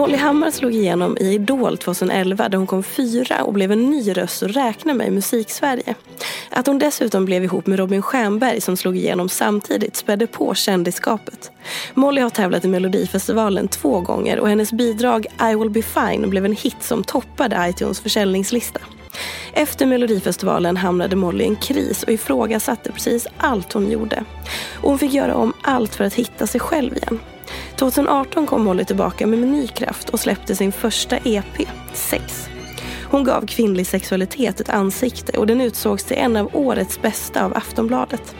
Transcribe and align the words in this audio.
Molly 0.00 0.16
Hammar 0.16 0.50
slog 0.50 0.74
igenom 0.74 1.16
i 1.20 1.24
Idol 1.24 1.78
2011 1.78 2.48
där 2.48 2.58
hon 2.58 2.66
kom 2.66 2.82
fyra 2.82 3.42
och 3.44 3.52
blev 3.52 3.72
en 3.72 3.90
ny 3.90 4.12
röst 4.12 4.42
att 4.42 4.56
räkna 4.56 4.94
med 4.94 5.06
i 5.06 5.10
musiksverige. 5.10 5.94
Att 6.50 6.66
hon 6.66 6.78
dessutom 6.78 7.24
blev 7.24 7.44
ihop 7.44 7.66
med 7.66 7.78
Robin 7.78 8.02
Stjernberg 8.02 8.60
som 8.60 8.76
slog 8.76 8.96
igenom 8.96 9.28
samtidigt 9.28 9.96
spädde 9.96 10.26
på 10.26 10.54
kändisskapet. 10.54 11.50
Molly 11.94 12.20
har 12.20 12.30
tävlat 12.30 12.64
i 12.64 12.68
Melodifestivalen 12.68 13.68
två 13.68 14.00
gånger 14.00 14.40
och 14.40 14.48
hennes 14.48 14.72
bidrag 14.72 15.26
I 15.52 15.54
will 15.54 15.70
be 15.70 15.82
fine 15.82 16.30
blev 16.30 16.44
en 16.44 16.56
hit 16.56 16.82
som 16.82 17.04
toppade 17.04 17.68
iTunes 17.68 18.00
försäljningslista. 18.00 18.80
Efter 19.52 19.86
Melodifestivalen 19.86 20.76
hamnade 20.76 21.16
Molly 21.16 21.44
i 21.44 21.46
en 21.46 21.56
kris 21.56 22.02
och 22.02 22.12
ifrågasatte 22.12 22.92
precis 22.92 23.26
allt 23.38 23.72
hon 23.72 23.90
gjorde. 23.90 24.24
Och 24.74 24.88
hon 24.88 24.98
fick 24.98 25.12
göra 25.12 25.34
om 25.34 25.52
allt 25.62 25.94
för 25.94 26.04
att 26.04 26.14
hitta 26.14 26.46
sig 26.46 26.60
själv 26.60 26.96
igen. 26.96 27.20
2018 27.80 28.46
kom 28.46 28.64
Molly 28.64 28.84
tillbaka 28.84 29.26
med 29.26 29.38
ny 29.38 29.66
kraft 29.68 30.08
och 30.08 30.20
släppte 30.20 30.56
sin 30.56 30.72
första 30.72 31.16
EP, 31.24 31.68
Sex. 31.92 32.48
Hon 33.04 33.24
gav 33.24 33.46
kvinnlig 33.46 33.86
sexualitet 33.86 34.60
ett 34.60 34.68
ansikte 34.68 35.38
och 35.38 35.46
den 35.46 35.60
utsågs 35.60 36.04
till 36.04 36.16
en 36.16 36.36
av 36.36 36.50
årets 36.52 37.02
bästa 37.02 37.44
av 37.44 37.56
Aftonbladet. 37.56 38.34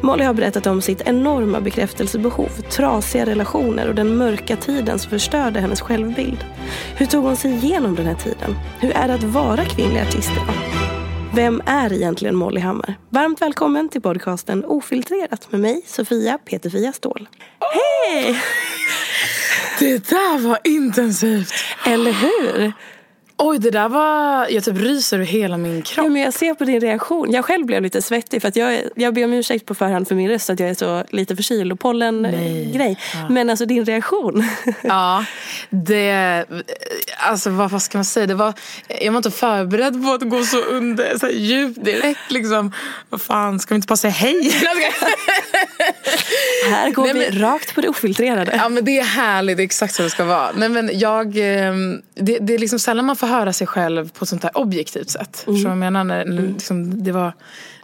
Molly 0.00 0.24
har 0.24 0.34
berättat 0.34 0.66
om 0.66 0.82
sitt 0.82 1.00
enorma 1.00 1.60
bekräftelsebehov, 1.60 2.48
trasiga 2.48 3.26
relationer 3.26 3.88
och 3.88 3.94
den 3.94 4.16
mörka 4.16 4.56
tiden 4.56 4.98
som 4.98 5.10
förstörde 5.10 5.60
hennes 5.60 5.80
självbild. 5.80 6.44
Hur 6.96 7.06
tog 7.06 7.24
hon 7.24 7.36
sig 7.36 7.52
igenom 7.52 7.94
den 7.94 8.06
här 8.06 8.14
tiden? 8.14 8.56
Hur 8.80 8.90
är 8.90 9.08
det 9.08 9.14
att 9.14 9.22
vara 9.22 9.64
kvinnlig 9.64 10.00
artist 10.00 10.30
idag? 10.32 10.77
Vem 11.34 11.62
är 11.66 11.92
egentligen 11.92 12.36
Molly 12.36 12.60
Hammar? 12.60 12.94
Varmt 13.10 13.42
välkommen 13.42 13.88
till 13.88 14.00
podcasten 14.00 14.64
Ofiltrerat 14.64 15.52
med 15.52 15.60
mig, 15.60 15.82
Sofia 15.86 16.38
Peterfia 16.38 16.92
Ståhl. 16.92 17.28
Hej! 17.60 18.40
Det 19.78 20.08
där 20.08 20.48
var 20.48 20.58
intensivt. 20.64 21.52
Eller 21.86 22.12
hur? 22.12 22.72
Oj, 23.40 23.58
det 23.58 23.70
där 23.70 23.88
var... 23.88 24.46
Jag 24.48 24.64
typ 24.64 24.76
ryser 24.76 25.16
över 25.16 25.26
hela 25.26 25.56
min 25.56 25.82
kropp. 25.82 26.04
Ja, 26.04 26.10
men 26.10 26.22
jag 26.22 26.34
ser 26.34 26.54
på 26.54 26.64
din 26.64 26.80
reaktion. 26.80 27.32
Jag 27.32 27.44
själv 27.44 27.66
blev 27.66 27.82
lite 27.82 28.02
svettig 28.02 28.42
för 28.42 28.48
att 28.48 28.56
jag, 28.56 28.80
jag 28.94 29.14
ber 29.14 29.24
om 29.24 29.32
ursäkt 29.32 29.66
på 29.66 29.74
förhand 29.74 30.08
för 30.08 30.14
min 30.14 30.28
röst 30.28 30.50
att 30.50 30.60
jag 30.60 30.68
är 30.68 30.74
så 30.74 31.04
lite 31.10 31.36
förkyld 31.36 31.72
och 31.72 31.80
pollen-grej. 31.80 32.98
Ja. 33.14 33.28
Men 33.28 33.50
alltså 33.50 33.66
din 33.66 33.84
reaktion. 33.84 34.44
Ja, 34.82 35.24
det... 35.70 36.44
Alltså 37.18 37.50
vad, 37.50 37.70
vad 37.70 37.82
ska 37.82 37.98
man 37.98 38.04
säga? 38.04 38.26
Det 38.26 38.34
var, 38.34 38.54
jag 39.00 39.12
var 39.12 39.16
inte 39.16 39.30
förberedd 39.30 40.04
på 40.04 40.12
att 40.12 40.30
gå 40.30 40.42
så 40.42 40.60
under 40.60 41.18
så 41.18 41.26
här, 41.26 41.32
djupt 41.32 41.84
direkt. 41.84 42.30
Liksom. 42.30 42.72
Vad 43.08 43.22
fan, 43.22 43.60
ska 43.60 43.74
vi 43.74 43.76
inte 43.76 43.86
bara 43.86 43.96
säga 43.96 44.12
hej? 44.12 44.52
Här 46.70 46.90
går 46.90 47.04
Nej, 47.04 47.14
men, 47.14 47.22
vi 47.22 47.38
rakt 47.38 47.74
på 47.74 47.80
det 47.80 47.88
ofiltrerade. 47.88 48.52
Ja 48.56 48.68
men 48.68 48.84
det 48.84 48.98
är 48.98 49.04
härligt, 49.04 49.56
det 49.56 49.62
är 49.62 49.64
exakt 49.64 49.94
så 49.94 50.02
det 50.02 50.10
ska 50.10 50.24
vara. 50.24 50.50
Nej, 50.56 50.68
men 50.68 50.90
jag, 50.92 51.36
ehm, 51.36 52.02
det, 52.14 52.38
det 52.38 52.54
är 52.54 52.58
liksom 52.58 52.78
sällan 52.78 53.04
man 53.04 53.16
får 53.16 53.26
höra 53.28 53.52
sig 53.52 53.66
själv 53.66 54.10
på 54.10 54.22
ett 54.24 54.28
sånt 54.28 54.42
här 54.42 54.58
objektivt 54.58 55.10
sätt. 55.10 55.44
Mm. 55.46 55.56
Förstår 55.56 55.70
du 55.70 55.76
vad 55.76 55.86
jag 55.86 55.92
menar? 55.92 56.04
När, 56.04 56.22
mm. 56.22 56.52
liksom, 56.52 57.04
det 57.04 57.12
var 57.12 57.32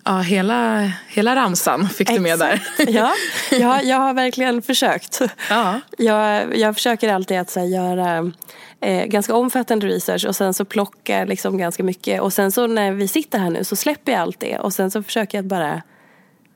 ja, 0.05 0.19
hela, 0.19 0.91
hela 1.09 1.37
ramsan 1.37 1.89
fick 1.89 2.09
du 2.09 2.21
med 2.21 2.39
där. 2.39 2.63
ja, 2.89 3.13
ja, 3.51 3.83
jag 3.83 3.97
har 3.97 4.15
verkligen 4.15 4.63
försökt. 4.63 5.21
Ja. 5.51 5.81
Jag, 5.99 6.57
jag 6.57 6.75
försöker 6.75 7.09
alltid 7.09 7.39
att 7.39 7.55
här, 7.55 7.65
göra 7.65 8.33
eh, 8.81 9.05
ganska 9.05 9.35
omfattande 9.35 9.87
research 9.87 10.27
och 10.27 10.37
sen 10.37 10.55
så 10.55 10.65
plocka 10.65 11.25
liksom 11.25 11.59
ganska 11.59 11.83
mycket. 11.83 12.21
Och 12.21 12.33
sen 12.33 12.53
så 12.53 12.67
när 12.67 12.93
vi 12.93 13.09
sitter 13.09 13.39
här 13.39 13.51
nu 13.51 13.65
så 13.65 13.77
släpper 13.77 14.13
jag 14.13 14.21
allt 14.21 14.41
det 14.41 14.59
och 14.59 14.73
sen 14.73 14.91
så 14.91 15.03
försöker 15.03 15.39
jag 15.39 15.45
bara 15.45 15.83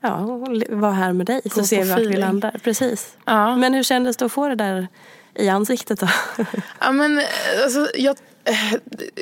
ja, 0.01 0.45
vara 0.69 0.91
här 0.91 1.13
med 1.13 1.25
dig 1.25 1.41
så 1.55 1.63
ser 1.63 1.83
vi 1.83 1.89
vart 1.89 1.99
vi 1.99 2.17
landar. 2.17 2.59
Precis. 2.63 3.17
Ja. 3.25 3.55
Men 3.55 3.73
hur 3.73 3.83
kändes 3.83 4.17
det 4.17 4.25
att 4.25 4.31
få 4.31 4.47
det 4.47 4.55
där 4.55 4.87
i 5.35 5.49
ansiktet 5.49 5.99
då? 5.99 6.07
ja, 6.79 6.91
men, 6.91 7.21
alltså, 7.63 7.87
jag 7.95 8.17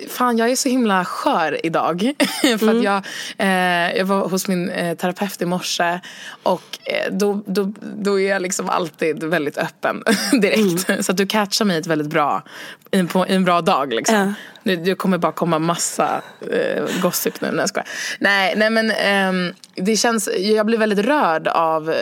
fan, 0.09 0.37
jag 0.37 0.49
är 0.49 0.55
så 0.55 0.69
himla 0.69 1.05
skör 1.05 1.65
idag. 1.65 2.13
För 2.41 2.63
mm. 2.63 2.77
att 2.77 2.83
jag, 2.83 3.03
eh, 3.37 3.97
jag 3.97 4.05
var 4.05 4.29
hos 4.29 4.47
min 4.47 4.69
eh, 4.69 4.97
terapeut 4.97 5.41
i 5.41 5.45
morse 5.45 5.99
och 6.43 6.79
eh, 6.83 7.13
då, 7.13 7.43
då, 7.45 7.73
då 7.81 8.19
är 8.19 8.29
jag 8.29 8.41
liksom 8.41 8.69
alltid 8.69 9.23
väldigt 9.23 9.57
öppen 9.57 10.03
direkt. 10.41 10.89
Mm. 10.89 11.03
Så 11.03 11.11
att 11.11 11.17
du 11.17 11.27
catchar 11.27 11.65
mig 11.65 11.77
ett 11.77 11.87
väldigt 11.87 12.07
bra, 12.07 12.43
i, 12.91 13.03
på, 13.03 13.25
en 13.25 13.43
bra 13.43 13.61
dag. 13.61 13.93
Liksom. 13.93 14.15
Ja. 14.15 14.33
Det, 14.63 14.75
det 14.75 14.95
kommer 14.95 15.17
bara 15.17 15.31
komma 15.31 15.59
massa 15.59 16.21
eh, 16.51 17.01
gossip 17.01 17.41
nu. 17.41 17.51
Nej, 17.51 17.65
jag 17.73 17.83
nej, 18.19 18.53
nej 18.57 18.69
men 18.69 18.91
eh, 18.91 19.53
det 19.75 19.95
känns, 19.95 20.29
jag 20.37 20.65
blir 20.65 20.77
väldigt 20.77 21.05
rörd 21.05 21.47
av 21.47 21.89
eh, 21.89 21.95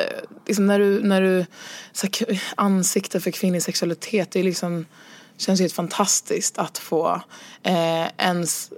liksom 0.47 0.67
när 0.67 0.79
du, 0.79 1.03
när 1.03 1.21
du 1.21 1.45
så 1.91 2.07
här, 2.07 2.41
ansikte 2.55 3.19
för 3.19 3.31
kvinnlig 3.31 3.63
sexualitet. 3.63 4.31
Det 4.31 4.39
är 4.39 4.43
liksom 4.43 4.85
känns 5.37 5.59
helt 5.59 5.73
fantastiskt 5.73 6.57
att 6.57 6.77
få 6.77 7.21
eh, 7.63 8.07
ens 8.17 8.71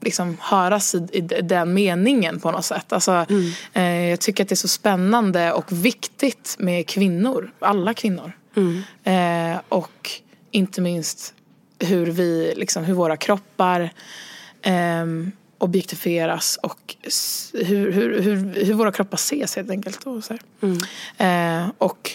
liksom, 0.00 0.36
höras 0.40 0.94
i, 0.94 1.08
i 1.12 1.20
den 1.20 1.74
meningen 1.74 2.40
på 2.40 2.50
något 2.50 2.64
sätt. 2.64 2.92
Alltså, 2.92 3.26
mm. 3.28 3.50
eh, 3.72 4.10
jag 4.10 4.20
tycker 4.20 4.44
att 4.44 4.48
det 4.48 4.54
är 4.54 4.56
så 4.56 4.68
spännande 4.68 5.52
och 5.52 5.72
viktigt 5.72 6.56
med 6.58 6.86
kvinnor, 6.86 7.52
alla 7.58 7.94
kvinnor. 7.94 8.32
Mm. 8.56 8.82
Eh, 9.04 9.60
och 9.68 10.10
inte 10.50 10.80
minst 10.80 11.34
hur 11.78 12.06
vi, 12.06 12.52
liksom, 12.56 12.84
hur 12.84 12.94
våra 12.94 13.16
kroppar 13.16 13.90
eh, 14.62 15.06
objektifieras 15.58 16.58
och 16.62 16.96
hur, 17.52 17.92
hur, 17.92 18.22
hur, 18.22 18.64
hur, 18.64 18.74
våra 18.74 18.92
kroppar 18.92 19.16
ses 19.16 19.56
helt 19.56 19.70
enkelt. 19.70 20.06
Och, 20.06 20.24
så 20.24 20.38
mm. 20.60 20.78
Eh, 21.18 21.70
och 21.78 22.10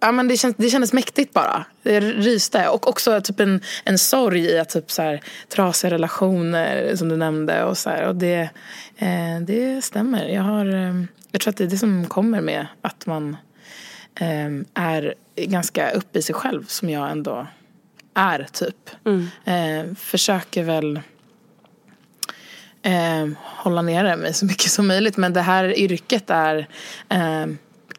Ja, 0.00 0.12
men 0.12 0.28
det, 0.28 0.36
känns, 0.36 0.56
det 0.58 0.70
kändes 0.70 0.92
mäktigt 0.92 1.32
bara. 1.32 1.64
Det 1.82 2.00
ryste. 2.00 2.68
Och 2.68 2.88
också 2.88 3.20
typ 3.20 3.40
en, 3.40 3.60
en 3.84 3.98
sorg 3.98 4.40
i 4.40 4.58
att 4.58 4.68
typ 4.68 4.90
så 4.90 5.02
här, 5.02 5.22
trasiga 5.48 5.90
relationer 5.90 6.96
som 6.96 7.08
du 7.08 7.16
nämnde. 7.16 7.64
Och 7.64 7.78
så 7.78 7.90
här, 7.90 8.08
och 8.08 8.16
det, 8.16 8.50
eh, 8.96 9.40
det 9.46 9.84
stämmer. 9.84 10.28
Jag 10.28 10.42
har, 10.42 10.66
eh, 10.66 11.02
jag 11.32 11.40
tror 11.40 11.50
att 11.50 11.56
det 11.56 11.64
är 11.64 11.68
det 11.68 11.78
som 11.78 12.06
kommer 12.06 12.40
med 12.40 12.66
att 12.82 13.06
man 13.06 13.36
eh, 14.20 14.50
är 14.74 15.14
ganska 15.36 15.90
uppe 15.90 16.18
i 16.18 16.22
sig 16.22 16.34
själv 16.34 16.64
som 16.66 16.90
jag 16.90 17.10
ändå 17.10 17.46
är 18.14 18.46
typ. 18.52 18.90
Mm. 19.04 19.28
Eh, 19.44 19.94
försöker 19.94 20.62
väl 20.62 21.00
eh, 22.82 23.28
hålla 23.40 23.82
nere 23.82 24.16
mig 24.16 24.34
så 24.34 24.46
mycket 24.46 24.70
som 24.70 24.86
möjligt. 24.86 25.16
Men 25.16 25.32
det 25.32 25.40
här 25.40 25.78
yrket 25.78 26.30
är, 26.30 26.68
eh, 27.08 27.46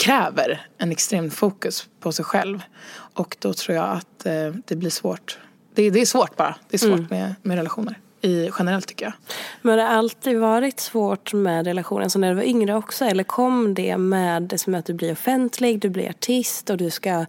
kräver 0.01 0.65
en 0.77 0.91
extrem 0.91 1.31
fokus 1.31 1.87
på 1.99 2.11
sig 2.11 2.25
själv. 2.25 2.61
Och 2.91 3.37
då 3.39 3.53
tror 3.53 3.77
jag 3.77 3.89
att 3.89 4.25
eh, 4.25 4.33
det 4.65 4.75
blir 4.75 4.89
svårt. 4.89 5.39
Det, 5.73 5.89
det 5.89 6.01
är 6.01 6.05
svårt 6.05 6.35
bara. 6.35 6.55
Det 6.69 6.75
är 6.75 6.79
svårt 6.79 6.91
Mm. 6.99 7.07
med, 7.09 7.35
med 7.41 7.57
relationer. 7.57 7.99
I, 8.21 8.49
generellt 8.59 8.87
tycker 8.87 9.05
jag. 9.05 9.13
Men 9.61 9.69
har 9.69 9.77
det 9.77 9.87
alltid 9.87 10.39
varit 10.39 10.79
svårt 10.79 11.33
med 11.33 11.65
relationen, 11.65 12.09
så 12.09 12.19
när 12.19 12.29
du 12.29 12.35
var 12.35 12.43
yngre 12.43 12.75
också? 12.75 13.05
Eller 13.05 13.23
kom 13.23 13.73
det 13.73 13.97
med 13.97 14.43
det 14.43 14.57
som 14.57 14.75
att 14.75 14.85
du 14.85 14.93
blir 14.93 15.11
offentlig, 15.11 15.79
du 15.79 15.89
blir 15.89 16.09
artist 16.09 16.69
och 16.69 16.77
du 16.77 16.89
ska 16.89 17.25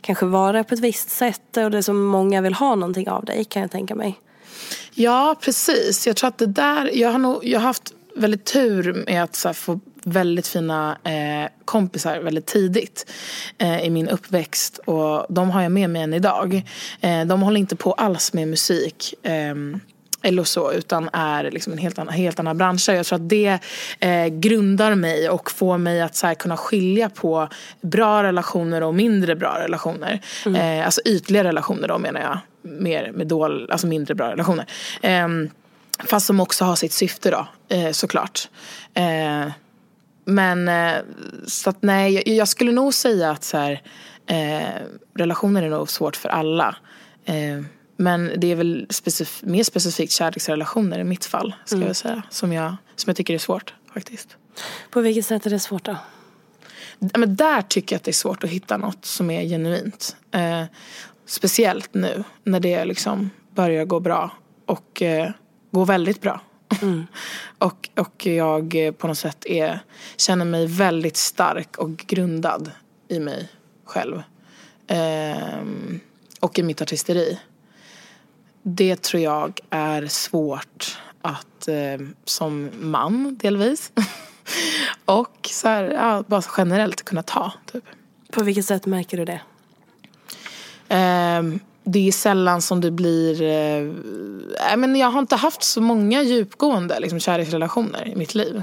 kanske 0.00 0.26
vara 0.26 0.64
på 0.64 0.74
ett 0.74 0.80
visst 0.80 1.10
sätt 1.10 1.56
och 1.56 1.70
det 1.70 1.82
som 1.82 2.04
många 2.04 2.40
vill 2.40 2.54
ha 2.54 2.74
någonting 2.74 3.08
av 3.08 3.24
dig 3.24 3.44
kan 3.44 3.62
jag 3.62 3.70
tänka 3.70 3.94
mig. 3.94 4.20
Ja, 4.94 5.36
precis. 5.40 6.06
Jag 6.06 6.16
tror 6.16 6.28
att 6.28 6.38
det 6.38 6.46
där, 6.46 6.90
jag 6.94 7.10
har, 7.12 7.18
nog, 7.18 7.44
jag 7.44 7.60
har 7.60 7.66
haft 7.66 7.92
väldigt 8.16 8.44
tur 8.44 9.04
med 9.06 9.22
att 9.22 9.56
få 9.56 9.80
väldigt 10.06 10.46
fina 10.46 10.98
eh, 11.04 11.50
kompisar 11.64 12.18
väldigt 12.18 12.46
tidigt 12.46 13.12
eh, 13.58 13.80
i 13.80 13.90
min 13.90 14.08
uppväxt. 14.08 14.78
Och 14.78 15.26
de 15.28 15.50
har 15.50 15.62
jag 15.62 15.72
med 15.72 15.90
mig 15.90 16.02
än 16.02 16.14
idag. 16.14 16.62
Eh, 17.00 17.24
de 17.24 17.42
håller 17.42 17.60
inte 17.60 17.76
på 17.76 17.92
alls 17.92 18.32
med 18.32 18.48
musik. 18.48 19.14
ehm, 19.22 19.80
eller 20.22 20.44
så, 20.44 20.72
utan 20.72 21.10
är 21.12 21.50
liksom 21.50 21.72
en 21.72 21.78
helt 21.78 21.98
annan, 21.98 22.14
helt 22.14 22.40
annan 22.40 22.58
bransch. 22.58 22.88
Jag 22.88 23.06
tror 23.06 23.16
att 23.16 23.28
det 23.28 23.58
eh, 24.00 24.26
grundar 24.26 24.94
mig 24.94 25.30
och 25.30 25.50
får 25.50 25.78
mig 25.78 26.00
att 26.02 26.16
så 26.16 26.34
kunna 26.34 26.56
skilja 26.56 27.08
på 27.08 27.48
bra 27.80 28.22
relationer 28.22 28.82
och 28.82 28.94
mindre 28.94 29.36
bra 29.36 29.58
relationer. 29.58 30.20
Eh, 30.46 30.84
alltså 30.84 31.00
ytliga 31.04 31.44
relationer 31.44 31.88
då 31.88 31.98
menar 31.98 32.20
jag. 32.20 32.38
Mer 32.62 33.12
med 33.12 33.26
dål, 33.26 33.70
alltså 33.70 33.86
mindre 33.86 34.14
bra 34.14 34.30
relationer. 34.30 34.66
Ehm, 35.02 35.50
fast 36.04 36.26
som 36.26 36.40
också 36.40 36.64
har 36.64 36.76
sitt 36.76 36.92
syfte 36.92 37.30
då, 37.30 37.46
eh, 37.76 37.90
såklart. 37.90 38.48
Men 40.28 40.68
eh, 40.68 41.02
så 41.46 41.70
att 41.70 41.82
nej, 41.82 42.14
jag, 42.14 42.28
jag 42.28 42.48
skulle 42.48 42.72
nog 42.72 42.94
säga 42.94 43.30
att 43.30 43.44
så 43.44 43.56
här, 43.56 43.82
eh, 44.26 44.82
relationer 45.14 45.62
är 45.62 45.70
nog 45.70 45.90
svårt 45.90 46.16
för 46.16 46.28
alla. 46.28 46.76
Eh, 47.24 47.62
men 47.96 48.32
det 48.36 48.52
är 48.52 48.56
väl 48.56 48.86
specif- 48.88 49.46
mer 49.46 49.62
specifikt 49.62 50.12
kärleksrelationer 50.12 50.98
i 50.98 51.04
mitt 51.04 51.24
fall, 51.24 51.54
ska 51.64 51.78
jag 51.78 51.96
säga. 51.96 52.22
Som 52.30 52.52
jag, 52.52 52.76
som 52.96 53.10
jag 53.10 53.16
tycker 53.16 53.34
är 53.34 53.38
svårt 53.38 53.74
faktiskt. 53.94 54.36
På 54.90 55.00
vilket 55.00 55.26
sätt 55.26 55.46
är 55.46 55.50
det 55.50 55.58
svårt 55.58 55.84
då? 55.84 55.96
Men 56.98 57.36
där 57.36 57.62
tycker 57.62 57.94
jag 57.94 57.98
att 57.98 58.04
det 58.04 58.10
är 58.10 58.12
svårt 58.12 58.44
att 58.44 58.50
hitta 58.50 58.76
något 58.76 59.04
som 59.04 59.30
är 59.30 59.42
genuint. 59.42 60.16
Eh, 60.30 60.64
speciellt 61.26 61.94
nu 61.94 62.24
när 62.44 62.60
det 62.60 62.84
liksom 62.84 63.30
börjar 63.54 63.84
gå 63.84 64.00
bra 64.00 64.30
och 64.66 65.02
eh, 65.02 65.30
gå 65.70 65.84
väldigt 65.84 66.20
bra. 66.20 66.40
och, 67.58 67.88
och 67.96 68.26
jag 68.26 68.86
eh, 68.86 68.92
på 68.92 69.06
något 69.06 69.18
sätt 69.18 69.46
är, 69.46 69.80
känner 70.16 70.44
mig 70.44 70.66
väldigt 70.66 71.16
stark 71.16 71.78
och 71.78 71.96
grundad 71.96 72.70
i 73.08 73.20
mig 73.20 73.48
själv. 73.84 74.22
Ehm, 74.86 76.00
och 76.40 76.58
i 76.58 76.62
mitt 76.62 76.82
artisteri. 76.82 77.40
Det 78.62 79.02
tror 79.02 79.22
jag 79.22 79.60
är 79.70 80.06
svårt 80.06 80.98
att 81.22 81.68
eh, 81.68 82.06
som 82.24 82.70
man 82.80 83.36
delvis 83.36 83.92
och 85.04 85.48
så 85.50 85.68
här, 85.68 85.84
ja, 85.84 86.24
bara 86.26 86.42
generellt 86.56 87.02
kunna 87.02 87.22
ta. 87.22 87.52
Typ. 87.72 87.84
På 88.32 88.44
vilket 88.44 88.64
sätt 88.64 88.86
märker 88.86 89.16
du 89.16 89.24
det? 89.24 89.40
Ehm, 90.88 91.60
det 91.86 92.08
är 92.08 92.12
sällan 92.12 92.62
som 92.62 92.80
det 92.80 92.90
blir... 92.90 93.42
Eh, 93.42 94.76
men 94.76 94.96
jag 94.96 95.10
har 95.10 95.18
inte 95.18 95.36
haft 95.36 95.62
så 95.62 95.80
många 95.80 96.22
djupgående 96.22 97.00
liksom, 97.00 97.20
kärleksrelationer 97.20 98.08
i 98.08 98.16
mitt 98.16 98.34
liv. 98.34 98.62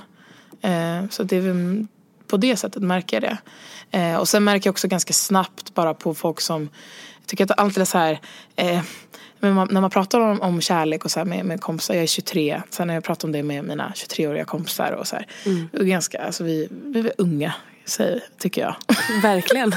Eh, 0.62 1.10
så 1.10 1.24
det 1.24 1.38
är 1.38 1.86
på 2.28 2.38
det 2.38 2.58
sättet 2.58 2.84
märker 2.84 3.22
jag 3.22 3.24
det. 3.24 3.38
Eh, 3.98 4.16
och 4.16 4.28
sen 4.28 4.44
märker 4.44 4.68
jag 4.68 4.72
också 4.72 4.88
ganska 4.88 5.14
snabbt 5.14 5.74
bara 5.74 5.94
på 5.94 6.14
folk 6.14 6.42
som... 6.42 6.70
Jag 7.20 7.28
tycker 7.28 7.44
att 7.44 7.60
alltid 7.60 7.82
är 7.82 7.86
så 7.86 7.98
här... 7.98 8.20
Eh, 8.56 8.82
man, 9.40 9.68
när 9.72 9.82
man 9.82 9.90
pratar 9.90 10.20
om, 10.20 10.42
om 10.42 10.62
kärlek 10.62 11.06
och 11.06 11.12
så 11.12 11.26
med, 11.26 11.46
med 11.46 11.62
kompisar, 11.62 11.94
jag 11.94 12.04
är 12.04 12.08
23, 12.08 12.62
sen 12.70 12.88
när 12.88 12.94
jag 12.94 13.04
pratar 13.04 13.28
om 13.28 13.32
det 13.32 13.44
med 13.44 13.64
mina 13.64 13.92
23-åriga 13.96 14.46
kompisar 14.46 14.92
och 14.92 15.08
så 15.08 15.16
här. 15.16 15.28
Är 15.74 15.84
ganska, 15.84 16.26
alltså 16.26 16.44
vi, 16.44 16.68
vi 16.72 17.00
är 17.00 17.14
unga, 17.18 17.54
säger, 17.86 18.24
tycker 18.40 18.62
jag. 18.62 18.76
Verkligen. 19.22 19.76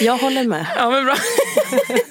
Jag 0.00 0.18
håller 0.18 0.44
med. 0.44 0.66
Ja 0.76 0.90
men 0.90 1.04
bra. 1.04 1.14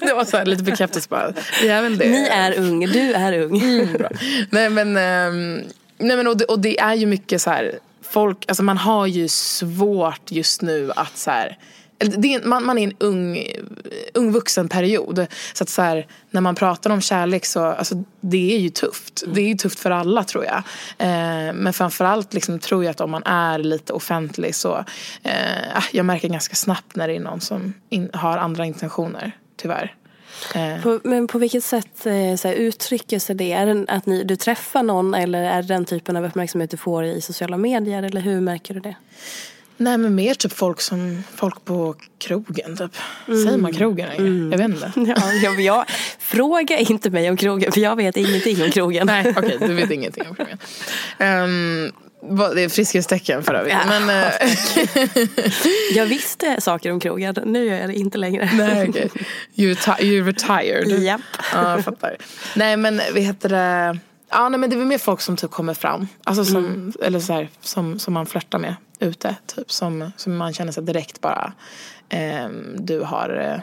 det 0.00 0.14
var 0.14 0.24
så 0.24 0.36
här 0.36 0.46
lite 0.46 0.62
bekräftelse 0.62 1.08
bara. 1.08 1.32
Vi 1.62 1.68
är 1.68 1.82
väl 1.82 1.98
det. 1.98 2.08
Ni 2.08 2.26
är 2.30 2.58
ung, 2.58 2.86
du 2.86 3.12
är 3.12 3.38
ung. 3.38 3.92
bra. 3.98 4.10
Nej 4.50 4.70
men, 4.70 4.96
ehm, 4.96 5.62
nej, 5.98 6.16
men 6.16 6.26
och, 6.26 6.36
det, 6.36 6.44
och 6.44 6.58
det 6.58 6.80
är 6.80 6.94
ju 6.94 7.06
mycket 7.06 7.42
så 7.42 7.50
här. 7.50 7.78
Folk, 8.02 8.44
alltså 8.48 8.62
man 8.62 8.78
har 8.78 9.06
ju 9.06 9.28
svårt 9.28 10.30
just 10.30 10.62
nu 10.62 10.92
att 10.96 11.18
så 11.18 11.30
här. 11.30 11.58
Det 11.98 12.34
är, 12.34 12.42
man, 12.44 12.64
man 12.64 12.78
är 12.78 12.82
i 12.82 12.84
en 12.84 12.94
ung, 12.98 13.44
ung 14.14 14.32
vuxenperiod. 14.32 15.26
Så 15.54 15.64
att 15.64 15.70
så 15.70 15.82
här, 15.82 16.06
när 16.30 16.40
man 16.40 16.54
pratar 16.54 16.90
om 16.90 17.00
kärlek 17.00 17.46
så, 17.46 17.64
alltså 17.64 18.04
det 18.20 18.54
är 18.54 18.58
ju 18.58 18.68
tufft. 18.68 19.22
Det 19.26 19.40
är 19.40 19.48
ju 19.48 19.54
tufft 19.54 19.80
för 19.80 19.90
alla 19.90 20.24
tror 20.24 20.44
jag. 20.44 20.56
Eh, 20.98 21.52
men 21.54 21.72
framförallt 21.72 22.34
liksom, 22.34 22.58
tror 22.58 22.84
jag 22.84 22.90
att 22.90 23.00
om 23.00 23.10
man 23.10 23.22
är 23.22 23.58
lite 23.58 23.92
offentlig 23.92 24.54
så, 24.54 24.84
eh, 25.22 25.76
ah, 25.76 25.84
jag 25.92 26.06
märker 26.06 26.28
ganska 26.28 26.54
snabbt 26.54 26.96
när 26.96 27.08
det 27.08 27.16
är 27.16 27.20
någon 27.20 27.40
som 27.40 27.74
in, 27.88 28.10
har 28.12 28.38
andra 28.38 28.66
intentioner, 28.66 29.32
tyvärr. 29.56 29.94
Eh, 30.54 30.82
På, 30.82 31.00
men 31.04 31.26
på 31.26 31.38
vilket 31.38 31.64
sätt 31.64 32.06
eh, 32.06 32.36
så 32.36 32.48
här, 32.48 32.54
uttrycker 32.54 33.18
sig 33.18 33.36
det? 33.36 33.52
Är 33.52 33.66
det 33.66 33.84
att 33.88 34.06
ni, 34.06 34.24
du 34.24 34.36
träffar 34.36 34.82
någon 34.82 35.14
eller 35.14 35.42
är 35.42 35.62
det 35.62 35.68
den 35.68 35.84
typen 35.84 36.16
av 36.16 36.24
uppmärksamhet 36.24 36.70
du 36.70 36.76
får 36.76 37.04
i 37.04 37.20
sociala 37.20 37.56
medier? 37.56 38.02
Eller 38.02 38.20
hur 38.20 38.40
märker 38.40 38.74
du 38.74 38.80
det? 38.80 38.94
Nej 39.84 39.98
men 39.98 40.14
mer 40.14 40.34
typ 40.34 40.52
folk 40.52 40.80
som 40.80 41.24
folk 41.36 41.64
på 41.64 41.94
krogen 42.18 42.76
typ. 42.76 42.96
Säger 43.26 43.58
man 43.58 43.72
krogen 43.72 44.08
längre? 44.08 44.50
Jag 44.50 44.58
vet 44.58 44.68
inte. 44.68 44.92
Ja, 45.16 45.32
jag, 45.32 45.60
jag, 45.60 45.84
fråga 46.18 46.78
inte 46.78 47.10
mig 47.10 47.30
om 47.30 47.36
krogen 47.36 47.72
för 47.72 47.80
jag 47.80 47.96
vet 47.96 48.16
ingenting 48.16 48.62
om 48.62 48.70
krogen. 48.70 49.06
Nej 49.06 49.34
okej 49.36 49.56
du 49.60 49.74
vet 49.74 49.90
ingenting 49.90 50.24
om 50.28 50.34
krogen. 50.34 50.58
Um, 51.18 51.92
det 52.54 52.62
är 52.62 52.68
friskhetstecken 52.68 53.42
för 53.42 53.54
övrigt. 53.54 53.74
Ja, 53.90 54.00
men, 54.00 54.10
eh, 54.10 54.32
Jag 55.94 56.06
visste 56.06 56.60
saker 56.60 56.92
om 56.92 57.00
krogen, 57.00 57.36
nu 57.44 57.64
gör 57.64 57.76
jag 57.76 57.88
det 57.88 57.94
inte 57.94 58.18
längre. 58.18 58.50
nej 58.54 58.88
okej. 58.88 59.10
You, 59.54 59.74
reti- 59.74 60.02
you 60.02 60.26
retired. 60.26 61.02
Japp. 61.02 61.20
Ja 61.52 61.70
jag 61.70 61.84
fattar. 61.84 62.16
Nej 62.56 62.76
men 62.76 63.00
vad 63.12 63.22
heter 63.22 63.48
det. 63.48 63.98
Ja 64.34 64.48
nej 64.48 64.60
men 64.60 64.70
det 64.70 64.76
är 64.76 64.78
väl 64.78 64.86
mer 64.86 64.98
folk 64.98 65.20
som 65.20 65.36
typ 65.36 65.50
kommer 65.50 65.74
fram. 65.74 66.06
Alltså 66.24 66.44
som, 66.44 66.92
eller 67.02 67.20
så 67.20 67.32
här, 67.32 67.48
som, 67.60 67.98
som 67.98 68.14
man 68.14 68.26
flörtar 68.26 68.58
med 68.58 68.74
ute. 68.98 69.36
Typ 69.46 69.72
som, 69.72 70.10
som 70.16 70.36
man 70.36 70.52
känner 70.52 70.72
sig 70.72 70.82
direkt 70.82 71.20
bara. 71.20 71.52
ehm, 72.08 72.76
du 72.78 73.00
har, 73.00 73.52
eh, 73.54 73.60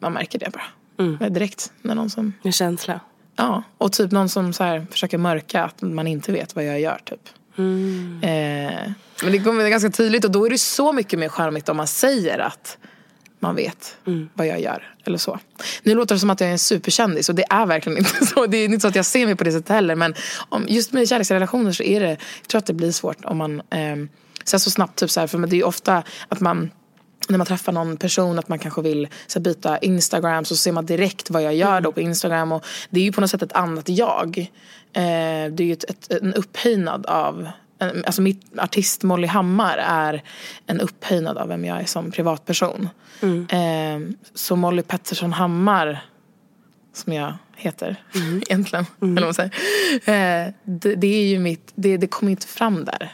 man 0.00 0.12
märker 0.12 0.38
det 0.38 0.50
bara. 0.52 1.28
Direkt 1.30 1.72
när 1.82 1.94
någon 1.94 2.10
som 2.10 2.32
En 2.42 2.52
känsla. 2.52 3.00
Ja, 3.36 3.62
och 3.78 3.92
typ 3.92 4.10
någon 4.10 4.28
som 4.28 4.52
så 4.52 4.64
här 4.64 4.86
försöker 4.90 5.18
mörka 5.18 5.64
att 5.64 5.82
man 5.82 6.06
inte 6.06 6.32
vet 6.32 6.54
vad 6.54 6.64
jag 6.64 6.80
gör 6.80 7.00
typ. 7.04 7.20
Eh, 8.22 8.92
men 9.22 9.32
det 9.32 9.38
kommer 9.44 9.68
ganska 9.68 9.90
tydligt 9.90 10.24
och 10.24 10.30
då 10.30 10.46
är 10.46 10.50
det 10.50 10.58
så 10.58 10.92
mycket 10.92 11.18
mer 11.18 11.28
charmigt 11.28 11.68
om 11.68 11.76
man 11.76 11.86
säger 11.86 12.38
att 12.38 12.78
man 13.44 13.56
vet 13.56 13.96
vad 14.34 14.46
jag 14.46 14.60
gör. 14.60 14.94
Eller 15.06 15.18
så. 15.18 15.38
Nu 15.82 15.94
låter 15.94 16.14
det 16.14 16.18
som 16.18 16.30
att 16.30 16.40
jag 16.40 16.48
är 16.48 16.52
en 16.52 16.58
superkändis 16.58 17.28
och 17.28 17.34
det 17.34 17.44
är 17.50 17.66
verkligen 17.66 17.98
inte 17.98 18.26
så. 18.26 18.46
Det 18.46 18.56
är 18.56 18.64
inte 18.64 18.80
så 18.80 18.88
att 18.88 18.96
jag 18.96 19.06
ser 19.06 19.26
mig 19.26 19.36
på 19.36 19.44
det 19.44 19.52
sättet 19.52 19.68
heller. 19.68 19.94
Men 19.94 20.14
om, 20.48 20.64
just 20.68 20.92
med 20.92 21.08
kärleksrelationer 21.08 21.72
så 21.72 21.82
är 21.82 22.00
det, 22.00 22.08
jag 22.08 22.48
tror 22.48 22.58
att 22.58 22.66
det 22.66 22.72
blir 22.72 22.92
svårt 22.92 23.24
om 23.24 23.36
man 23.38 23.60
eh, 23.60 23.96
så, 24.44 24.58
så 24.58 24.70
snabbt. 24.70 24.98
Typ 24.98 25.10
så 25.10 25.20
här, 25.20 25.26
för 25.26 25.38
det 25.38 25.56
är 25.56 25.58
ju 25.58 25.62
ofta 25.62 26.02
att 26.28 26.40
man 26.40 26.70
när 27.28 27.38
man 27.38 27.46
träffar 27.46 27.72
någon 27.72 27.96
person 27.96 28.38
att 28.38 28.48
man 28.48 28.58
kanske 28.58 28.82
vill 28.82 29.08
så 29.26 29.38
här, 29.38 29.44
byta 29.44 29.78
Instagram 29.78 30.44
så 30.44 30.56
ser 30.56 30.72
man 30.72 30.86
direkt 30.86 31.30
vad 31.30 31.42
jag 31.42 31.54
gör 31.54 31.80
då 31.80 31.92
på 31.92 32.00
Instagram 32.00 32.52
och 32.52 32.64
det 32.90 33.00
är 33.00 33.04
ju 33.04 33.12
på 33.12 33.20
något 33.20 33.30
sätt 33.30 33.42
ett 33.42 33.52
annat 33.52 33.88
jag. 33.88 34.38
Eh, 34.92 35.52
det 35.52 35.60
är 35.60 35.62
ju 35.62 35.72
ett, 35.72 35.84
ett, 35.84 36.12
en 36.12 36.34
upphöjnad 36.34 37.06
av 37.06 37.48
Alltså 38.06 38.22
mitt 38.22 38.58
artist 38.58 39.02
Molly 39.02 39.26
Hammar 39.26 39.78
är 39.78 40.22
en 40.66 40.80
upphöjnad 40.80 41.38
av 41.38 41.48
vem 41.48 41.64
jag 41.64 41.80
är 41.80 41.84
som 41.86 42.10
privatperson. 42.10 42.88
Eh, 43.48 44.00
så 44.34 44.56
Molly 44.56 44.82
Pettersson 44.82 45.32
Hammar 45.32 46.04
som 46.92 47.12
jag 47.12 47.34
heter 47.56 47.96
egentligen. 48.48 48.86
Eller 49.00 49.14
vad 49.14 49.22
man 49.22 49.34
säger. 49.34 49.52
Eh, 49.92 50.52
det, 50.64 50.94
det 50.94 51.06
är 51.06 51.26
ju 51.26 51.38
mitt, 51.38 51.72
det, 51.74 51.96
det 51.96 52.06
kommer 52.06 52.30
inte 52.30 52.46
fram 52.46 52.84
där. 52.84 53.12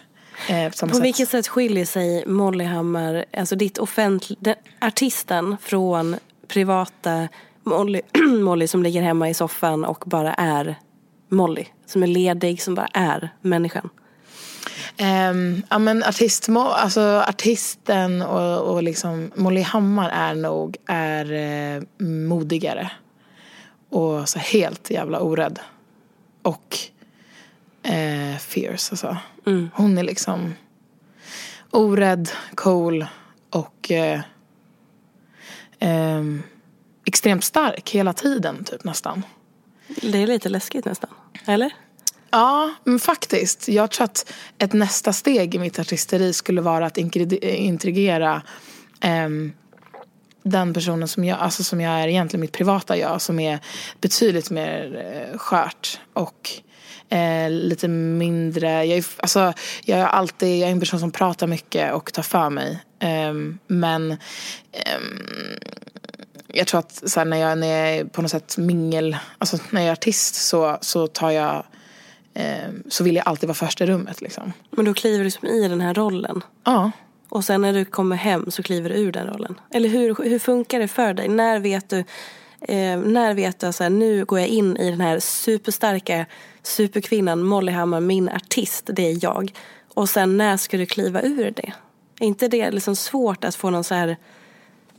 Eh, 0.49 0.65
på 0.65 0.87
På 0.87 0.95
sätt. 0.95 1.05
vilket 1.05 1.29
sätt 1.29 1.49
skiljer 1.49 1.85
sig 1.85 2.27
Molly 2.27 2.65
Hammar, 2.65 3.25
alltså 3.37 3.57
ditt 3.57 3.79
offentlig, 3.79 4.39
den, 4.41 4.55
artisten 4.81 5.57
från 5.63 6.17
privata 6.49 7.29
Molly, 7.63 8.01
Molly 8.41 8.67
som 8.67 8.83
ligger 8.83 9.03
hemma 9.03 9.29
i 9.31 9.35
soffan 9.35 9.85
och 9.85 10.05
bara 10.07 10.35
är 10.35 10.77
Molly. 11.29 11.65
Som 11.87 12.03
är 12.03 12.07
ledig, 12.07 12.63
som 12.63 12.75
bara 12.75 12.89
är 12.93 13.31
människan. 13.41 13.89
Um, 15.01 15.63
ja 15.71 15.79
men 15.79 16.03
artist, 16.05 16.49
alltså 16.49 17.25
artisten 17.29 18.23
och, 18.23 18.73
och 18.73 18.83
liksom 18.83 19.31
Molly 19.35 19.63
Hammar 19.63 20.11
är 20.11 20.35
nog 20.35 20.77
är 20.87 21.33
eh, 21.33 21.83
modigare. 22.07 22.91
Och 23.89 24.29
så 24.29 24.39
helt 24.39 24.91
jävla 24.91 25.21
orädd. 25.21 25.59
Och 26.43 26.79
eh, 27.83 28.37
fierce 28.39 28.93
alltså. 28.93 29.17
Mm. 29.47 29.71
Hon 29.75 29.99
är 29.99 30.03
liksom 30.03 30.55
orädd, 31.71 32.31
cool 32.55 33.07
och 33.51 33.91
eh, 33.91 34.21
eh, 35.79 36.25
extremt 37.05 37.45
stark 37.45 37.91
hela 37.91 38.13
tiden 38.13 38.65
typ 38.65 38.85
nästan. 38.85 39.23
Det 40.03 40.23
är 40.23 40.27
lite 40.27 40.49
läskigt 40.49 40.85
nästan, 40.85 41.11
eller? 41.47 41.73
Ja, 42.31 42.75
men 42.85 42.99
faktiskt. 42.99 43.69
Jag 43.69 43.91
tror 43.91 44.05
att 44.05 44.33
ett 44.59 44.73
nästa 44.73 45.13
steg 45.13 45.55
i 45.55 45.59
mitt 45.59 45.79
artisteri 45.79 46.33
skulle 46.33 46.61
vara 46.61 46.87
att 46.87 46.99
intrigera 46.99 48.43
um, 49.27 49.53
den 50.43 50.75
personen 50.75 51.09
som 51.09 51.25
jag, 51.25 51.39
alltså 51.39 51.65
som 51.65 51.81
jag 51.81 51.93
är 51.93 52.09
egentligen 52.09 52.41
mitt 52.41 52.53
privata 52.53 52.97
jag 52.97 53.23
som 53.23 53.41
är 53.41 53.59
betydligt 54.01 54.51
mer 54.51 55.05
eh, 55.05 55.39
skört 55.39 56.01
och 56.13 56.51
eh, 57.09 57.51
lite 57.51 57.89
mindre, 57.89 58.85
jag 58.85 58.99
är, 58.99 59.05
alltså, 59.17 59.53
jag 59.85 59.99
är 59.99 60.07
alltid, 60.07 60.59
jag 60.59 60.69
är 60.69 60.73
en 60.73 60.81
person 60.81 61.01
som 61.01 61.11
pratar 61.11 61.47
mycket 61.47 61.95
och 61.95 62.13
tar 62.13 62.23
för 62.23 62.51
mig. 62.51 62.79
Um, 63.31 63.59
men 63.67 64.11
um, 64.13 64.19
jag 66.47 66.67
tror 66.67 66.79
att 66.79 67.03
så 67.11 67.21
här, 67.21 67.25
när, 67.25 67.37
jag, 67.37 67.59
när 67.59 67.67
jag 67.67 67.97
är 67.97 68.05
på 68.05 68.23
något 68.23 68.31
sätt 68.31 68.59
mingel, 68.59 69.17
alltså 69.39 69.59
när 69.71 69.81
jag 69.81 69.89
är 69.89 69.93
artist 69.93 70.35
så, 70.35 70.79
så 70.81 71.07
tar 71.07 71.31
jag 71.31 71.65
så 72.89 73.05
vill 73.05 73.17
jag 73.17 73.29
alltid 73.29 73.49
vara 73.49 73.55
först 73.55 73.81
i 73.81 73.87
rummet 73.87 74.21
liksom. 74.21 74.53
Men 74.71 74.85
då 74.85 74.95
kliver 74.95 75.25
du 75.25 75.31
som 75.31 75.49
i 75.49 75.69
den 75.69 75.81
här 75.81 75.95
rollen? 75.95 76.43
Ja. 76.65 76.91
Och 77.29 77.45
sen 77.45 77.63
när 77.63 77.73
du 77.73 77.85
kommer 77.85 78.17
hem 78.17 78.51
så 78.51 78.63
kliver 78.63 78.91
du 78.91 78.97
ur 78.97 79.13
den 79.13 79.27
rollen? 79.27 79.61
Eller 79.71 79.89
hur, 79.89 80.15
hur 80.25 80.39
funkar 80.39 80.81
det 80.81 80.89
för 80.89 81.15
dig? 81.15 81.29
När 81.29 81.59
vet 81.59 81.89
du, 81.89 81.99
eh, 82.61 82.99
när 82.99 83.35
vet 83.35 83.61
du 83.61 83.67
att 83.67 83.81
nu 83.81 84.25
går 84.25 84.39
jag 84.39 84.49
in 84.49 84.77
i 84.77 84.91
den 84.91 85.01
här 85.01 85.21
superstarka 85.21 86.27
superkvinnan 86.63 87.43
Molly 87.43 87.73
Hammar, 87.73 88.01
min 88.01 88.29
artist, 88.29 88.91
det 88.93 89.11
är 89.11 89.25
jag. 89.25 89.53
Och 89.95 90.09
sen 90.09 90.37
när 90.37 90.57
ska 90.57 90.77
du 90.77 90.87
kliva 90.87 91.23
ur 91.23 91.51
det? 91.51 91.73
Är 92.21 92.27
inte 92.27 92.49
det 92.49 92.71
liksom 92.71 92.97
svårt 92.97 93.45
att 93.45 93.55
få 93.55 93.71
någon 93.71 93.85
så 93.85 93.95
här, 93.95 94.17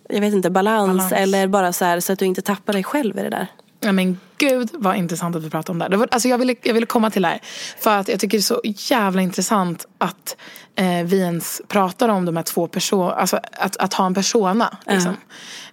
jag 0.10 0.22
vet 0.22 0.34
inte, 0.34 0.50
balans, 0.50 0.88
balans. 0.88 1.12
eller 1.12 1.48
bara 1.48 1.74
så 1.74 1.86
här 1.86 2.00
så 2.00 2.14
att 2.14 2.20
du 2.20 2.26
inte 2.26 2.42
tappar 2.42 2.74
dig 2.74 2.84
själv 2.84 3.20
i 3.20 3.22
det 3.22 3.30
där? 3.30 3.48
Ja 3.84 3.92
men 3.92 4.20
gud 4.38 4.70
vad 4.74 4.96
intressant 4.96 5.36
att 5.36 5.44
vi 5.44 5.50
pratar 5.50 5.74
om 5.74 5.80
det 5.80 5.98
här. 5.98 6.08
Alltså 6.12 6.28
jag, 6.28 6.38
ville, 6.38 6.56
jag 6.62 6.74
ville 6.74 6.86
komma 6.86 7.10
till 7.10 7.22
det 7.22 7.28
här. 7.28 7.40
För 7.80 7.98
att 7.98 8.08
jag 8.08 8.20
tycker 8.20 8.38
det 8.38 8.42
är 8.42 8.42
så 8.42 8.62
jävla 8.64 9.22
intressant 9.22 9.86
att 9.98 10.36
eh, 10.76 11.04
vi 11.06 11.20
ens 11.20 11.62
pratar 11.68 12.10
om 12.10 12.26
de 12.26 12.36
här 12.36 12.44
två 12.44 12.68
personerna. 12.68 13.14
Alltså 13.14 13.40
att, 13.52 13.78
att 13.78 13.94
ha 13.94 14.06
en 14.06 14.14
persona. 14.14 14.78
Liksom, 14.88 15.16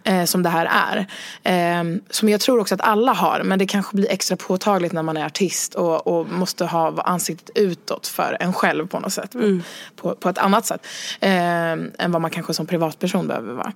uh. 0.09 0.15
eh, 0.15 0.25
som 0.25 0.43
det 0.43 0.49
här 0.49 0.69
är. 0.93 1.07
Eh, 1.43 1.85
som 2.11 2.29
jag 2.29 2.41
tror 2.41 2.61
också 2.61 2.75
att 2.75 2.81
alla 2.81 3.13
har. 3.13 3.43
Men 3.45 3.59
det 3.59 3.67
kanske 3.67 3.97
blir 3.97 4.11
extra 4.11 4.37
påtagligt 4.37 4.93
när 4.93 5.03
man 5.03 5.17
är 5.17 5.27
artist. 5.27 5.75
Och, 5.75 6.07
och 6.07 6.29
måste 6.29 6.65
ha 6.65 7.03
ansiktet 7.03 7.51
utåt 7.55 8.07
för 8.07 8.37
en 8.41 8.53
själv 8.53 8.87
på 8.87 9.01
något 9.01 9.13
sätt. 9.13 9.35
Mm. 9.35 9.63
På, 9.97 10.15
på 10.15 10.29
ett 10.29 10.39
annat 10.39 10.67
sätt. 10.67 10.87
Eh, 11.21 11.33
än 11.73 12.13
vad 12.13 12.23
man 12.23 12.31
kanske 12.31 12.55
som 12.55 12.67
privatperson 12.67 13.29
behöver 13.29 13.55
vara. 13.55 13.73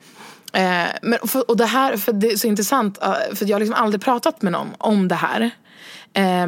Eh, 0.52 0.87
men, 1.02 1.18
för, 1.28 1.50
och 1.50 1.56
det 1.56 1.66
här, 1.66 1.97
för 1.97 2.12
det 2.12 2.32
är 2.32 2.37
så 2.37 2.47
intressant, 2.47 3.02
eh, 3.02 3.35
för 3.35 3.47
jag 3.47 3.54
har 3.54 3.61
liksom 3.61 3.82
aldrig 3.82 4.02
pratat 4.02 4.42
med 4.42 4.52
någon 4.52 4.68
om 4.78 5.09
det 5.09 5.14
här. 5.14 5.50
Eh, 6.12 6.47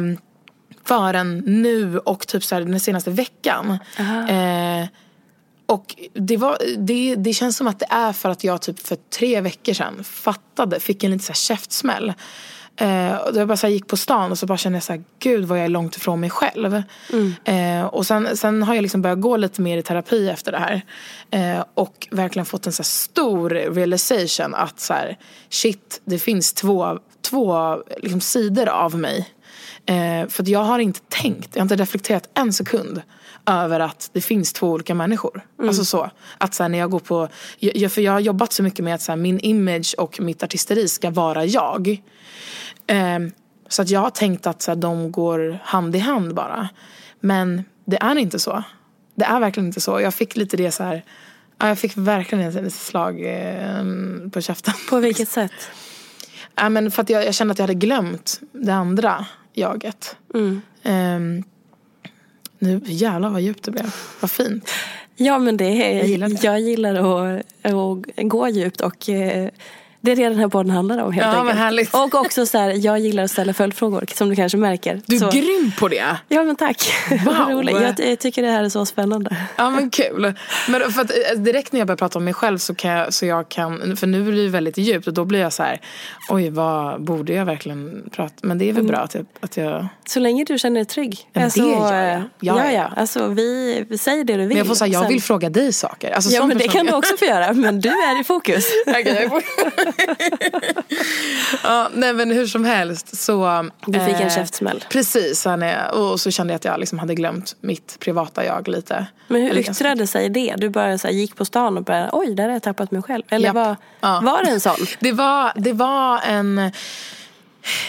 förrän 0.83 1.37
nu 1.37 1.99
och 1.99 2.27
typ 2.27 2.43
så 2.43 2.55
här, 2.55 2.61
den 2.61 2.79
senaste 2.79 3.11
veckan. 3.11 3.79
Eh, 4.29 4.87
och 5.65 5.95
det, 6.13 6.37
var, 6.37 6.57
det, 6.77 7.15
det 7.15 7.33
känns 7.33 7.57
som 7.57 7.67
att 7.67 7.79
det 7.79 7.87
är 7.89 8.13
för 8.13 8.29
att 8.29 8.43
jag 8.43 8.61
typ 8.61 8.79
för 8.79 8.95
tre 8.95 9.41
veckor 9.41 9.73
sedan 9.73 10.03
fattade, 10.03 10.79
fick 10.79 11.03
en 11.03 11.11
liten 11.11 11.25
så 11.25 11.31
här 11.31 11.35
käftsmäll. 11.35 12.13
Eh, 12.77 13.15
och 13.15 13.35
jag 13.35 13.47
bara 13.47 13.57
så 13.57 13.67
gick 13.67 13.87
på 13.87 13.97
stan 13.97 14.31
och 14.31 14.37
så 14.37 14.45
bara 14.45 14.57
kände 14.57 14.75
jag 14.75 14.83
så 14.83 14.93
här, 14.93 15.03
gud 15.19 15.45
vad 15.45 15.57
jag 15.57 15.65
är 15.65 15.69
långt 15.69 15.95
ifrån 15.95 16.19
mig 16.19 16.29
själv. 16.29 16.83
Mm. 17.13 17.33
Eh, 17.45 17.85
och 17.85 18.05
sen, 18.05 18.37
sen 18.37 18.63
har 18.63 18.75
jag 18.75 18.81
liksom 18.81 19.01
börjat 19.01 19.21
gå 19.21 19.37
lite 19.37 19.61
mer 19.61 19.77
i 19.77 19.81
terapi 19.81 20.29
efter 20.29 20.51
det 20.51 20.57
här. 20.57 20.81
Eh, 21.31 21.65
och 21.73 22.07
verkligen 22.11 22.45
fått 22.45 22.65
en 22.65 22.73
så 22.73 22.83
stor 22.83 23.49
realization 23.49 24.55
att 24.55 24.79
så 24.79 24.93
här, 24.93 25.17
shit, 25.49 26.01
det 26.05 26.19
finns 26.19 26.53
två, 26.53 26.99
två 27.21 27.77
liksom, 27.97 28.21
sidor 28.21 28.69
av 28.69 28.97
mig. 28.97 29.29
Eh, 29.85 30.27
för 30.27 30.49
jag 30.49 30.63
har 30.63 30.79
inte 30.79 30.99
tänkt, 31.09 31.49
jag 31.53 31.61
har 31.61 31.65
inte 31.65 31.75
reflekterat 31.75 32.29
en 32.33 32.53
sekund 32.53 33.01
över 33.45 33.79
att 33.79 34.09
det 34.13 34.21
finns 34.21 34.53
två 34.53 34.69
olika 34.69 34.95
människor. 34.95 35.41
Mm. 35.57 35.69
Alltså 35.69 35.85
så. 35.85 36.09
Att 36.37 36.53
så 36.53 36.63
här, 36.63 36.69
när 36.69 36.79
jag 36.79 36.91
går 36.91 36.99
på, 36.99 37.27
jag, 37.59 37.91
för 37.91 38.01
jag 38.01 38.11
har 38.11 38.19
jobbat 38.19 38.53
så 38.53 38.63
mycket 38.63 38.85
med 38.85 38.95
att 38.95 39.01
så 39.01 39.11
här, 39.11 39.17
min 39.17 39.39
image 39.39 39.95
och 39.97 40.21
mitt 40.21 40.43
artisteri 40.43 40.87
ska 40.87 41.09
vara 41.09 41.45
jag. 41.45 42.01
Um, 42.91 43.31
så 43.67 43.81
att 43.81 43.89
jag 43.89 43.99
har 43.99 44.09
tänkt 44.09 44.47
att 44.47 44.61
så 44.61 44.71
här, 44.71 44.75
de 44.75 45.11
går 45.11 45.59
hand 45.63 45.95
i 45.95 45.99
hand 45.99 46.35
bara. 46.35 46.69
Men 47.19 47.63
det 47.85 47.97
är 47.97 48.15
inte 48.15 48.39
så. 48.39 48.63
Det 49.15 49.25
är 49.25 49.39
verkligen 49.39 49.67
inte 49.67 49.81
så. 49.81 50.01
Jag 50.01 50.13
fick 50.13 50.35
lite 50.35 50.57
det 50.57 50.71
så 50.71 50.83
här. 50.83 51.03
jag 51.57 51.79
fick 51.79 51.97
verkligen 51.97 52.65
ett 52.65 52.73
slag 52.73 53.21
eh, 53.25 53.83
på 54.31 54.41
käften. 54.41 54.73
På 54.89 54.99
vilket 54.99 55.29
sätt? 55.29 55.51
Ja, 56.57 56.69
men 56.69 56.91
för 56.91 57.01
att 57.01 57.09
jag, 57.09 57.25
jag 57.25 57.35
kände 57.35 57.51
att 57.51 57.59
jag 57.59 57.63
hade 57.63 57.73
glömt 57.73 58.41
det 58.51 58.73
andra 58.73 59.25
jaget. 59.53 60.15
Mm. 60.33 60.61
Um, 60.83 61.43
nu 62.59 62.81
jävlar 62.85 63.29
vad 63.29 63.41
djupt 63.41 63.63
det 63.63 63.71
blev. 63.71 63.95
Vad 64.19 64.31
fint. 64.31 64.71
Ja 65.15 65.39
men 65.39 65.57
det 65.57 65.65
är, 65.65 65.97
jag 65.97 66.07
gillar, 66.07 66.29
det. 66.29 66.43
Jag 66.43 66.59
gillar 66.59 66.95
att, 66.95 67.41
att 67.63 68.29
gå 68.29 68.49
djupt 68.49 68.81
och 68.81 69.09
eh, 69.09 69.49
det 70.05 70.11
är 70.11 70.15
det 70.15 70.29
den 70.29 70.39
här 70.39 70.47
podden 70.47 70.71
handlar 70.71 71.03
om 71.03 71.11
helt 71.11 71.25
ja, 71.25 71.31
enkelt. 71.31 71.45
Men 71.45 71.57
härligt. 71.57 71.93
Och 71.93 72.15
också 72.15 72.45
så 72.45 72.57
här, 72.57 72.85
jag 72.85 72.99
gillar 72.99 73.23
att 73.23 73.31
ställa 73.31 73.53
följdfrågor 73.53 74.05
som 74.13 74.29
du 74.29 74.35
kanske 74.35 74.57
märker. 74.57 75.01
Du 75.05 75.15
är 75.15 75.19
så. 75.19 75.29
grym 75.29 75.71
på 75.79 75.87
det. 75.87 76.17
Ja 76.27 76.43
men 76.43 76.55
tack. 76.55 76.91
Wow. 77.25 77.69
jag, 77.69 77.99
jag, 77.99 78.19
tycker 78.19 78.41
det 78.41 78.49
här 78.49 78.63
är 78.63 78.69
så 78.69 78.85
spännande. 78.85 79.37
Ja 79.55 79.69
men 79.69 79.89
kul. 79.89 80.33
Men 80.69 80.91
för 80.91 81.01
att 81.01 81.11
eh, 81.11 81.39
direkt 81.39 81.73
när 81.73 81.79
jag 81.79 81.87
börjar 81.87 81.97
prata 81.97 82.19
om 82.19 82.25
mig 82.25 82.33
själv 82.33 82.57
så 82.57 82.75
kan 82.75 82.91
jag, 82.91 83.13
så 83.13 83.25
jag 83.25 83.49
kan, 83.49 83.97
för 83.97 84.07
nu 84.07 84.23
blir 84.23 84.43
det 84.43 84.49
väldigt 84.49 84.77
djupt 84.77 85.07
och 85.07 85.13
då 85.13 85.25
blir 85.25 85.39
jag 85.39 85.53
så 85.53 85.63
här, 85.63 85.81
oj 86.29 86.49
vad 86.49 87.03
borde 87.03 87.33
jag 87.33 87.45
verkligen 87.45 88.09
prata, 88.11 88.33
men 88.41 88.57
det 88.57 88.65
är 88.65 88.73
väl 88.73 88.81
mm. 88.81 88.91
bra 88.91 88.99
att 88.99 89.15
jag, 89.15 89.25
att 89.39 89.57
jag... 89.57 89.87
Så 90.07 90.19
länge 90.19 90.43
du 90.43 90.57
känner 90.57 90.75
dig 90.75 90.85
trygg. 90.85 91.29
Ja, 91.33 91.43
alltså, 91.43 91.61
det 91.61 91.67
gör 91.67 91.93
jag. 91.93 92.21
Ja, 92.39 92.65
ja. 92.65 92.71
ja. 92.71 92.91
Alltså 92.95 93.27
vi, 93.27 93.85
vi 93.89 93.97
säger 93.97 94.23
det 94.23 94.33
du 94.33 94.39
vill. 94.39 94.47
Men 94.47 94.57
jag 94.57 94.67
får 94.67 94.75
säga, 94.75 95.01
jag 95.01 95.07
vill 95.07 95.21
fråga 95.21 95.49
dig 95.49 95.73
saker. 95.73 96.11
Alltså, 96.11 96.29
ja 96.31 96.45
men 96.45 96.57
det 96.57 96.67
kan 96.67 96.85
du 96.85 96.93
också 96.93 97.17
få 97.17 97.25
göra, 97.25 97.53
men 97.53 97.81
du 97.81 97.89
är 97.89 98.21
i 98.21 98.23
fokus. 98.23 98.65
okay, 98.87 99.29
ja, 101.63 101.89
nej 101.93 102.13
men 102.13 102.31
hur 102.31 102.47
som 102.47 102.65
helst 102.65 103.17
så. 103.17 103.69
Du 103.85 103.99
fick 103.99 104.15
en 104.15 104.27
eh, 104.27 104.35
käftsmäll. 104.35 104.83
Precis, 104.89 105.47
och 105.93 106.19
så 106.19 106.31
kände 106.31 106.53
jag 106.53 106.55
att 106.55 106.65
jag 106.65 106.79
liksom 106.79 106.99
hade 106.99 107.15
glömt 107.15 107.55
mitt 107.61 107.99
privata 107.99 108.45
jag 108.45 108.67
lite. 108.67 109.05
Men 109.27 109.41
hur 109.41 109.57
yttrade 109.57 110.07
sig 110.07 110.29
det? 110.29 110.55
Du 110.57 110.69
bara 110.69 110.97
så 110.97 111.07
här, 111.07 111.13
gick 111.13 111.35
på 111.35 111.45
stan 111.45 111.77
och 111.77 111.83
bara 111.83 112.09
oj 112.11 112.35
där 112.35 112.43
har 112.43 112.51
jag 112.51 112.63
tappat 112.63 112.91
mig 112.91 113.01
själv. 113.01 113.23
Eller 113.29 113.53
var, 113.53 113.75
ja. 113.99 114.21
var 114.23 114.43
det 114.43 114.49
en 114.49 114.59
sån? 114.59 114.75
Det 114.99 115.11
var, 115.11 115.51
det 115.55 115.73
var 115.73 116.19
en 116.21 116.71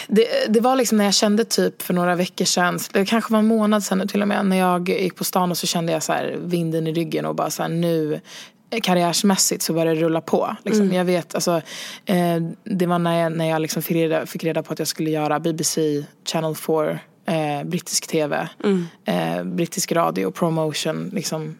det, 0.07 0.27
det 0.49 0.59
var 0.59 0.75
liksom 0.75 0.97
när 0.97 1.05
jag 1.05 1.13
kände 1.13 1.45
typ 1.45 1.81
för 1.81 1.93
några 1.93 2.15
veckor 2.15 2.45
sedan, 2.45 2.79
det 2.93 3.05
kanske 3.05 3.33
var 3.33 3.39
en 3.39 3.47
månad 3.47 3.83
sedan 3.83 4.07
till 4.07 4.21
och 4.21 4.27
med, 4.27 4.45
när 4.45 4.57
jag 4.57 4.89
gick 4.89 5.15
på 5.15 5.23
stan 5.23 5.51
och 5.51 5.57
så 5.57 5.67
kände 5.67 5.91
jag 5.91 6.03
så 6.03 6.13
vinden 6.37 6.87
i 6.87 6.93
ryggen 6.93 7.25
och 7.25 7.35
bara 7.35 7.49
så 7.49 7.61
här, 7.61 7.69
nu 7.69 8.21
karriärsmässigt 8.69 9.61
så 9.61 9.73
började 9.73 9.95
det 9.95 10.05
rulla 10.05 10.21
på. 10.21 10.55
Liksom. 10.65 10.83
Mm. 10.83 10.95
Jag 10.95 11.05
vet, 11.05 11.35
alltså, 11.35 11.61
eh, 12.05 12.37
det 12.63 12.85
var 12.85 12.99
när 12.99 13.23
jag, 13.23 13.31
när 13.31 13.49
jag 13.49 13.61
liksom 13.61 13.81
fick, 13.81 13.95
reda, 13.95 14.25
fick 14.25 14.43
reda 14.43 14.63
på 14.63 14.73
att 14.73 14.79
jag 14.79 14.87
skulle 14.87 15.09
göra 15.09 15.39
BBC 15.39 16.05
Channel 16.25 16.55
4, 16.55 16.99
eh, 17.25 17.63
brittisk 17.63 18.07
tv, 18.07 18.49
mm. 18.63 18.87
eh, 19.05 19.43
brittisk 19.43 19.91
radio, 19.91 20.31
promotion, 20.31 21.09
liksom, 21.13 21.57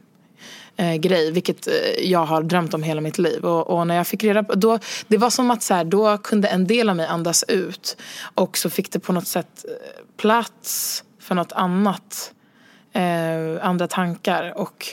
eh, 0.78 0.96
grej. 0.96 1.32
Vilket 1.32 1.68
eh, 1.68 1.74
jag 2.12 2.26
har 2.26 2.44
drömt 2.44 2.74
om 2.74 2.84
hela 2.84 3.02
mitt 3.02 3.18
liv. 3.18 3.46
Och, 3.46 3.70
och, 3.70 3.88
när 3.88 3.96
jag 3.96 4.08
fick 4.08 4.24
reda 4.24 4.44
på, 4.44 4.56
då, 4.56 4.80
det 5.08 5.18
var 5.18 5.30
som 5.30 5.52
att 5.52 5.64
så 5.64 5.74
här, 5.74 5.84
då 5.84 6.18
kunde 6.18 6.48
en 6.48 6.68
del 6.68 6.90
av 6.90 6.96
mig 6.96 7.08
andas 7.08 7.44
ut. 7.48 7.98
Och 8.36 8.58
så 8.58 8.70
fick 8.70 8.92
det 8.92 9.00
på 9.00 9.14
något 9.14 9.28
sätt 9.28 9.66
eh, 9.68 10.06
plats 10.18 11.04
för 11.20 11.36
något 11.36 11.52
annat. 11.52 12.34
andra 13.62 13.88
tankar. 13.88 14.54
Och 14.58 14.86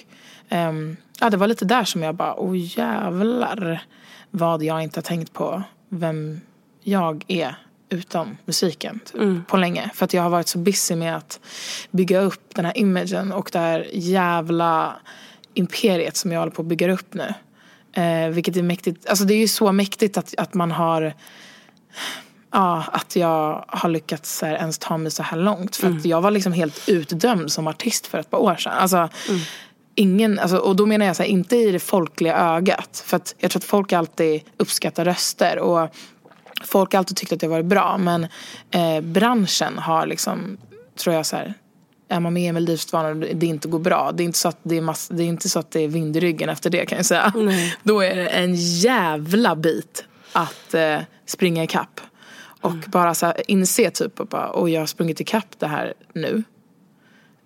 um, 0.50 0.96
ja, 1.24 1.30
det 1.30 1.36
var 1.36 1.46
lite 1.46 1.64
där 1.64 1.84
som 1.84 2.02
jag 2.02 2.14
bara, 2.14 2.34
oh 2.36 2.56
jävlar 2.56 3.82
vad 4.30 4.62
jag 4.62 4.82
inte 4.82 4.98
har 4.98 5.02
tänkt 5.02 5.32
på 5.32 5.62
vem 5.88 6.40
jag 6.82 7.24
är 7.28 7.56
utan 7.88 8.36
musiken 8.44 9.00
typ, 9.04 9.14
mm. 9.14 9.44
på 9.48 9.56
länge. 9.56 9.90
För 9.94 10.04
att 10.04 10.14
jag 10.14 10.22
har 10.22 10.30
varit 10.30 10.48
så 10.48 10.58
busy 10.58 10.96
med 10.96 11.16
att 11.16 11.40
bygga 11.90 12.20
upp 12.20 12.54
den 12.54 12.64
här 12.64 12.78
imagen 12.78 13.32
och 13.32 13.50
det 13.52 13.58
här 13.58 13.88
jävla 13.92 14.96
imperiet 15.54 16.16
som 16.16 16.32
jag 16.32 16.40
håller 16.40 16.52
på 16.52 16.62
att 16.62 16.68
bygga 16.68 16.92
upp 16.92 17.14
nu. 17.14 17.34
Eh, 18.02 18.28
vilket 18.28 18.56
är 18.56 18.62
mäktigt. 18.62 19.06
Alltså 19.08 19.24
det 19.24 19.34
är 19.34 19.38
ju 19.38 19.48
så 19.48 19.72
mäktigt 19.72 20.18
att, 20.18 20.34
att 20.38 20.54
man 20.54 20.70
har 20.72 21.14
ja, 22.50 22.84
att 22.92 23.16
jag 23.16 23.64
har 23.68 23.88
lyckats 23.88 24.42
här, 24.42 24.54
ens 24.54 24.78
ta 24.78 24.96
mig 24.96 25.10
så 25.10 25.22
här 25.22 25.36
långt. 25.36 25.76
För 25.76 25.90
att 25.90 26.04
jag 26.04 26.20
var 26.20 26.30
liksom 26.30 26.52
helt 26.52 26.88
utdömd 26.88 27.52
som 27.52 27.66
artist 27.66 28.06
för 28.06 28.18
ett 28.18 28.30
par 28.30 28.38
år 28.38 28.56
sedan. 28.56 28.72
Alltså, 28.72 29.08
ingen, 29.94 30.38
alltså, 30.38 30.56
och 30.56 30.76
då 30.76 30.86
menar 30.86 31.06
jag 31.06 31.16
så 31.16 31.22
här, 31.22 31.30
inte 31.30 31.56
i 31.56 31.70
det 31.70 31.78
folkliga 31.78 32.36
ögat. 32.36 33.02
För 33.06 33.16
att 33.16 33.34
jag 33.38 33.50
tror 33.50 33.60
att 33.60 33.64
folk 33.64 33.92
alltid 33.92 34.42
uppskattar 34.56 35.04
röster. 35.04 35.58
Och 35.58 35.88
folk 36.64 36.92
har 36.92 36.98
alltid 36.98 37.16
tyckt 37.16 37.32
att 37.32 37.42
jag 37.42 37.48
varit 37.48 37.66
bra. 37.66 37.98
Men 37.98 38.26
eh, 38.70 39.00
branschen 39.00 39.78
har 39.78 40.06
liksom, 40.06 40.56
tror 40.96 41.14
jag 41.14 41.26
så 41.26 41.36
här, 41.36 41.54
är 42.08 42.20
man 42.20 42.32
med 42.32 42.48
i 42.48 42.52
Melodifestivalen 42.52 43.22
och 43.22 43.36
det 43.36 43.46
inte 43.46 43.68
går 43.68 43.78
bra. 43.78 44.12
Det 44.12 44.22
är 44.22 44.24
inte 44.24 44.38
så 44.38 44.48
att 44.48 44.58
det 44.62 44.76
är, 44.76 44.80
mass, 44.80 45.08
det 45.08 45.22
är, 45.22 45.26
inte 45.26 45.48
så 45.48 45.58
att 45.58 45.70
det 45.70 45.80
är 45.80 45.88
vind 45.88 46.16
i 46.16 46.20
ryggen 46.20 46.48
efter 46.48 46.70
det 46.70 46.86
kan 46.86 46.96
jag 46.96 47.06
säga. 47.06 47.32
Då 47.82 48.00
är 48.00 48.16
det 48.16 48.28
en 48.28 48.54
jävla 48.54 49.56
bit 49.56 50.04
att 50.32 50.74
eh, 50.74 50.98
springa 51.26 51.64
ikapp. 51.64 52.00
Och 52.60 52.72
bara 52.72 53.14
så 53.14 53.26
här, 53.26 53.50
inse 53.50 53.90
typ 53.90 54.20
att 54.20 54.28
bara, 54.28 54.48
och 54.48 54.70
jag 54.70 54.80
har 54.80 54.86
sprungit 54.86 55.20
ikapp 55.20 55.58
det 55.58 55.66
här 55.66 55.94
nu. 56.12 56.42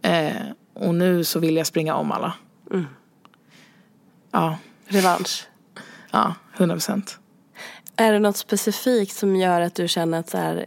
Eh, 0.02 0.30
och 0.78 0.94
nu 0.94 1.24
så 1.24 1.38
vill 1.38 1.56
jag 1.56 1.66
springa 1.66 1.94
om 1.94 2.12
alla. 2.12 2.34
Ja, 4.30 4.58
Revansch. 4.86 5.46
ja, 6.10 6.34
hundra 6.56 6.74
procent. 6.74 7.18
Är 7.96 8.12
det 8.12 8.18
något 8.18 8.36
specifikt 8.36 9.16
som 9.16 9.36
gör 9.36 9.60
att 9.60 9.74
du 9.74 9.88
känner 9.88 10.18
att 10.18 10.30
så 10.30 10.38
här, 10.38 10.66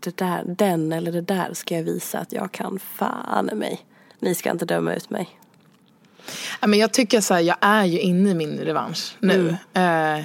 det 0.00 0.16
där, 0.16 0.42
den 0.46 0.92
eller 0.92 1.12
det 1.12 1.20
där 1.20 1.54
ska 1.54 1.76
jag 1.76 1.82
visa 1.82 2.18
att 2.18 2.32
jag 2.32 2.52
kan 2.52 2.78
fan 2.78 3.50
i 3.50 3.54
mig. 3.54 3.80
Ni 4.18 4.34
ska 4.34 4.50
inte 4.50 4.64
döma 4.64 4.94
ut 4.94 5.10
mig. 5.10 5.28
Ja, 6.60 6.66
men 6.66 6.78
jag 6.78 6.92
tycker 6.92 7.20
så 7.20 7.34
här, 7.34 7.40
jag 7.40 7.56
är 7.60 7.84
ju 7.84 8.00
inne 8.00 8.30
i 8.30 8.34
min 8.34 8.58
revansch 8.58 9.16
nu. 9.20 9.56
Eh, 9.72 10.24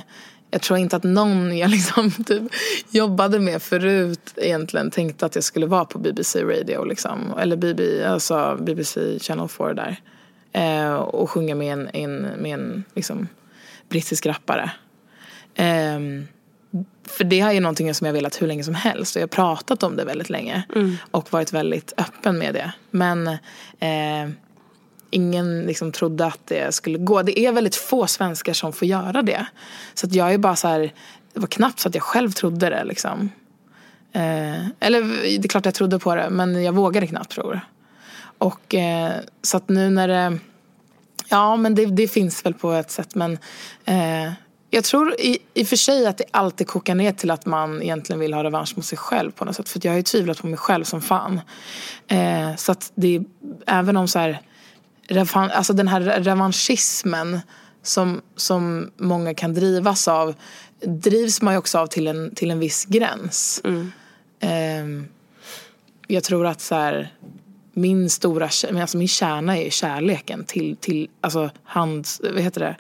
jag 0.51 0.61
tror 0.61 0.79
inte 0.79 0.95
att 0.95 1.03
någon 1.03 1.57
jag 1.57 1.69
liksom 1.69 2.11
typ 2.25 2.43
jobbade 2.89 3.39
med 3.39 3.61
förut 3.61 4.33
egentligen 4.35 4.91
tänkte 4.91 5.25
att 5.25 5.35
jag 5.35 5.43
skulle 5.43 5.65
vara 5.65 5.85
på 5.85 5.99
BBC 5.99 6.43
Radio 6.43 6.83
liksom. 6.83 7.33
Eller 7.39 7.55
BB, 7.55 8.03
alltså 8.03 8.57
BBC 8.61 9.19
Channel 9.19 9.47
4 9.47 9.73
där. 9.73 10.01
Eh, 10.51 10.95
och 10.95 11.29
sjunga 11.29 11.55
med 11.55 11.73
en, 11.73 11.89
en, 11.93 12.21
med 12.21 12.53
en 12.53 12.83
liksom, 12.95 13.27
brittisk 13.89 14.25
rappare. 14.25 14.71
Ehm, 15.55 16.27
för 17.07 17.23
det 17.23 17.39
är 17.39 17.51
ju 17.51 17.59
någonting 17.59 17.93
som 17.93 18.07
jag 18.07 18.13
velat 18.13 18.41
hur 18.41 18.47
länge 18.47 18.63
som 18.63 18.75
helst 18.75 19.15
och 19.15 19.21
jag 19.21 19.27
har 19.27 19.55
pratat 19.55 19.83
om 19.83 19.95
det 19.95 20.05
väldigt 20.05 20.29
länge. 20.29 20.63
Och 21.11 21.33
varit 21.33 21.53
väldigt 21.53 21.93
öppen 21.97 22.37
med 22.37 22.53
det. 22.53 22.71
Men 22.91 23.27
eh, 23.79 24.29
ingen 25.09 25.61
liksom 25.61 25.91
trodde 25.91 26.25
att 26.25 26.39
det 26.45 26.75
skulle 26.75 26.97
gå. 26.97 27.21
Det 27.21 27.39
är 27.39 27.51
väldigt 27.51 27.75
få 27.75 28.07
svenskar 28.07 28.53
som 28.53 28.73
får 28.73 28.87
göra 28.87 29.21
det. 29.21 29.45
Så 29.93 30.07
att 30.07 30.13
jag 30.13 30.33
är 30.33 30.37
bara 30.37 30.55
så 30.55 30.67
här, 30.67 30.93
det 31.33 31.39
var 31.39 31.47
knappt 31.47 31.79
så 31.79 31.87
att 31.89 31.95
jag 31.95 32.03
själv 32.03 32.31
trodde 32.31 32.69
det 32.69 32.83
liksom. 32.83 33.29
Eh, 34.11 34.67
eller 34.79 35.01
det 35.23 35.45
är 35.45 35.47
klart 35.47 35.65
jag 35.65 35.73
trodde 35.73 35.99
på 35.99 36.15
det 36.15 36.29
men 36.29 36.63
jag 36.63 36.73
vågade 36.73 37.07
knappt 37.07 37.31
tro 37.31 37.51
det. 37.51 37.61
Och 38.37 38.75
eh, 38.75 39.11
så 39.41 39.57
att 39.57 39.69
nu 39.69 39.89
när 39.89 40.07
det, 40.07 40.39
ja 41.29 41.55
men 41.55 41.75
det, 41.75 41.85
det 41.85 42.07
finns 42.07 42.45
väl 42.45 42.53
på 42.53 42.71
ett 42.71 42.91
sätt 42.91 43.15
men 43.15 43.37
eh, 43.85 44.31
jag 44.69 44.83
tror 44.83 45.15
i, 45.19 45.37
i 45.53 45.63
och 45.63 45.67
för 45.67 45.75
sig 45.75 46.07
att 46.07 46.17
det 46.17 46.23
alltid 46.31 46.67
kokar 46.67 46.95
ner 46.95 47.11
till 47.11 47.31
att 47.31 47.45
man 47.45 47.81
egentligen 47.81 48.19
vill 48.19 48.33
ha 48.33 48.43
revansch 48.43 48.73
mot 48.75 48.85
sig 48.85 48.97
själv 48.97 49.31
på 49.31 49.45
något 49.45 49.55
sätt. 49.55 49.69
För 49.69 49.79
att 49.79 49.85
jag 49.85 49.91
har 49.91 49.97
ju 49.97 50.03
tvivlat 50.03 50.41
på 50.41 50.47
mig 50.47 50.57
själv 50.57 50.83
som 50.83 51.01
fan. 51.01 51.41
Eh, 52.07 52.55
så 52.55 52.71
att 52.71 52.91
det 52.95 53.23
även 53.65 53.97
om 53.97 54.07
så 54.07 54.19
här, 54.19 54.41
alltså 55.33 55.73
den 55.73 55.87
här 55.87 56.01
revanschismen 56.01 57.39
som, 57.83 58.21
som 58.35 58.91
många 58.97 59.33
kan 59.33 59.53
drivas 59.53 60.07
av 60.07 60.35
drivs 60.85 61.41
man 61.41 61.53
ju 61.53 61.57
också 61.57 61.77
av 61.77 61.87
till 61.87 62.07
en, 62.07 62.35
till 62.35 62.51
en 62.51 62.59
viss 62.59 62.85
gräns. 62.85 63.61
Ehm, 64.39 65.07
jag 66.07 66.23
tror 66.23 66.45
att 66.45 66.61
så 66.61 66.75
här, 66.75 67.13
min 67.73 68.09
stora, 68.09 68.49
alltså 68.81 68.97
min 68.97 69.07
kärna 69.07 69.57
är 69.57 69.69
kärleken 69.69 70.43
till, 70.43 70.77
till 70.77 71.09
alltså 71.21 71.49
hand, 71.63 72.07
vad 72.33 72.41
heter 72.41 72.61
det? 72.61 72.75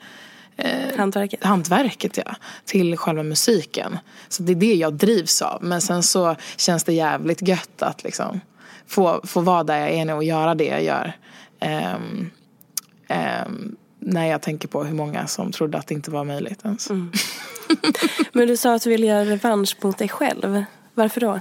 Hantverket. 0.97 1.43
hantverket 1.43 2.17
ja, 2.25 2.35
till 2.65 2.97
själva 2.97 3.23
musiken. 3.23 3.97
Så 4.29 4.43
det 4.43 4.51
är 4.51 4.55
det 4.55 4.73
jag 4.73 4.93
drivs 4.93 5.41
av. 5.41 5.63
Men 5.63 5.81
sen 5.81 6.03
så 6.03 6.35
känns 6.57 6.83
det 6.83 6.93
jävligt 6.93 7.47
gött 7.47 7.81
att 7.81 8.03
liksom 8.03 8.39
få, 8.87 9.21
få 9.23 9.41
vara 9.41 9.63
där 9.63 9.79
jag 9.79 9.89
är 9.89 10.05
nu 10.05 10.13
och 10.13 10.23
göra 10.23 10.55
det 10.55 10.65
jag 10.65 10.83
gör. 10.83 11.13
Ehm, 11.59 12.29
ehm, 13.07 13.75
när 13.99 14.25
jag 14.25 14.41
tänker 14.41 14.67
på 14.67 14.83
hur 14.83 14.95
många 14.95 15.27
som 15.27 15.51
trodde 15.51 15.77
att 15.77 15.87
det 15.87 15.93
inte 15.93 16.11
var 16.11 16.23
möjligt 16.23 16.65
ens. 16.65 16.89
Men 18.31 18.47
du 18.47 18.57
sa 18.57 18.73
att 18.75 18.81
du 18.81 18.89
ville 18.89 19.07
göra 19.07 19.25
revansch 19.25 19.77
mot 19.81 19.97
dig 19.97 20.09
själv. 20.09 20.63
Varför 20.93 21.21
då? 21.21 21.39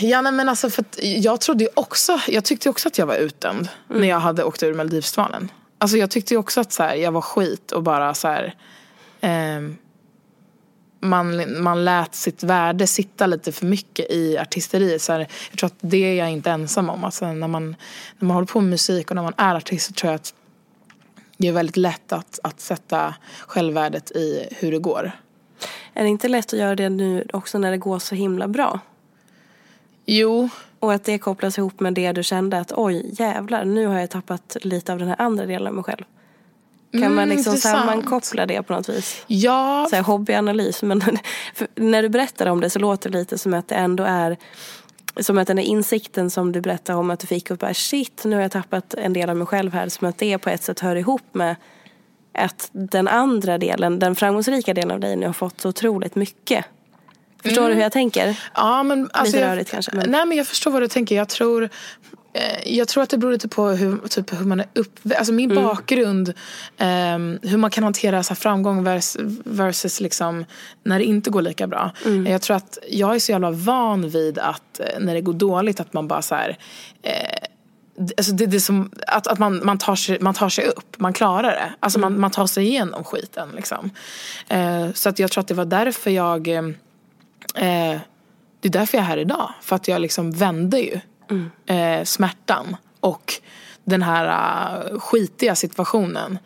Ja 0.00 0.20
nej, 0.20 0.32
men 0.32 0.48
alltså 0.48 0.70
för 0.70 0.84
jag 1.00 1.40
trodde 1.40 1.64
ju 1.64 1.70
också, 1.74 2.20
jag 2.28 2.44
tyckte 2.44 2.70
också 2.70 2.88
att 2.88 2.98
jag 2.98 3.06
var 3.06 3.16
utdömd 3.16 3.68
när 3.88 4.08
jag 4.08 4.20
hade 4.20 4.44
åkt 4.44 4.62
ur 4.62 4.74
Melodifestivalen. 4.74 5.50
Alltså 5.78 5.96
jag 5.96 6.10
tyckte 6.10 6.36
också 6.36 6.60
att 6.60 6.72
så 6.72 6.82
här, 6.82 6.94
jag 6.94 7.12
var 7.12 7.20
skit 7.20 7.72
och 7.72 7.82
bara 7.82 8.14
så 8.14 8.28
här, 8.28 8.54
ehm, 9.20 9.76
man, 11.04 11.62
man 11.62 11.84
lät 11.84 12.14
sitt 12.14 12.42
värde 12.42 12.86
sitta 12.86 13.26
lite 13.26 13.52
för 13.52 13.66
mycket 13.66 14.10
i 14.10 14.38
artisteriet. 14.38 15.02
Så 15.02 15.12
här, 15.12 15.28
jag 15.50 15.58
tror 15.58 15.66
att 15.66 15.78
det 15.80 15.96
är 15.96 16.14
jag 16.14 16.30
inte 16.30 16.50
ensam 16.50 16.90
om. 16.90 17.04
Alltså 17.04 17.32
när, 17.32 17.48
man, 17.48 17.76
när 18.18 18.26
man 18.26 18.34
håller 18.34 18.46
på 18.46 18.60
med 18.60 18.70
musik 18.70 19.10
och 19.10 19.16
när 19.16 19.22
man 19.22 19.34
är 19.36 19.54
artist 19.54 19.86
så 19.86 19.92
tror 19.92 20.12
jag 20.12 20.16
att 20.16 20.34
det 21.36 21.48
är 21.48 21.52
väldigt 21.52 21.76
lätt 21.76 22.12
att, 22.12 22.38
att 22.42 22.60
sätta 22.60 23.14
självvärdet 23.46 24.10
i 24.10 24.48
hur 24.50 24.72
det 24.72 24.78
går. 24.78 25.12
Är 25.94 26.02
det 26.02 26.08
inte 26.08 26.28
lätt 26.28 26.52
att 26.52 26.58
göra 26.58 26.74
det 26.74 26.88
nu 26.88 27.26
också 27.32 27.58
när 27.58 27.70
det 27.70 27.78
går 27.78 27.98
så 27.98 28.14
himla 28.14 28.48
bra? 28.48 28.80
Jo, 30.06 30.48
Och 30.80 30.92
att 30.92 31.04
det 31.04 31.18
kopplas 31.18 31.58
ihop 31.58 31.80
med 31.80 31.94
det 31.94 32.12
du 32.12 32.22
kände 32.22 32.58
att 32.58 32.72
oj 32.72 33.10
jävlar 33.12 33.64
nu 33.64 33.86
har 33.86 34.00
jag 34.00 34.10
tappat 34.10 34.56
lite 34.62 34.92
av 34.92 34.98
den 34.98 35.08
här 35.08 35.20
andra 35.20 35.46
delen 35.46 35.66
av 35.66 35.74
mig 35.74 35.84
själv. 35.84 36.04
Kan 36.94 37.02
Mm, 37.02 37.14
man 37.14 37.28
liksom 37.28 37.50
intressant. 37.54 37.78
sammankoppla 37.86 38.46
det 38.46 38.62
på 38.62 38.72
något 38.72 38.88
vis? 38.88 39.24
ja, 39.26 39.86
Så 39.90 39.96
här, 39.96 40.02
hobbyanalys. 40.02 40.82
Men 40.82 41.02
när 41.74 42.02
du 42.02 42.08
berättar 42.08 42.46
om 42.46 42.60
det 42.60 42.70
så 42.70 42.78
låter 42.78 43.10
det 43.10 43.18
lite 43.18 43.38
som 43.38 43.54
att 43.54 43.68
det 43.68 43.74
ändå 43.74 44.04
är 44.04 44.36
som 45.20 45.38
att 45.38 45.46
den 45.46 45.58
här 45.58 45.64
insikten 45.64 46.30
som 46.30 46.52
du 46.52 46.60
berättar 46.60 46.94
om 46.94 47.10
att 47.10 47.20
du 47.20 47.26
fick 47.26 47.50
och 47.50 47.56
bara 47.58 47.74
shit 47.74 48.22
nu 48.24 48.34
har 48.36 48.42
jag 48.42 48.52
tappat 48.52 48.94
en 48.94 49.12
del 49.12 49.30
av 49.30 49.36
mig 49.36 49.46
själv 49.46 49.72
här. 49.72 49.88
Som 49.88 50.08
att 50.08 50.18
det 50.18 50.38
på 50.38 50.50
ett 50.50 50.62
sätt 50.62 50.80
hör 50.80 50.96
ihop 50.96 51.22
med 51.32 51.56
att 52.38 52.68
den 52.72 53.08
andra 53.08 53.58
delen, 53.58 53.98
den 53.98 54.14
framgångsrika 54.14 54.74
delen 54.74 54.90
av 54.90 55.00
dig 55.00 55.16
nu 55.16 55.26
har 55.26 55.32
fått 55.32 55.60
så 55.60 55.68
otroligt 55.68 56.14
mycket. 56.14 56.64
Förstår 57.42 57.68
du 57.68 57.74
hur 57.74 57.82
jag 57.82 57.92
tänker? 57.92 58.40
Ja, 58.54 58.82
men 58.82 59.10
alltså, 59.12 59.36
Lite 59.36 59.46
jag, 59.46 59.52
rörigt 59.52 59.70
kanske, 59.70 59.96
men- 59.96 60.10
Nej, 60.10 60.26
men 60.26 60.38
jag 60.38 60.46
förstår 60.46 60.70
vad 60.70 60.82
du 60.82 60.88
tänker. 60.88 61.16
Jag 61.16 61.28
tror, 61.28 61.68
jag 62.64 62.88
tror 62.88 63.02
att 63.02 63.10
det 63.10 63.18
beror 63.18 63.32
lite 63.32 63.48
på 63.48 63.68
hur, 63.68 64.08
typ, 64.08 64.32
hur 64.40 64.44
man 64.46 64.60
är 64.60 64.66
uppväxt. 64.74 65.18
Alltså 65.18 65.32
min 65.32 65.50
Mm. 65.50 65.64
bakgrund. 65.64 66.32
ehm, 66.78 67.38
hur 67.42 67.58
man 67.58 67.70
kan 67.70 67.84
hantera 67.84 68.22
så 68.22 68.28
här, 68.34 68.36
framgång 68.36 68.84
vers, 68.84 69.16
versus 69.44 70.00
liksom, 70.00 70.44
när 70.82 70.98
det 70.98 71.04
inte 71.04 71.30
går 71.30 71.42
lika 71.42 71.66
bra. 71.66 71.90
Mm. 72.04 72.26
Jag 72.26 72.42
tror 72.42 72.56
att 72.56 72.78
jag 72.90 73.14
är 73.14 73.18
så 73.18 73.32
jävla 73.32 73.50
van 73.50 74.08
vid 74.08 74.38
att 74.38 74.80
eh, 74.80 74.86
när 75.00 75.14
det 75.14 75.20
går 75.20 75.32
dåligt 75.32 75.80
att 75.80 75.92
man 75.92 76.08
bara 76.08 76.22
så 76.22 76.34
här. 76.34 76.58
Eh, 77.02 77.12
Alltså 78.16 78.32
det, 78.32 78.46
det 78.46 78.60
som 78.60 78.90
att, 79.06 79.26
att 79.26 79.38
man, 79.38 79.60
man, 79.64 79.78
tar 79.78 79.96
sig, 79.96 80.18
man 80.20 80.34
tar 80.34 80.48
sig 80.48 80.66
upp, 80.66 80.98
man 80.98 81.12
klarar 81.12 81.50
det. 81.50 81.72
Alltså 81.80 81.98
man, 81.98 82.20
man 82.20 82.30
tar 82.30 82.46
sig 82.46 82.66
igenom 82.66 83.04
skiten. 83.04 83.48
Liksom. 83.56 83.90
Eh, 84.48 84.92
så 84.94 85.08
att 85.08 85.18
jag 85.18 85.30
tror 85.30 85.40
att 85.42 85.48
det 85.48 85.54
var 85.54 85.64
därför 85.64 86.10
jag 86.10 86.48
eh, 86.48 86.62
Eh, 87.54 87.98
det 88.60 88.68
är 88.68 88.72
därför 88.72 88.98
jag 88.98 89.02
är 89.04 89.08
här 89.08 89.16
idag. 89.16 89.52
För 89.62 89.76
att 89.76 89.88
jag 89.88 90.00
liksom 90.00 90.32
vände 90.32 90.80
ju 90.80 91.00
eh, 91.66 92.04
smärtan 92.04 92.76
och 93.00 93.32
den 93.84 94.02
här 94.02 94.26
eh, 94.92 94.98
skitiga 94.98 95.54
situationen. 95.54 96.38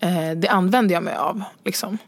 Eh, 0.00 0.30
det 0.30 0.48
använde 0.48 0.94
jag 0.94 1.02
mig 1.02 1.16
av. 1.16 1.42
Liksom. 1.64 1.98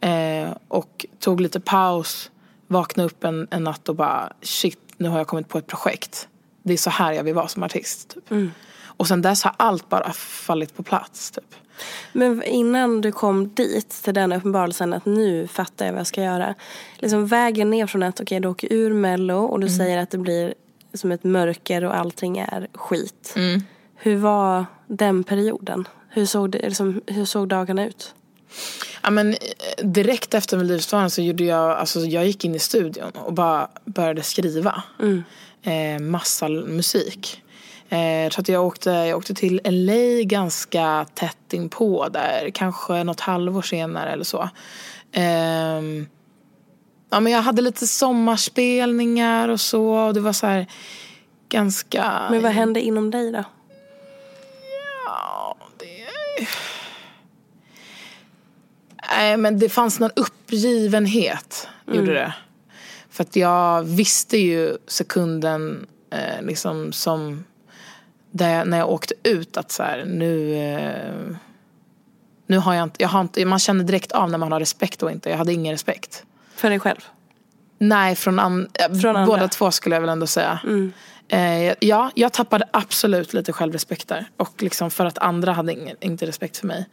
Eh, 0.00 0.56
och 0.68 1.06
tog 1.20 1.40
lite 1.40 1.60
paus, 1.60 2.30
vaknade 2.66 3.06
upp 3.06 3.24
en, 3.24 3.48
en 3.50 3.64
natt 3.64 3.88
och 3.88 3.96
bara 3.96 4.32
shit, 4.42 4.78
nu 4.96 5.08
har 5.08 5.18
jag 5.18 5.26
kommit 5.26 5.48
på 5.48 5.58
ett 5.58 5.66
projekt. 5.66 6.28
Det 6.62 6.72
är 6.72 6.76
så 6.76 6.90
här 6.90 7.12
jag 7.12 7.24
vill 7.24 7.34
vara 7.34 7.48
som 7.48 7.62
artist. 7.62 8.16
Typ. 8.28 8.50
Och 8.96 9.08
sen 9.08 9.22
dess 9.22 9.44
har 9.44 9.54
allt 9.56 9.88
bara 9.88 10.12
fallit 10.12 10.76
på 10.76 10.82
plats. 10.82 11.30
Typ. 11.30 11.54
Men 12.12 12.42
innan 12.42 13.00
du 13.00 13.12
kom 13.12 13.54
dit 13.54 13.90
till 13.90 14.14
den 14.14 14.32
uppenbarelsen 14.32 14.92
att 14.92 15.06
nu 15.06 15.48
fattar 15.48 15.86
jag 15.86 15.92
vad 15.92 16.00
jag 16.00 16.06
ska 16.06 16.22
göra. 16.22 16.54
Liksom 16.98 17.26
vägen 17.26 17.70
ner 17.70 17.86
från 17.86 18.02
att 18.02 18.20
okej 18.20 18.40
du 18.40 18.48
åker 18.48 18.72
ur 18.72 18.92
mello 18.92 19.44
och 19.44 19.60
du 19.60 19.68
säger 19.68 19.98
att 19.98 20.10
det 20.10 20.18
blir 20.18 20.54
som 20.94 21.12
ett 21.12 21.24
mörker 21.24 21.84
och 21.84 21.96
allting 21.96 22.38
är 22.38 22.68
skit. 22.74 23.34
Hur 23.96 24.16
var 24.16 24.66
den 24.86 25.24
perioden? 25.24 25.88
Hur 26.08 26.26
såg, 26.26 26.50
det, 26.50 26.68
liksom, 26.68 27.00
hur 27.06 27.24
såg 27.24 27.48
dagarna 27.48 27.86
ut? 27.86 28.14
Ja, 29.02 29.10
men 29.10 29.30
eh, 29.30 29.36
direkt 29.82 30.34
efter 30.34 30.56
Melodifestivalen 30.56 31.10
så 31.10 31.22
gjorde 31.22 31.44
jag, 31.44 31.70
alltså 31.70 32.00
jag 32.00 32.26
gick 32.26 32.44
in 32.44 32.54
i 32.54 32.58
studion 32.58 33.10
och 33.10 33.32
bara 33.32 33.68
började 33.84 34.22
skriva. 34.22 34.82
Eh, 35.62 36.00
massa 36.00 36.48
musik. 36.48 37.42
Eh, 37.88 38.30
så 38.30 38.40
att 38.40 38.48
jag 38.48 38.66
åkte, 38.66 38.90
jag 38.90 39.18
åkte 39.18 39.34
till 39.34 39.60
LA 39.64 40.22
ganska 40.22 41.06
tätt 41.14 41.52
inpå 41.52 42.08
där, 42.08 42.50
kanske 42.54 43.04
något 43.04 43.20
halvår 43.20 43.62
senare 43.62 44.10
eller 44.10 44.24
så. 44.24 44.48
Ehm, 45.12 46.06
ja, 47.10 47.20
men 47.20 47.32
jag 47.32 47.42
hade 47.42 47.62
lite 47.62 47.86
sommarspelningar 47.86 49.48
och 49.48 49.60
så. 49.60 49.86
Och 49.86 50.14
det 50.14 50.20
var 50.20 50.32
så 50.32 50.46
här 50.46 50.66
ganska... 51.48 52.26
Men 52.30 52.42
vad 52.42 52.52
hände 52.52 52.80
inom 52.80 53.10
dig 53.10 53.32
då? 53.32 53.44
Ja, 55.06 55.56
det... 55.78 56.46
Nej, 59.16 59.36
men 59.36 59.58
det 59.58 59.68
fanns 59.68 60.00
någon 60.00 60.10
uppgivenhet. 60.16 61.68
Mm. 61.86 61.98
Gjorde 61.98 62.14
det. 62.14 62.34
För 63.10 63.22
att 63.22 63.36
jag 63.36 63.82
visste 63.82 64.38
ju 64.38 64.76
sekunden 64.86 65.86
eh, 66.10 66.42
liksom 66.42 66.92
som 66.92 67.44
jag, 68.30 68.68
när 68.68 68.78
jag 68.78 68.90
åkte 68.90 69.14
ut 69.22 69.56
att 69.56 69.70
så 69.70 69.82
här, 69.82 70.04
nu, 70.04 70.54
eh, 70.54 71.36
nu 72.46 72.58
har 72.58 72.74
jag 72.74 72.82
inte, 72.82 73.02
jag 73.02 73.08
har 73.08 73.20
inte, 73.20 73.44
man 73.44 73.58
känner 73.58 73.84
direkt 73.84 74.12
av 74.12 74.30
när 74.30 74.38
man 74.38 74.52
har 74.52 74.60
respekt 74.60 75.02
och 75.02 75.10
inte. 75.10 75.30
Jag 75.30 75.36
hade 75.36 75.52
ingen 75.52 75.72
respekt. 75.72 76.24
För 76.56 76.70
dig 76.70 76.80
själv? 76.80 77.00
Nej, 77.78 78.16
från, 78.16 78.38
an, 78.38 78.68
från 79.02 79.26
båda 79.26 79.48
två 79.48 79.70
skulle 79.70 79.96
jag 79.96 80.00
väl 80.00 80.10
ändå 80.10 80.26
säga. 80.26 80.60
Mm. 80.64 80.92
Eh, 81.28 81.74
ja, 81.80 82.10
jag 82.14 82.32
tappade 82.32 82.68
absolut 82.72 83.32
lite 83.32 83.52
självrespekt 83.52 84.08
där. 84.08 84.26
Och 84.36 84.62
liksom 84.62 84.90
för 84.90 85.06
att 85.06 85.18
andra 85.18 85.52
hade 85.52 85.72
ingen, 85.72 85.96
inte 86.00 86.26
respekt 86.26 86.56
för 86.56 86.66
mig. 86.66 86.88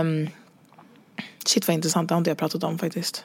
Um, 0.00 0.28
shit 1.46 1.68
vad 1.68 1.74
intressant, 1.74 2.08
det 2.08 2.14
har 2.14 2.18
inte 2.18 2.30
jag 2.30 2.38
pratat 2.38 2.64
om 2.64 2.78
faktiskt. 2.78 3.24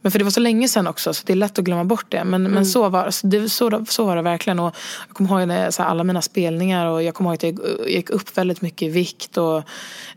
Men 0.00 0.12
för 0.12 0.18
det 0.18 0.24
var 0.24 0.30
så 0.30 0.40
länge 0.40 0.68
sedan 0.68 0.86
också 0.86 1.14
så 1.14 1.22
det 1.26 1.32
är 1.32 1.36
lätt 1.36 1.58
att 1.58 1.64
glömma 1.64 1.84
bort 1.84 2.06
det. 2.08 2.24
Men, 2.24 2.40
mm. 2.40 2.52
men 2.52 2.66
så, 2.66 2.88
var, 2.88 3.10
det, 3.22 3.48
så, 3.48 3.84
så 3.88 4.04
var 4.04 4.16
det 4.16 4.22
verkligen. 4.22 4.58
Och 4.58 4.76
jag 5.08 5.16
kommer 5.16 5.30
ihåg 5.30 5.48
när, 5.48 5.70
så 5.70 5.82
här, 5.82 5.90
alla 5.90 6.04
mina 6.04 6.22
spelningar 6.22 6.86
och 6.86 7.02
jag 7.02 7.14
kommer 7.14 7.30
ihåg 7.30 7.34
att 7.34 7.42
jag 7.42 7.88
gick 7.88 8.10
upp 8.10 8.38
väldigt 8.38 8.62
mycket 8.62 8.82
i 8.82 8.88
vikt. 8.88 9.36
Och, 9.36 9.62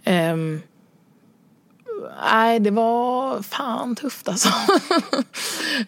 um, 0.05 0.61
nej, 2.31 2.59
det 2.59 2.71
var 2.71 3.41
fan 3.41 3.95
tufft 3.95 4.29
alltså. 4.29 4.49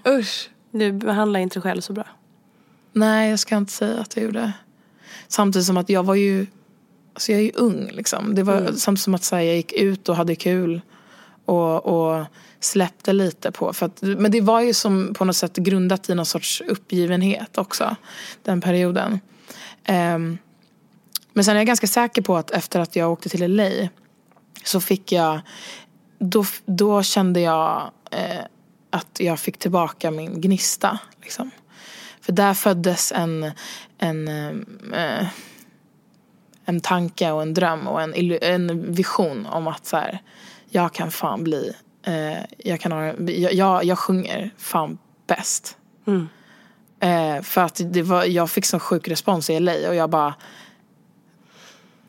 Usch. 0.08 0.50
Du 0.72 0.92
behandlar 0.92 1.40
inte 1.40 1.56
dig 1.56 1.64
själv 1.64 1.82
så 1.82 1.94
bra? 1.94 2.08
Nej, 2.94 3.30
jag 3.30 3.40
ska 3.40 3.58
inte 3.58 3.72
säga 3.72 4.00
att 4.00 4.16
jag 4.16 4.26
gjorde. 4.26 4.54
Samtidigt 5.28 5.66
som 5.66 5.78
att 5.78 5.90
jag 5.90 6.04
var 6.04 6.16
ju, 6.16 6.48
alltså 7.14 7.32
jag 7.32 7.42
är 7.42 7.46
ju 7.46 7.52
ung 7.56 7.90
liksom. 7.92 8.36
Det 8.36 8.44
var 8.44 8.58
mm. 8.58 8.76
samtidigt 8.76 9.04
som 9.04 9.16
att 9.16 9.32
här, 9.32 9.40
jag 9.40 9.56
gick 9.56 9.74
ut 9.74 10.10
och 10.10 10.16
hade 10.16 10.36
kul. 10.36 10.82
Och, 11.46 11.86
och 11.86 12.26
släppte 12.60 13.14
lite 13.14 13.52
på. 13.52 13.74
För 13.74 13.86
att, 13.86 14.02
men 14.02 14.32
det 14.32 14.42
var 14.42 14.62
ju 14.62 14.74
som 14.74 15.14
på 15.14 15.26
något 15.26 15.36
sätt 15.36 15.56
grundat 15.56 16.10
i 16.10 16.16
någon 16.16 16.26
sorts 16.26 16.62
uppgivenhet 16.68 17.58
också. 17.58 17.96
Den 18.44 18.62
perioden. 18.62 19.20
Um, 19.88 20.38
men 21.34 21.46
sen 21.46 21.56
är 21.56 21.60
jag 21.60 21.68
ganska 21.68 21.88
säker 21.88 22.22
på 22.22 22.38
att 22.38 22.52
efter 22.52 22.80
att 22.80 22.96
jag 22.96 23.12
åkte 23.12 23.30
till 23.30 23.56
LA 23.56 23.70
så 24.64 24.82
fick 24.82 25.12
jag, 25.12 25.40
då, 26.22 26.46
då 26.66 27.04
kände 27.04 27.40
jag 27.40 27.92
eh, 28.12 28.42
att 28.90 29.20
jag 29.20 29.40
fick 29.40 29.58
tillbaka 29.58 30.12
min 30.12 30.42
gnista. 30.42 31.00
Liksom. 31.22 31.52
För 32.22 32.32
där 32.32 32.54
föddes 32.54 33.12
en, 33.12 33.52
en, 33.98 34.28
eh, 34.94 35.28
en 36.66 36.82
tanke 36.82 37.32
och 37.32 37.42
en 37.42 37.54
dröm 37.54 37.88
och 37.88 38.02
en, 38.02 38.14
en 38.42 38.94
vision 38.94 39.46
om 39.46 39.68
att 39.68 39.86
så 39.86 39.98
här, 39.98 40.22
jag 40.70 40.94
kan 40.94 41.12
fan 41.12 41.44
bli, 41.44 41.74
eh, 42.04 42.44
jag, 42.58 42.80
kan 42.80 42.92
ha, 42.92 43.06
jag, 43.06 43.54
jag, 43.54 43.84
jag 43.84 44.00
sjunger 44.00 44.50
fan 44.58 44.98
bäst. 45.28 45.78
Mm. 46.08 46.30
Eh, 47.00 47.42
för 47.42 47.62
att 47.62 47.82
det 47.84 48.02
var, 48.02 48.24
jag 48.24 48.52
fick 48.52 48.66
sån 48.66 48.80
sjuk 48.80 49.08
respons 49.08 49.50
i 49.50 49.60
LA 49.60 49.90
och 49.90 49.96
jag 49.96 50.10
bara 50.10 50.34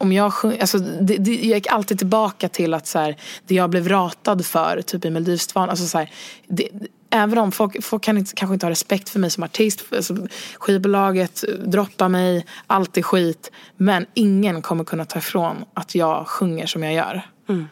om 0.03 0.12
jag 0.12 0.33
sjung, 0.33 0.59
alltså 0.61 0.79
det, 0.79 1.17
det, 1.17 1.35
jag 1.35 1.57
gick 1.57 1.67
alltid 1.67 1.99
tillbaka 1.99 2.49
till 2.49 2.75
att 2.75 2.87
så 2.87 2.99
här, 2.99 3.17
det 3.47 3.55
jag 3.55 3.71
blev 3.71 3.88
ratad 3.88 4.47
för 4.47 4.83
typ 4.83 5.05
i 5.05 5.11
Melodifestivalen, 5.11 5.71
alltså 5.71 5.87
så 5.87 5.99
här, 5.99 6.11
det, 6.47 6.69
även 7.11 7.38
om 7.38 7.53
folk, 7.53 7.85
folk 7.85 8.03
kan 8.03 8.19
inte, 8.19 8.35
kanske 8.35 8.55
inte 8.55 8.67
ha 8.67 8.71
respekt 8.71 9.09
för 9.09 9.19
mig 9.19 9.31
som 9.31 9.43
artist, 9.43 9.85
alltså, 9.93 10.17
skivbolaget 10.59 11.45
droppar 11.65 12.09
mig, 12.09 12.47
allt 12.67 12.97
är 12.97 13.03
skit. 13.03 13.51
Men 13.77 14.07
ingen 14.15 14.62
kommer 14.62 14.85
kunna 14.85 15.05
ta 15.05 15.19
ifrån 15.19 15.65
att 15.75 15.95
jag 15.95 16.29
sjunger 16.29 16.67
som 16.67 16.83
jag 16.83 16.95
gör. 16.95 17.23
Mm. 17.49 17.69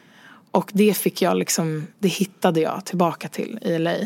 Och 0.50 0.70
det 0.74 0.96
fick 0.96 1.22
jag 1.22 1.36
liksom, 1.36 1.86
det 1.98 2.08
hittade 2.08 2.60
jag 2.60 2.84
tillbaka 2.84 3.28
till 3.28 3.58
i 3.62 3.78
LA. 3.78 3.96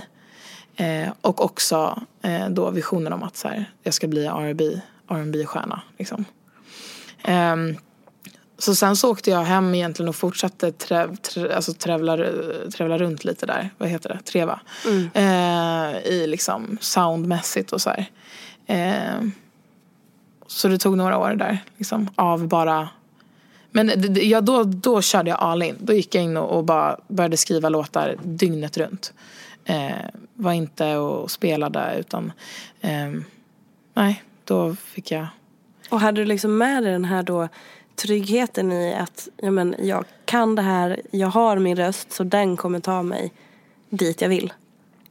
Eh, 0.77 1.13
och 1.21 1.45
också 1.45 2.03
eh, 2.23 2.49
då 2.49 2.71
visionen 2.71 3.13
om 3.13 3.23
att 3.23 3.37
så 3.37 3.49
här, 3.49 3.71
jag 3.83 3.95
ska 3.95 4.07
bli 4.07 4.27
R&B 4.27 5.45
stjärna 5.47 5.83
liksom. 5.99 6.25
eh, 7.25 7.57
så 8.59 8.75
sen 8.75 8.97
så 8.97 9.11
åkte 9.11 9.31
jag 9.31 9.43
hem 9.43 9.75
egentligen 9.75 10.09
och 10.09 10.17
fortsatte 10.17 10.73
träv, 10.73 11.17
trä, 11.17 11.57
alltså 11.57 11.73
trävla, 11.73 12.17
trävla 12.77 12.99
runt 12.99 13.25
lite 13.25 13.47
där. 13.47 13.71
Vad 13.79 13.89
heter 13.89 14.09
det? 14.09 14.19
Treva. 14.25 14.61
Mm. 14.87 15.11
Eh, 15.15 15.99
I 15.99 16.27
liksom 16.27 16.79
soundmässigt 16.81 17.73
och 17.73 17.81
så 17.81 17.91
här. 17.91 18.07
Eh, 18.67 19.29
så 20.47 20.69
det 20.69 20.79
tog 20.79 20.97
några 20.97 21.19
år 21.19 21.35
där. 21.35 21.59
Liksom, 21.77 22.11
av 22.17 22.49
bara 22.49 22.89
men 23.77 24.15
ja, 24.15 24.41
då, 24.41 24.65
då 24.65 25.03
körde 25.03 25.31
jag 25.31 25.41
all 25.41 25.63
in. 25.63 25.77
Då 25.79 25.93
gick 25.93 26.15
jag 26.15 26.25
in 26.25 26.37
och, 26.37 26.57
och 26.57 26.65
bara 26.65 27.01
började 27.09 27.37
skriva 27.37 27.69
låtar 27.69 28.17
dygnet 28.23 28.77
runt. 28.77 29.13
Eh, 29.65 29.91
var 30.35 30.53
inte 30.53 30.97
och 30.97 31.31
spelade 31.31 31.97
utan 31.99 32.33
eh, 32.81 33.13
nej, 33.95 34.23
då 34.45 34.75
fick 34.75 35.11
jag. 35.11 35.27
Och 35.91 36.01
hade 36.01 36.21
du 36.21 36.25
liksom 36.25 36.59
med 36.59 36.83
dig 36.83 36.93
den 36.93 37.05
här 37.05 37.23
då 37.23 37.49
tryggheten 37.97 38.73
i 38.73 38.95
att 38.95 39.29
ja, 39.37 39.51
men, 39.51 39.75
jag 39.79 40.05
kan 40.25 40.55
det 40.55 40.63
här, 40.63 41.01
jag 41.11 41.29
har 41.29 41.59
min 41.59 41.77
röst 41.77 42.13
så 42.13 42.25
den 42.25 42.57
kommer 42.57 42.81
ta 42.81 43.03
mig 43.03 43.33
dit 43.91 44.21
jag 44.21 44.29
vill. 44.29 44.53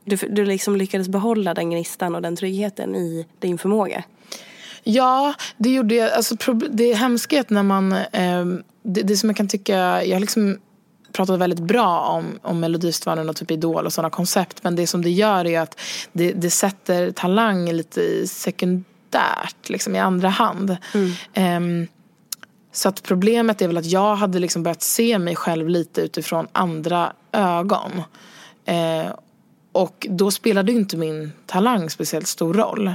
Du, 0.05 0.15
du 0.15 0.45
liksom 0.45 0.75
lyckades 0.75 1.09
behålla 1.09 1.53
den 1.53 1.71
gnistan 1.71 2.15
och 2.15 2.21
den 2.21 2.35
tryggheten 2.35 2.95
i 2.95 3.25
din 3.39 3.57
förmåga. 3.57 4.03
Ja, 4.83 5.33
det 5.57 5.69
gjorde 5.69 5.95
jag. 5.95 6.11
Alltså, 6.11 6.35
det 6.53 6.91
är 6.91 6.95
hemskhet 6.95 7.49
när 7.49 7.63
man... 7.63 7.91
Eh, 7.91 8.45
det, 8.83 9.01
det 9.01 9.17
som 9.17 9.29
jag 9.29 9.37
kan 9.37 9.47
tycka... 9.47 10.03
Jag 10.03 10.15
har 10.15 10.19
liksom 10.19 10.59
pratat 11.11 11.39
väldigt 11.39 11.59
bra 11.59 11.99
om, 11.99 12.39
om 12.41 12.59
Melodifestivalen 12.59 13.29
och 13.29 13.35
typ 13.35 13.51
Idol 13.51 13.85
och 13.85 13.93
sådana 13.93 14.09
koncept. 14.09 14.63
Men 14.63 14.75
det 14.75 14.87
som 14.87 15.01
det 15.01 15.09
gör 15.09 15.45
är 15.45 15.59
att 15.59 15.79
det, 16.11 16.31
det 16.31 16.49
sätter 16.49 17.11
talang 17.11 17.71
lite 17.71 18.27
sekundärt, 18.27 19.69
liksom 19.69 19.95
i 19.95 19.99
andra 19.99 20.29
hand. 20.29 20.77
Mm. 20.93 21.81
Eh, 21.81 21.89
så 22.73 22.89
att 22.89 23.03
problemet 23.03 23.61
är 23.61 23.67
väl 23.67 23.77
att 23.77 23.85
jag 23.85 24.15
hade 24.15 24.39
liksom 24.39 24.63
börjat 24.63 24.81
se 24.81 25.19
mig 25.19 25.35
själv 25.35 25.69
lite 25.69 26.01
utifrån 26.01 26.47
andra 26.51 27.13
ögon. 27.31 28.01
Eh, 28.65 29.11
och 29.71 30.07
då 30.09 30.31
spelade 30.31 30.71
ju 30.71 30.77
inte 30.77 30.97
min 30.97 31.31
talang 31.45 31.89
speciellt 31.89 32.27
stor 32.27 32.53
roll. 32.53 32.93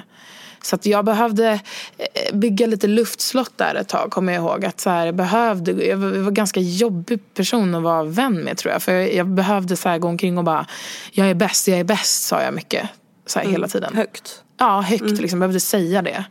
Så 0.63 0.75
att 0.75 0.87
jag 0.87 1.05
behövde 1.05 1.61
eh, 1.99 2.37
bygga 2.37 2.67
lite 2.67 2.87
luftslott 2.87 3.53
där 3.57 3.75
ett 3.75 3.89
tag, 3.89 4.11
kommer 4.11 4.33
jag 4.33 4.43
ihåg. 4.43 4.65
Att 4.65 4.81
så 4.81 4.91
här, 4.91 5.07
jag, 5.07 5.15
behövde, 5.15 5.73
jag 5.87 5.97
var 5.97 6.09
en 6.09 6.35
ganska 6.35 6.61
jobbig 6.61 7.35
person 7.35 7.75
att 7.75 7.83
vara 7.83 8.05
vän 8.05 8.45
med 8.45 8.57
tror 8.57 8.73
jag. 8.73 8.83
För 8.83 8.93
jag, 8.93 9.15
jag 9.15 9.27
behövde 9.27 9.77
så 9.77 9.89
här, 9.89 9.99
gå 9.99 10.09
omkring 10.09 10.39
och 10.39 10.45
bara, 10.45 10.67
jag 11.13 11.31
är 11.31 11.35
bäst, 11.35 11.69
jag 11.69 11.79
är 11.79 11.85
bäst, 11.85 12.23
sa 12.23 12.43
jag 12.43 12.55
mycket. 12.55 12.89
Så 13.27 13.39
här, 13.39 13.47
mm. 13.47 13.53
hela 13.53 13.69
tiden. 13.69 13.95
Högt? 13.95 14.43
Ja, 14.59 14.81
högt. 14.81 15.03
Mm. 15.03 15.15
Liksom, 15.15 15.37
jag 15.37 15.49
behövde 15.49 15.61
säga 15.61 16.03
det. 16.03 16.25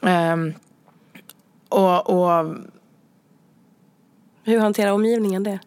Um, 0.00 0.54
och, 1.72 2.10
och 2.10 2.56
hur 4.44 4.58
hanterar 4.58 4.92
omgivningen 4.92 5.42
det? 5.42 5.58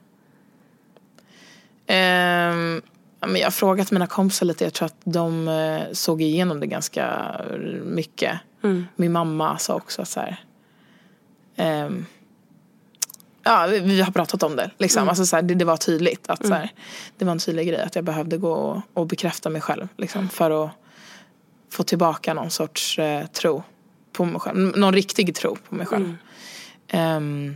Um, 1.88 2.82
men 3.20 3.36
jag 3.36 3.46
har 3.46 3.52
frågat 3.52 3.91
mina 3.91 4.08
kompisar 4.08 4.46
lite. 4.46 4.63
Jag 4.63 4.74
tror 4.74 4.86
att 4.86 5.02
de 5.04 5.48
uh, 5.48 5.82
såg 5.91 6.22
igenom 6.22 6.60
det 6.60 6.68
ganska 6.68 7.36
mycket. 7.84 8.39
Mm. 8.63 8.88
Min 8.96 9.12
mamma 9.12 9.58
sa 9.58 9.76
också 9.76 10.06
så 10.06 10.20
här. 10.20 10.44
Um, 11.86 12.06
ja, 13.44 13.68
vi, 13.68 14.02
har 14.02 14.12
pratat 14.12 14.44
om 14.44 14.56
det. 14.56 14.72
Liksom. 14.78 15.02
Mm. 15.02 15.10
Alltså, 15.10 15.26
så 15.26 15.36
här, 15.36 15.44
det, 15.44 15.56
det, 15.56 15.65
var 15.65 15.78
tydligt. 15.78 16.30
att 16.30 16.39
mm. 16.39 16.50
så 16.50 16.56
här, 16.56 16.72
Det 17.18 17.26
var 17.26 17.32
en 17.32 17.39
tydlig 17.39 17.68
grej 17.68 17.82
att 17.82 17.96
jag 17.96 18.04
behövde 18.04 18.38
gå 18.38 18.54
och, 18.54 18.82
och 18.94 19.08
bekräfta 19.08 19.50
mig 19.50 19.62
själv. 19.62 19.88
Liksom, 19.98 20.30
för 20.30 20.65
att 20.65 20.72
få 21.70 21.84
tillbaka 21.84 22.34
någon 22.34 22.50
sorts 22.50 23.00
uh, 23.00 23.26
tro 23.26 23.63
på 24.17 24.25
mig 24.25 24.39
själv. 24.39 24.78
Någon 24.78 24.93
riktig 24.93 25.36
tro 25.36 25.56
på 25.69 25.75
mig 25.75 25.86
själv. 25.86 26.17
Um, 26.93 27.56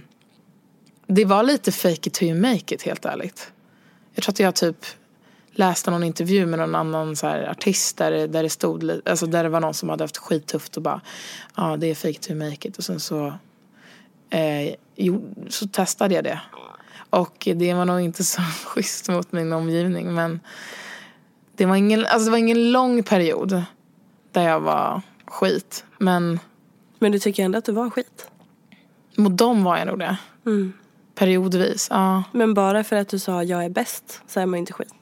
det 1.08 1.26
var 1.26 1.43
lite 1.43 1.72
fake 1.72 2.10
it 2.10 2.13
till 2.13 2.28
you 2.28 2.41
make 2.41 2.76
it 2.76 2.84
helt 2.84 3.06
ärligt. 3.06 3.52
Jag 4.13 4.24
tror 4.24 4.34
att 4.34 4.39
jag 4.39 4.56
typ 4.56 4.86
läste 5.52 5.91
någon 5.91 6.04
intervju 6.04 6.45
med 6.45 6.60
någon 6.60 6.76
annan 6.76 7.15
så 7.15 7.28
här, 7.28 7.50
artist 7.50 7.98
där, 7.98 8.28
där 8.28 8.43
det 8.43 8.50
stod, 8.50 9.02
alltså 9.06 9.26
där 9.26 9.43
det 9.43 9.50
var 9.50 9.60
någon 9.60 9.74
som 9.74 9.89
hade 9.89 10.04
haft 10.04 10.17
skittufft 10.17 10.78
och 10.78 10.84
bara 10.84 11.02
ja 11.56 11.72
ah, 11.72 11.78
det 11.78 11.88
är 11.88 11.95
fake 11.95 12.10
it 12.10 12.30
you 12.30 12.39
make 12.50 12.67
it 12.67 12.78
och 12.78 12.84
sen 12.84 13.00
så 13.00 13.34
eh, 14.30 14.76
jo, 14.95 15.36
så 15.50 15.67
testade 15.67 16.15
jag 16.15 16.24
det. 16.24 16.39
Och 17.10 17.48
det 17.56 17.74
var 17.74 17.86
nog 17.86 18.02
inte 18.02 18.24
så 18.24 18.41
schysst 18.65 19.10
mot 19.10 19.32
min 19.32 19.54
omgivning 19.54 20.13
men 20.13 20.39
det 21.56 21.65
var 21.65 21.76
ingen, 21.76 22.06
alltså 22.06 22.26
det 22.26 22.32
var 22.32 22.38
ingen 22.38 22.72
lång 22.72 23.04
period 23.04 23.63
där 24.32 24.41
jag 24.41 24.60
var 24.60 25.02
skit 25.26 25.86
men 25.98 26.39
Men 27.00 27.12
du 27.12 27.20
tycker 27.20 27.44
ändå 27.44 27.58
att 27.58 27.66
du 27.66 27.72
var 27.72 27.90
skit? 27.90 28.28
Mot 29.16 29.38
dem 29.38 29.64
var 29.64 29.78
jag 29.78 29.88
nog 29.88 30.00
det. 30.00 30.18
Mm. 30.46 30.74
Periodvis, 31.16 31.88
ja. 31.90 32.24
Men 32.32 32.54
bara 32.54 32.84
för 32.84 32.96
att 32.96 33.08
du 33.08 33.20
sa 33.20 33.44
jag 33.44 33.66
är 33.66 33.70
bäst 33.70 34.22
så 34.28 34.40
är 34.40 34.46
man 34.46 34.60
inte 34.60 34.74
skit. 34.74 34.94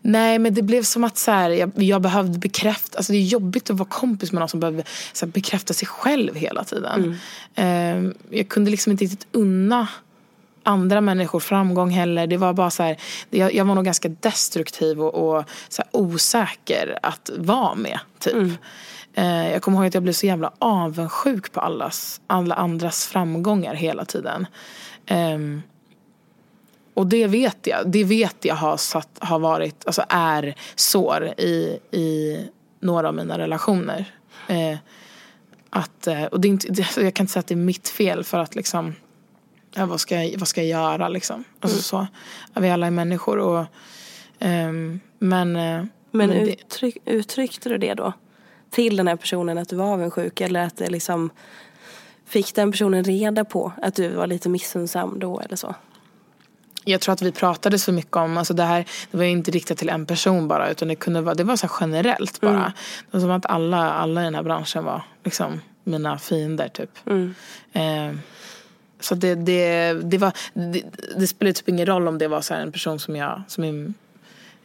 Nej 0.00 0.38
men 0.38 0.54
det 0.54 0.62
blev 0.62 0.82
som 0.82 1.04
att 1.04 1.18
så 1.18 1.30
här, 1.30 1.50
jag, 1.50 1.72
jag, 1.74 2.02
behövde 2.02 2.38
bekräfta, 2.38 2.98
alltså 2.98 3.12
det 3.12 3.18
är 3.18 3.22
jobbigt 3.22 3.70
att 3.70 3.76
vara 3.76 3.88
kompis 3.88 4.32
med 4.32 4.40
någon 4.40 4.48
som 4.48 4.60
behöver 4.60 4.84
så 5.12 5.26
här, 5.26 5.32
bekräfta 5.32 5.74
sig 5.74 5.88
själv 5.88 6.34
hela 6.34 6.64
tiden. 6.64 7.16
Mm. 7.56 8.06
Uh, 8.06 8.12
jag 8.30 8.48
kunde 8.48 8.70
liksom 8.70 8.92
inte 8.92 9.04
riktigt 9.04 9.26
unna 9.32 9.88
andra 10.68 11.00
människor 11.00 11.40
framgång 11.40 11.90
heller. 11.90 12.26
Det 12.26 12.36
var 12.36 12.52
bara 12.52 12.70
så 12.70 12.82
här, 12.82 12.96
jag, 13.30 13.54
jag 13.54 13.64
var 13.64 13.74
nog 13.74 13.84
ganska 13.84 14.08
destruktiv 14.08 15.02
och, 15.02 15.36
och 15.36 15.44
så 15.68 15.82
osäker 15.92 16.98
att 17.02 17.30
vara 17.36 17.74
med. 17.74 17.98
Typ. 18.18 18.34
Mm. 18.34 18.56
Uh, 19.18 19.52
jag 19.52 19.62
kommer 19.62 19.78
ihåg 19.78 19.86
att 19.86 19.94
jag 19.94 20.02
blev 20.02 20.12
så 20.12 20.26
jävla 20.26 20.52
avundsjuk 20.58 21.52
på 21.52 21.60
allas, 21.60 22.20
alla 22.26 22.54
andras 22.54 23.06
framgångar 23.06 23.74
hela 23.74 24.04
tiden. 24.04 24.46
Um, 25.10 25.62
och 26.94 27.06
det 27.06 27.26
vet 27.26 27.66
jag, 27.66 27.90
det 27.90 28.04
vet 28.04 28.44
jag 28.44 28.54
har, 28.54 28.76
satt, 28.76 29.08
har 29.18 29.38
varit, 29.38 29.86
alltså 29.86 30.04
är 30.08 30.54
sår 30.74 31.26
i, 31.26 31.78
i 31.90 32.38
några 32.80 33.08
av 33.08 33.14
mina 33.14 33.38
relationer. 33.38 34.04
Eh, 34.48 34.78
att, 35.70 36.06
eh, 36.06 36.24
och 36.24 36.40
det 36.40 36.48
är 36.48 36.50
inte, 36.50 36.68
jag 37.00 37.14
kan 37.14 37.24
inte 37.24 37.32
säga 37.32 37.40
att 37.40 37.46
det 37.46 37.54
är 37.54 37.56
mitt 37.56 37.88
fel 37.88 38.24
för 38.24 38.38
att 38.38 38.54
liksom, 38.54 38.94
ja, 39.78 39.86
vad, 39.86 40.00
ska 40.00 40.24
jag, 40.24 40.38
vad 40.38 40.48
ska 40.48 40.62
jag 40.62 40.68
göra 40.68 41.08
liksom? 41.08 41.44
Alltså 41.60 41.96
mm. 41.98 42.06
så, 42.54 42.60
vi 42.60 42.70
alla 42.70 42.86
är 42.86 42.90
människor 42.90 43.38
och, 43.38 43.64
ehm, 44.38 44.92
eh, 44.92 44.98
men 45.18 45.88
men 46.10 46.32
uttryck, 46.32 46.96
uttryckte 47.04 47.68
du 47.68 47.78
det 47.78 47.94
då? 47.94 48.12
Till 48.70 48.96
den 48.96 49.08
här 49.08 49.16
personen 49.16 49.58
att 49.58 49.68
du 49.68 49.76
var 49.76 49.92
avundsjuk 49.92 50.40
eller 50.40 50.66
att 50.66 50.76
det 50.76 50.90
liksom 50.90 51.30
Fick 52.26 52.54
den 52.54 52.72
personen 52.72 53.04
reda 53.04 53.44
på 53.44 53.72
att 53.82 53.94
du 53.94 54.08
var 54.08 54.26
lite 54.26 54.48
missunnsam 54.48 55.18
då 55.18 55.40
eller 55.40 55.56
så? 55.56 55.74
jag 56.84 57.00
tror 57.00 57.12
att 57.12 57.22
vi 57.22 57.32
pratade 57.32 57.78
så 57.78 57.92
mycket 57.92 58.16
om, 58.16 58.38
alltså 58.38 58.54
det 58.54 58.62
här 58.62 58.84
det 59.10 59.16
var 59.16 59.24
inte 59.24 59.50
riktat 59.50 59.78
till 59.78 59.88
en 59.88 60.06
person 60.06 60.48
bara 60.48 60.70
utan 60.70 60.88
det 60.88 60.94
kunde 60.94 61.20
vara, 61.20 61.34
det 61.34 61.44
var 61.44 61.56
så 61.56 61.68
generellt 61.80 62.40
bara. 62.40 62.50
Mm. 62.50 62.70
Det 63.10 63.16
var 63.16 63.20
som 63.20 63.30
att 63.30 63.46
alla, 63.46 63.90
alla 63.90 64.20
i 64.20 64.24
den 64.24 64.34
här 64.34 64.42
branschen 64.42 64.84
var 64.84 65.02
liksom 65.24 65.60
mina 65.84 66.18
fiender 66.18 66.68
typ. 66.68 66.90
Mm. 67.06 67.34
Eh, 67.72 68.18
så 69.00 69.14
det, 69.14 69.34
det, 69.34 69.92
det, 69.92 70.18
var, 70.18 70.32
det, 70.54 70.82
det 71.16 71.26
spelade 71.26 71.52
typ 71.52 71.68
ingen 71.68 71.86
roll 71.86 72.08
om 72.08 72.18
det 72.18 72.28
var 72.28 72.40
så 72.40 72.54
en 72.54 72.72
person 72.72 72.98
som 72.98 73.16
jag, 73.16 73.42
som 73.48 73.64
är 73.64 73.92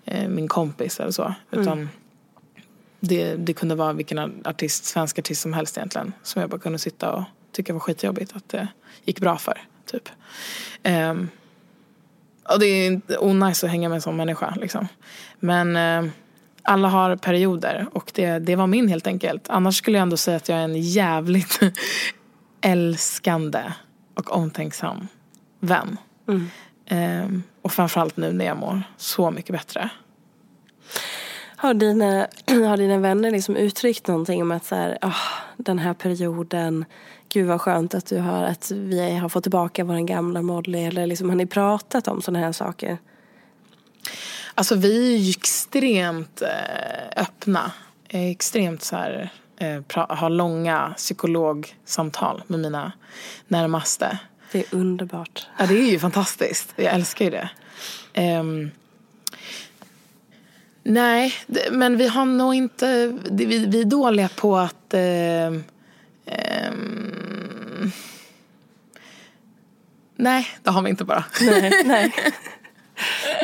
eh, 0.06 0.28
min 0.28 0.48
kompis 0.48 1.00
eller 1.00 1.12
så. 1.12 1.34
Utan 1.52 1.74
mm. 1.74 1.90
det, 3.00 3.36
det 3.36 3.54
kunde 3.54 3.76
vara 3.76 3.94
vilken 3.94 4.42
artist, 4.46 4.86
svensk 4.86 5.20
artist 5.20 5.42
som 5.42 5.54
helst 5.54 5.78
egentligen. 5.78 6.14
Som 6.24 6.42
jag 6.42 6.50
bara 6.50 6.62
kunde 6.62 6.80
sitta 6.80 7.12
och 7.12 7.24
tycka 7.52 7.74
var 7.74 7.80
skitjobbigt 7.80 8.36
att 8.36 8.50
det 8.50 8.68
gick 9.04 9.20
bra 9.20 9.38
för. 9.38 9.62
Typ. 9.86 10.10
Um, 10.84 11.30
och 12.50 12.60
det 12.60 12.66
är 12.66 13.02
onajs 13.24 13.64
att 13.64 13.70
hänga 13.70 13.90
med 13.90 13.96
en 13.96 14.02
sån 14.02 14.16
människa. 14.16 14.56
Liksom. 14.62 14.88
Men 15.40 15.76
eh, 15.76 16.12
alla 16.64 16.88
har 16.88 17.16
perioder 17.16 17.88
och 17.92 18.12
det, 18.16 18.40
det 18.40 18.56
var 18.56 18.68
min 18.68 18.88
helt 18.88 19.08
enkelt. 19.08 19.50
Annars 19.50 19.78
skulle 19.78 19.98
jag 19.98 20.02
ändå 20.02 20.18
säga 20.18 20.38
att 20.38 20.50
jag 20.50 20.58
är 20.58 20.64
en 20.64 20.82
jävligt 20.82 21.60
älskande 22.62 23.64
och 24.14 24.32
omtänksam 24.32 25.08
vän. 25.60 25.98
Mm. 26.28 26.50
Eh, 26.86 27.40
och 27.62 27.72
framförallt 27.72 28.18
nu 28.18 28.34
när 28.34 28.46
jag 28.46 28.58
mår 28.58 28.84
så 28.98 29.32
mycket 29.32 29.52
bättre. 29.52 29.90
Har 31.56 31.74
dina, 31.74 32.28
har 32.48 32.78
dina 32.78 32.98
vänner 32.98 33.32
liksom 33.32 33.56
uttryckt 33.56 34.08
någonting 34.08 34.42
om 34.42 34.52
att 34.52 34.66
så 34.66 34.76
här, 34.76 34.98
oh, 35.02 35.18
den 35.58 35.80
här 35.80 35.94
perioden 35.94 36.86
gud 37.34 37.48
vad 37.48 37.62
skönt 37.62 37.94
att 37.94 38.06
du 38.06 38.20
har, 38.20 38.44
att 38.44 38.72
vi 38.72 39.18
har 39.18 39.30
fått 39.30 39.44
tillbaka 39.44 39.84
vår 39.84 40.08
gamla 40.08 40.42
Molly 40.42 40.84
eller 40.84 41.08
liksom, 41.08 41.30
har 41.30 41.36
ni 41.36 41.46
pratat 41.46 42.08
om 42.08 42.22
sådana 42.22 42.46
här 42.46 42.52
saker? 42.52 42.98
Alltså 44.56 44.76
vi 44.76 45.14
är 45.14 45.18
ju 45.18 45.30
extremt 45.30 46.42
eh, 46.42 47.24
öppna, 47.24 47.72
extremt 48.10 48.84
så 48.84 48.96
här, 48.96 49.30
eh, 49.58 49.82
har 50.10 50.30
långa 50.30 50.94
psykologsamtal 50.98 52.44
med 52.48 52.60
mina 52.60 52.92
närmaste. 53.48 54.18
Det 54.52 54.60
är 54.60 54.66
underbart. 54.72 55.48
Ja 55.58 55.66
det 55.66 55.74
är 55.74 55.92
ju 55.92 56.00
fantastiskt, 56.00 56.74
jag 56.76 56.94
älskar 56.94 57.26
ju 57.26 57.32
det. 57.32 57.50
Um, 58.40 58.72
nej, 60.84 61.34
men 61.72 61.98
vi 61.98 62.08
har 62.08 62.26
nog 62.26 62.56
inte, 62.56 63.18
vi, 63.32 63.66
vi 63.66 63.82
är 63.82 63.86
dåliga 63.86 64.30
på 64.30 64.58
att 64.58 64.94
uh, 64.94 65.62
Um, 66.26 67.92
nej, 70.16 70.48
det 70.64 70.70
har 70.70 70.82
vi 70.82 70.90
inte 70.90 71.06
bara. 71.06 71.26
Nej, 71.42 71.84
nej. 71.86 72.14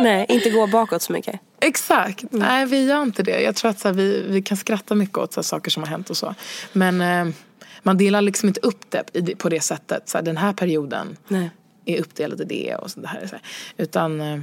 nej 0.01 0.25
inte 0.29 0.49
gå 0.49 0.67
bakåt 0.67 1.01
så 1.01 1.13
mycket. 1.13 1.39
Exakt. 1.62 2.23
Mm. 2.23 2.47
Nej, 2.47 2.65
vi 2.65 2.85
gör 2.85 3.03
inte 3.03 3.23
det. 3.23 3.41
Jag 3.41 3.55
tror 3.55 3.71
att 3.71 3.79
så 3.79 3.88
här, 3.88 3.95
vi, 3.95 4.25
vi 4.27 4.41
kan 4.41 4.57
skratta 4.57 4.95
mycket 4.95 5.17
åt 5.17 5.33
så 5.33 5.39
här, 5.39 5.43
saker 5.43 5.71
som 5.71 5.83
har 5.83 5.89
hänt 5.89 6.09
och 6.09 6.17
så. 6.17 6.35
Men 6.73 7.01
eh, 7.01 7.35
man 7.83 7.97
delar 7.97 8.21
liksom 8.21 8.47
inte 8.47 8.59
upp 8.59 8.91
det 8.91 9.35
på 9.35 9.49
det 9.49 9.62
sättet. 9.62 10.09
Så 10.09 10.17
här, 10.17 10.25
den 10.25 10.38
här 10.38 10.53
perioden 10.53 11.17
nej. 11.27 11.51
är 11.85 11.99
uppdelad 11.99 12.41
i 12.41 12.45
det 12.45 12.75
och 12.75 12.91
så 12.91 13.05
här. 13.05 13.27
Så 13.27 13.35
Utan, 13.77 14.21
eh, 14.21 14.33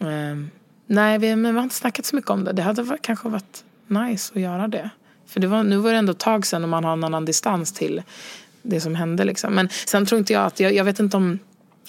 eh, 0.00 0.36
nej, 0.86 1.18
vi, 1.18 1.36
men 1.36 1.54
vi 1.54 1.58
har 1.58 1.64
inte 1.64 1.74
snackat 1.74 2.06
så 2.06 2.16
mycket 2.16 2.30
om 2.30 2.44
det. 2.44 2.52
Det 2.52 2.62
hade 2.62 2.82
varit, 2.82 3.02
kanske 3.02 3.28
varit 3.28 3.64
nice 3.86 4.32
att 4.34 4.40
göra 4.40 4.68
det. 4.68 4.90
För 5.26 5.40
det 5.40 5.46
var, 5.46 5.62
nu 5.62 5.76
var 5.76 5.92
det 5.92 5.98
ändå 5.98 6.12
ett 6.12 6.18
tag 6.18 6.46
sedan 6.46 6.62
och 6.62 6.68
man 6.68 6.84
har 6.84 6.92
en 6.92 7.04
annan 7.04 7.24
distans 7.24 7.72
till 7.72 8.02
det 8.62 8.80
som 8.80 8.94
hände. 8.94 9.24
Liksom. 9.24 9.54
Men 9.54 9.68
sen 9.86 10.06
tror 10.06 10.18
inte 10.18 10.32
jag 10.32 10.44
att, 10.44 10.60
jag, 10.60 10.74
jag 10.74 10.84
vet 10.84 11.00
inte 11.00 11.16
om 11.16 11.38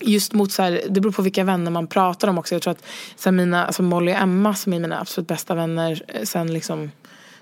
Just 0.01 0.33
mot 0.33 0.51
så 0.51 0.61
här, 0.61 0.81
det 0.89 1.01
beror 1.01 1.13
på 1.13 1.21
vilka 1.21 1.43
vänner 1.43 1.71
man 1.71 1.87
pratar 1.87 2.27
om 2.27 2.37
också. 2.37 2.55
Jag 2.55 2.61
tror 2.61 2.71
att 2.71 2.85
så 3.15 3.31
mina, 3.31 3.65
alltså 3.65 3.83
Molly 3.83 4.11
och 4.11 4.17
Emma 4.17 4.55
som 4.55 4.73
är 4.73 4.79
mina 4.79 4.99
absolut 4.99 5.27
bästa 5.27 5.55
vänner 5.55 6.03
eh, 6.07 6.23
sen 6.23 6.53
liksom 6.53 6.91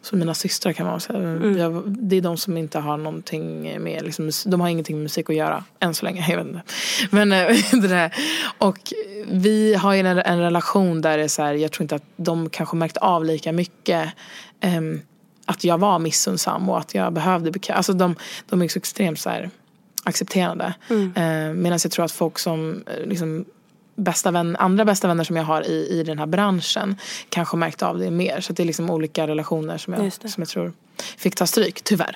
som 0.01 0.19
mina 0.19 0.33
systrar 0.33 0.73
kan 0.73 0.85
man 0.85 0.99
säga. 0.99 1.19
Mm. 1.19 1.57
Jag, 1.57 1.83
det 1.87 2.15
är 2.15 2.21
de 2.21 2.37
som 2.37 2.57
inte 2.57 2.79
har 2.79 2.97
någonting 2.97 3.83
med, 3.83 4.03
liksom, 4.03 4.31
de 4.45 4.61
har 4.61 4.69
ingenting 4.69 4.95
med 4.95 5.03
musik 5.03 5.29
att 5.29 5.35
göra. 5.35 5.63
Än 5.79 5.93
så 5.93 6.05
länge, 6.05 6.25
jag 6.29 6.37
vet 6.37 6.47
inte. 6.47 6.61
Men 7.09 7.31
eh, 7.31 7.47
det 7.71 7.87
där. 7.87 8.15
Och 8.57 8.93
vi 9.27 9.73
har 9.73 9.93
ju 9.93 9.99
en, 9.99 10.05
en 10.05 10.39
relation 10.39 11.01
där 11.01 11.17
det 11.17 11.23
är 11.23 11.27
så 11.27 11.41
här, 11.41 11.53
jag 11.53 11.71
tror 11.71 11.83
inte 11.83 11.95
att 11.95 12.03
de 12.15 12.49
kanske 12.49 12.75
märkt 12.75 12.97
av 12.97 13.25
lika 13.25 13.51
mycket. 13.51 14.09
Um, 14.63 15.01
att 15.45 15.63
jag 15.63 15.77
var 15.77 15.99
missunnsam 15.99 16.69
och 16.69 16.79
att 16.79 16.95
jag 16.95 17.13
behövde. 17.13 17.73
Alltså 17.73 17.93
de, 17.93 18.15
de 18.49 18.61
är 18.61 18.67
så 18.67 18.79
extremt 18.79 19.19
så 19.19 19.29
här, 19.29 19.49
accepterande. 20.07 20.73
Mm. 20.89 21.13
Eh, 21.15 21.53
Medan 21.53 21.79
jag 21.83 21.91
tror 21.91 22.05
att 22.05 22.11
folk 22.11 22.39
som 22.39 22.83
eh, 22.87 23.05
liksom, 23.05 23.45
bästa 23.95 24.31
vän, 24.31 24.55
andra 24.55 24.85
bästa 24.85 25.07
vänner 25.07 25.23
som 25.23 25.35
jag 25.35 25.43
har 25.43 25.61
i, 25.67 25.99
i 25.99 26.03
den 26.03 26.19
här 26.19 26.25
branschen 26.25 26.95
kanske 27.29 27.57
märkt 27.57 27.83
av 27.83 27.97
det 27.97 28.11
mer. 28.11 28.41
Så 28.41 28.53
det 28.53 28.63
är 28.63 28.67
liksom 28.67 28.89
olika 28.89 29.27
relationer 29.27 29.77
som 29.77 29.93
jag, 29.93 30.13
som 30.13 30.41
jag 30.41 30.47
tror 30.47 30.73
fick 31.17 31.35
ta 31.35 31.47
stryk, 31.47 31.81
tyvärr. 31.81 32.15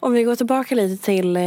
Om 0.00 0.12
vi 0.12 0.22
går 0.22 0.36
tillbaka 0.36 0.74
lite 0.74 1.04
till 1.04 1.36
eh, 1.36 1.42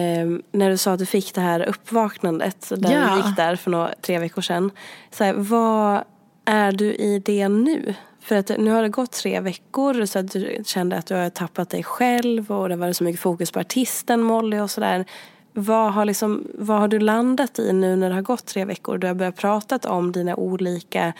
när 0.51 0.69
du 0.69 0.77
sa 0.77 0.91
att 0.93 0.99
du 0.99 1.05
fick 1.05 1.33
det 1.35 1.41
här 1.41 1.69
uppvaknandet. 1.69 2.71
Där 2.77 2.91
Ja. 2.91 3.09
du 3.09 3.27
gick 3.27 3.35
där 3.35 3.55
för 3.55 3.71
några, 3.71 3.93
tre 4.01 4.19
veckor 4.19 4.41
sedan. 4.41 4.71
Så 5.11 5.23
här, 5.23 5.33
vad 5.33 6.03
är 6.45 6.71
du 6.71 6.85
i 6.93 7.21
det 7.25 7.47
nu? 7.49 7.93
För 8.21 8.35
att 8.35 8.49
nu 8.57 8.71
har 8.71 8.81
det 8.81 8.89
gått 8.89 9.11
tre 9.11 9.39
veckor 9.39 10.05
så 10.05 10.19
att 10.19 10.31
du 10.31 10.57
kände 10.65 10.95
att 10.97 11.05
du 11.05 11.15
har 11.15 11.29
tappat 11.29 11.69
dig 11.69 11.83
själv 11.83 12.51
och 12.51 12.69
det 12.69 12.75
har 12.75 12.79
varit 12.79 12.97
så 12.97 13.03
mycket 13.03 13.21
fokus 13.21 13.51
på 13.51 13.59
artisten 13.59 14.23
Molly 14.23 14.59
och 14.59 14.71
sådär. 14.71 15.05
Vad 15.53 15.93
har, 15.93 16.05
liksom, 16.05 16.47
vad 16.53 16.79
har 16.79 16.87
du 16.87 16.99
landat 16.99 17.59
i 17.59 17.73
nu 17.73 17.95
när 17.95 18.09
det 18.09 18.15
har 18.15 18.21
gått 18.21 18.45
tre 18.45 18.65
veckor? 18.65 18.97
Du 18.97 19.07
har 19.07 19.13
börjat 19.13 19.35
prata 19.35 19.89
om 19.89 20.11
dina 20.11 20.35
olika 20.35 21.13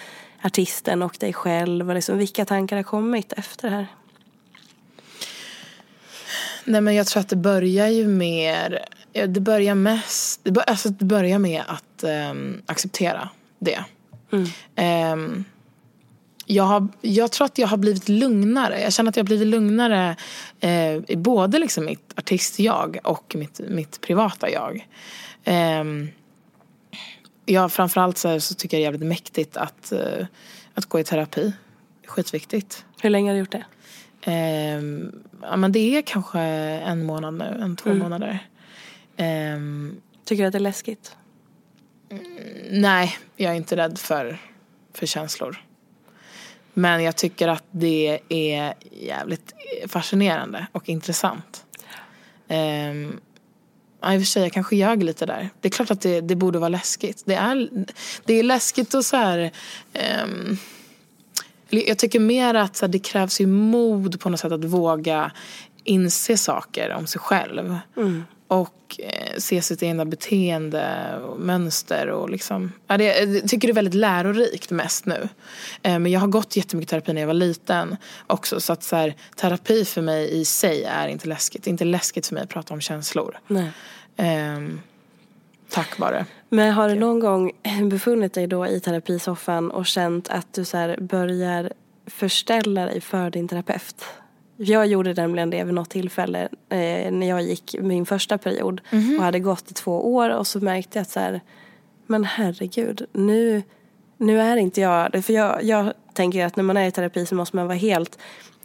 artisten 0.44 1.02
och 1.02 1.18
dig 1.20 1.34
själv. 1.34 1.90
Och 1.90 1.96
liksom, 1.96 2.18
vilka 2.18 2.46
tankar 2.46 2.76
har 2.76 2.84
kommit 2.84 3.34
efter 3.34 3.70
det 3.70 3.76
här? 3.76 3.88
Nej 6.66 6.82
men 6.82 6.96
jag 6.96 7.08
tror 7.08 7.22
att 7.22 7.30
det 7.30 7.36
börjar 7.36 7.88
ju 7.88 8.08
mer, 8.08 8.86
det 9.12 9.40
börjar 9.40 9.76
mest, 9.76 10.40
det, 10.44 10.52
bör, 10.52 10.62
alltså 10.62 10.90
det 10.90 11.06
börjar 11.06 11.40
med 11.40 11.64
att 11.68 12.04
ehm, 12.04 12.62
acceptera 12.66 13.30
det. 13.60 13.84
Ehm, 14.76 15.44
jag, 16.46 16.64
har, 16.64 16.88
jag 17.02 17.32
tror 17.32 17.46
att 17.46 17.58
jag 17.58 17.68
har 17.68 17.78
blivit 17.78 18.10
lugnare. 18.10 18.82
Jag 18.82 18.94
känner 18.94 19.10
att 19.10 19.16
jag 19.16 19.24
har 19.24 19.28
blivit 19.28 19.48
lugnare 19.48 20.16
eh, 20.60 20.96
i 21.08 21.16
både 21.18 21.60
liksom 21.60 21.86
mitt 21.86 22.14
artist-jag 22.16 23.00
och 23.04 23.36
mitt, 23.36 23.60
mitt 23.70 24.02
privata 24.02 24.50
jag. 24.50 24.88
Ehm, 25.44 26.10
ja, 27.46 27.70
framförallt 27.70 28.18
så, 28.18 28.40
så 28.40 28.56
tycker 28.56 28.78
jag 28.78 28.82
det 28.82 28.84
är 28.84 28.92
jävligt 28.92 29.08
mäktigt 29.08 29.58
att, 29.58 29.92
eh, 29.92 30.26
att 30.74 30.86
gå 30.86 31.00
i 31.00 31.04
terapi. 31.04 31.54
Skitviktigt. 32.06 32.86
Hur 33.02 33.10
länge 33.10 33.30
har 33.30 33.34
du 33.34 33.40
gjort 33.40 33.52
det? 33.52 33.64
Ehm, 34.26 35.24
ja, 35.42 35.56
men 35.56 35.72
det 35.72 35.98
är 35.98 36.02
kanske 36.02 36.40
en 36.40 37.06
månad 37.06 37.34
nu, 37.34 37.58
en 37.62 37.76
två 37.76 37.94
månader. 37.94 38.40
Ehm, 39.18 40.02
Tycker 40.26 40.44
du 40.44 40.48
att 40.48 40.52
det 40.52 40.58
är 40.58 40.60
läskigt? 40.60 41.16
nej, 42.70 43.18
jag 43.36 43.52
är 43.52 43.56
inte 43.56 43.76
rädd 43.78 44.00
för, 44.00 44.38
för 44.94 45.06
känslor. 45.06 45.64
Men 46.74 47.04
jag 47.04 47.16
tycker 47.16 47.48
att 47.48 47.64
det 47.72 48.20
är 48.30 48.74
jävligt 48.92 49.54
fascinerande 49.88 50.68
och 50.72 50.90
intressant. 50.90 51.66
Um, 52.48 53.20
ja, 54.02 54.14
I 54.14 54.18
och 54.18 54.22
för 54.22 54.26
sig, 54.26 54.44
jag 54.44 54.52
kanske 54.52 54.76
ljög 54.76 55.04
lite 55.04 55.26
där. 55.26 55.50
Det 55.62 55.68
är 55.68 55.72
klart 55.72 55.92
att 55.92 56.02
det, 56.02 56.22
det 56.22 56.36
borde 56.36 56.60
vara 56.60 56.70
läskigt. 56.70 57.24
Det 57.26 57.36
är, 57.36 57.70
det 58.26 58.34
är 58.34 58.44
läskigt 58.44 58.94
och 58.94 59.06
så 59.06 59.18
här... 59.18 59.52
ehm, 59.94 60.58
jag 61.74 61.98
tycker 61.98 62.20
mer 62.20 62.54
att 62.54 62.76
så 62.76 62.86
här, 62.86 62.92
det 62.92 63.00
krävs 63.00 63.42
ju 63.42 63.48
mod 63.48 64.20
på 64.20 64.30
något 64.30 64.40
sätt 64.40 64.52
att 64.52 64.64
våga 64.64 65.32
inse 65.84 66.38
saker 66.38 66.94
om 66.94 67.08
sig 67.08 67.22
själv. 67.22 67.78
Och 68.48 69.00
eh, 69.00 69.38
se 69.38 69.62
sitt 69.62 69.84
egna 69.84 70.06
beteende 70.06 71.16
och 71.28 71.40
mönster. 71.40 72.08
Och 72.08 72.30
liksom, 72.30 72.72
ja, 72.88 72.98
det, 72.98 73.04
jag 73.04 73.50
tycker 73.50 73.68
det 73.68 73.72
är 73.72 73.76
väldigt 73.76 73.94
lärorikt 73.94 74.72
mest 74.72 75.06
nu. 75.06 75.30
Eh, 75.82 76.00
men 76.00 76.12
jag 76.12 76.20
har 76.20 76.28
gått 76.28 76.56
jättemycket 76.56 76.90
terapi 76.90 77.14
när 77.14 77.22
jag 77.22 77.28
var 77.28 77.34
liten 77.34 77.98
också. 78.28 78.60
Så 78.60 78.74
att 78.74 78.84
så 78.84 78.96
här, 78.96 79.16
terapi 79.36 79.86
för 79.86 80.02
mig 80.02 80.42
i 80.42 80.46
sig 80.46 80.84
är 80.84 81.08
inte 81.08 81.28
läskigt. 81.28 81.64
Det 81.64 81.70
är 81.70 81.72
inte 81.72 81.86
läskigt 81.86 82.28
för 82.28 82.34
mig 82.34 82.44
att 82.44 82.50
prata 82.50 82.74
om 82.74 82.82
känslor. 82.82 83.38
Nej. 83.48 83.72
Ehm, 84.18 84.82
tack 85.70 86.00
vare. 86.00 86.26
Men 86.54 86.72
har 86.72 86.90
du 86.90 86.96
någon 86.96 87.20
gång 87.20 87.52
befunnit 87.90 88.34
dig 88.34 88.48
då 88.48 88.68
i 88.68 88.80
terapisoffan 88.80 89.72
och 89.72 89.86
känt 89.86 90.30
att 90.30 90.54
du 90.54 90.66
så 90.66 90.96
börjar 91.00 91.74
förställa 92.06 92.86
dig 92.86 93.02
för 93.02 93.30
din 93.30 93.48
terapeut? 93.48 94.06
Jag 94.58 94.88
gjorde 94.88 95.14
nämligen 95.14 95.50
det 95.50 95.64
vid 95.64 95.74
något 95.74 95.90
tillfälle 95.90 96.50
eh, 96.70 97.12
när 97.12 97.30
jag 97.30 97.42
gick 97.42 97.76
min 97.80 98.06
första 98.06 98.38
period 98.38 98.82
och 99.18 99.24
hade 99.24 99.40
gått 99.40 99.72
i 99.72 99.74
två 99.74 100.14
år 100.16 100.30
och 100.30 100.48
så 100.48 100.60
märkte 100.60 100.98
jag 100.98 101.02
att 101.02 101.10
så 101.10 101.20
här, 101.20 101.42
men 102.08 102.24
herregud, 102.24 103.06
nu, 103.14 103.64
nu 104.18 104.42
är 104.42 104.58
inte 104.58 104.82
jag, 104.82 105.26
för 105.26 105.34
jag, 105.34 105.64
jag 105.64 105.94
tänker 106.14 106.46
att 106.46 106.56
när 106.56 106.64
man 106.64 106.78
är 106.78 106.88
i 106.88 106.92
terapi 106.92 107.26
så 107.26 107.36
måste 107.36 107.56
man 107.56 107.68
vara 107.68 107.78
helt 107.78 108.18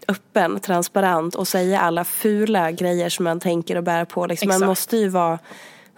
öppen, 0.09 0.61
transparent 0.61 1.35
och 1.35 1.49
säga 1.49 1.81
alla 1.81 2.05
fula 2.05 2.73
grejer 2.73 3.09
som 3.09 3.25
man 3.25 3.41
tänker 3.41 3.77
och 3.77 3.85
bär 3.85 4.05
på. 4.05 4.27
Liksom. 4.27 4.49
Man 4.49 4.67
måste 4.67 4.97
ju 4.97 5.09
vara 5.09 5.39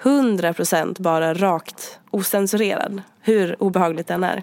100% 0.03 1.03
bara 1.03 1.35
rakt 1.35 1.99
osensurerad, 2.11 3.03
hur 3.21 3.63
obehagligt 3.63 4.07
den 4.07 4.25
är. 4.25 4.43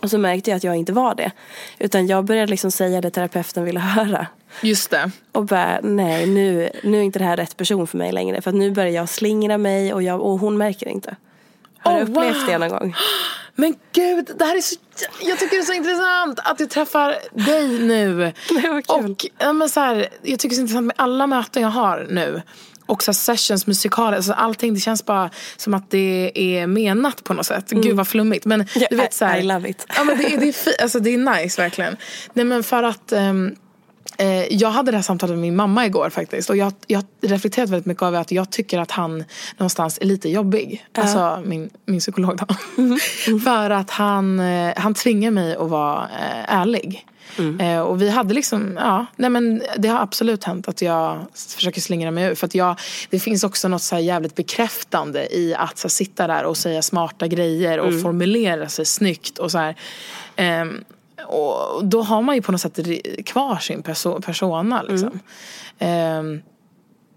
Och 0.00 0.10
så 0.10 0.18
märkte 0.18 0.50
jag 0.50 0.56
att 0.56 0.64
jag 0.64 0.76
inte 0.76 0.92
var 0.92 1.14
det. 1.14 1.30
Utan 1.78 2.06
jag 2.06 2.24
började 2.24 2.50
liksom 2.50 2.70
säga 2.70 3.00
det 3.00 3.10
terapeuten 3.10 3.64
ville 3.64 3.80
höra. 3.80 4.26
Just 4.62 4.90
det. 4.90 5.10
Och 5.32 5.44
bara, 5.44 5.80
nej 5.82 6.26
nu, 6.26 6.70
nu 6.82 6.98
är 6.98 7.02
inte 7.02 7.18
det 7.18 7.24
här 7.24 7.36
rätt 7.36 7.56
person 7.56 7.86
för 7.86 7.98
mig 7.98 8.12
längre. 8.12 8.40
För 8.40 8.50
att 8.50 8.56
nu 8.56 8.70
börjar 8.70 8.90
jag 8.90 9.08
slingra 9.08 9.58
mig 9.58 9.94
och, 9.94 10.02
jag, 10.02 10.20
och 10.20 10.38
hon 10.38 10.56
märker 10.56 10.88
inte. 10.88 11.16
Har 11.78 11.94
du 11.94 11.98
Oh, 11.98 12.10
upplevt 12.10 12.36
wow. 12.36 12.46
det 12.46 12.58
någon 12.58 12.68
gång? 12.68 12.94
Men 13.54 13.74
gud, 13.92 14.30
det 14.38 14.44
här 14.44 14.56
är 14.56 14.60
så, 14.60 14.76
jag 15.20 15.38
tycker 15.38 15.56
det 15.56 15.62
är 15.62 15.66
så 15.66 15.72
intressant 15.72 16.40
att 16.44 16.60
jag 16.60 16.70
träffar 16.70 17.16
dig 17.32 17.78
nu. 17.78 18.32
Det 18.48 18.68
var 18.68 19.00
kul. 19.00 19.16
Och 19.48 19.54
men 19.54 19.68
så 19.68 19.80
här, 19.80 20.08
jag 20.22 20.38
tycker 20.38 20.48
det 20.48 20.54
är 20.54 20.56
så 20.56 20.60
intressant 20.60 20.86
med 20.86 20.94
alla 20.98 21.26
möten 21.26 21.62
jag 21.62 21.70
har 21.70 22.06
nu. 22.10 22.42
Och 22.86 23.02
så 23.02 23.12
sessions, 23.12 23.66
musikaler, 23.66 24.16
alltså 24.16 24.32
allting 24.32 24.74
det 24.74 24.80
känns 24.80 25.04
bara 25.06 25.30
som 25.56 25.74
att 25.74 25.90
det 25.90 26.32
är 26.34 26.66
menat 26.66 27.24
på 27.24 27.34
något 27.34 27.46
sätt. 27.46 27.70
Gud 27.70 27.96
vad 27.96 28.08
flummigt. 28.08 28.44
Men 28.44 28.66
Ja, 28.74 28.86
du 28.90 28.96
vet 28.96 29.14
så 29.14 29.24
här, 29.24 29.38
I 29.38 29.42
love 29.42 29.68
it. 29.68 29.86
Ja, 29.96 30.04
men 30.04 30.18
det, 30.18 30.24
är- 30.34 30.38
det, 30.40 30.48
är 30.48 30.82
alltså, 30.82 31.00
det 31.00 31.10
är 31.14 31.42
nice 31.42 31.62
verkligen. 31.62 31.96
Nej 32.32 32.44
men 32.44 32.62
för 32.62 32.82
att 32.82 33.12
eh, 34.18 34.44
jag 34.50 34.70
hade 34.70 34.90
det 34.90 34.96
här 34.98 35.02
samtalet 35.02 35.32
med 35.34 35.40
min 35.42 35.56
mamma 35.56 35.86
igår 35.86 36.10
faktiskt. 36.10 36.50
Och 36.50 36.56
jag 36.56 36.64
har 36.64 37.28
reflekterat 37.28 37.70
väldigt 37.70 37.86
mycket 37.86 38.02
över 38.02 38.20
att 38.20 38.32
jag 38.32 38.50
tycker 38.50 38.78
att 38.78 38.90
han 38.90 39.24
någonstans 39.56 39.98
är 40.00 40.04
lite 40.06 40.28
jobbig. 40.28 40.86
Alltså 41.02 41.42
min, 41.44 41.70
min 41.86 42.00
psykolog 42.00 42.36
då. 42.38 42.46
för 43.44 43.70
att 43.70 43.90
han, 43.90 44.40
eh, 44.40 44.72
han 44.76 44.94
tvingar 44.94 45.30
mig 45.30 45.56
att 45.56 45.68
vara 45.70 46.02
eh, 46.02 46.50
ärlig. 47.38 47.74
Eh, 47.74 47.80
och 47.80 48.02
vi 48.02 48.10
hade 48.10 48.34
liksom, 48.34 48.76
ja, 48.76 49.06
nej 49.16 49.30
men 49.30 49.62
det 49.76 49.88
har 49.88 50.00
absolut 50.00 50.44
hänt 50.44 50.68
att 50.68 50.82
jag 50.82 51.26
försöker 51.34 51.80
slingra 51.80 52.10
mig 52.10 52.24
ur. 52.24 52.34
För 52.34 52.46
att 52.46 52.54
jag, 52.54 52.80
det 53.10 53.20
finns 53.20 53.44
också 53.44 53.68
något 53.68 53.82
så 53.82 53.94
här 53.94 54.02
jävligt 54.02 54.34
bekräftande 54.34 55.36
i 55.36 55.54
att 55.54 55.78
så 55.78 55.86
här, 55.86 55.90
sitta 55.90 56.26
där 56.26 56.44
och 56.44 56.56
säga 56.56 56.82
smarta 56.82 57.26
grejer 57.26 57.78
och 57.80 58.02
formulera 58.02 58.68
sig 58.68 58.86
snyggt 58.86 59.38
och 59.38 59.50
så 59.50 59.58
här. 59.58 59.76
Ehm, 60.36 60.84
och 61.26 61.84
då 61.84 62.02
har 62.02 62.22
man 62.22 62.34
ju 62.34 62.42
på 62.42 62.52
något 62.52 62.60
sätt 62.60 62.78
kvar 63.26 63.56
sin 63.56 63.82
perso- 63.82 64.20
persona 64.22 64.82
liksom. 64.82 65.20
Ehm, 65.78 66.42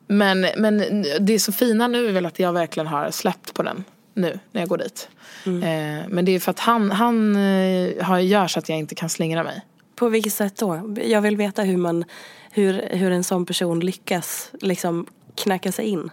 men, 0.08 0.48
men 0.58 0.78
det 1.20 1.34
är 1.34 1.40
så 1.40 1.52
fina 1.52 1.88
nu 1.88 2.08
är 2.08 2.12
väl 2.12 2.26
att 2.26 2.40
jag 2.40 2.54
verkligen 2.54 2.88
har 2.88 3.12
släppt 3.12 3.54
på 3.54 3.64
den 3.64 3.84
nu 4.14 4.40
när 4.52 4.62
jag 4.62 4.70
går 4.70 4.78
dit. 4.78 5.10
Ehm, 5.46 6.04
men 6.10 6.26
det 6.26 6.32
är 6.32 6.40
för 6.40 6.52
att 6.52 6.60
han, 6.60 6.92
han 6.92 7.36
eh, 7.36 8.04
har, 8.06 8.20
gör 8.20 8.48
så 8.48 8.60
att 8.60 8.70
jag 8.70 8.78
inte 8.78 8.96
kan 8.96 9.10
slingra 9.10 9.44
mig. 9.44 9.62
På 9.98 10.10
vilket 10.10 10.34
sätt 10.34 10.58
då? 10.58 10.96
Jag 11.04 11.22
vill 11.22 11.38
veta 11.38 11.62
hur, 11.62 11.78
man, 11.78 12.06
hur, 12.52 12.90
hur 12.92 13.12
en 13.12 13.24
sån 13.24 13.46
person 13.46 13.80
lyckas 13.80 14.52
liksom 14.62 15.08
knacka 15.36 15.72
sig 15.72 15.86
in. 15.86 16.12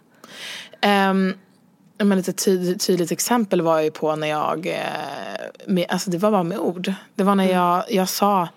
Um, 1.10 1.34
men 1.98 2.18
ett 2.18 2.36
tyd, 2.36 2.80
tydligt 2.80 3.12
exempel 3.12 3.62
var 3.62 3.80
ju 3.80 3.90
på 3.90 4.16
när 4.16 4.26
jag, 4.26 4.66
eh, 4.66 5.66
med, 5.66 5.86
alltså 5.88 6.10
det 6.10 6.18
var 6.18 6.30
bara 6.30 6.42
med 6.42 6.58
ord. 6.58 6.92
Det 7.14 7.24
var 7.24 7.34
när 7.34 7.52
jag, 7.52 7.84
jag 7.90 8.08
sa, 8.08 8.48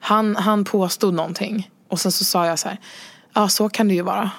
han, 0.00 0.36
han 0.36 0.64
påstod 0.64 1.14
någonting 1.14 1.70
och 1.88 2.00
sen 2.00 2.12
så 2.12 2.24
sa 2.24 2.46
jag 2.46 2.58
så 2.58 2.68
här, 2.68 2.78
ja 3.32 3.48
så 3.48 3.68
kan 3.68 3.88
det 3.88 3.94
ju 3.94 4.02
vara. 4.02 4.30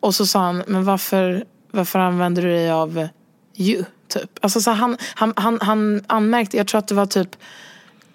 Och 0.00 0.14
så 0.14 0.26
sa 0.26 0.40
han, 0.40 0.62
men 0.66 0.84
varför, 0.84 1.44
varför 1.70 1.98
använder 1.98 2.42
du 2.42 2.48
dig 2.48 2.70
av 2.70 3.08
you? 3.56 3.84
Typ. 4.08 4.38
Alltså 4.40 4.60
så 4.60 4.70
han, 4.70 4.96
han, 5.14 5.32
han, 5.36 5.58
han 5.60 6.04
anmärkte, 6.06 6.56
jag 6.56 6.66
tror 6.66 6.78
att 6.78 6.88
det 6.88 6.94
var 6.94 7.06
typ 7.06 7.36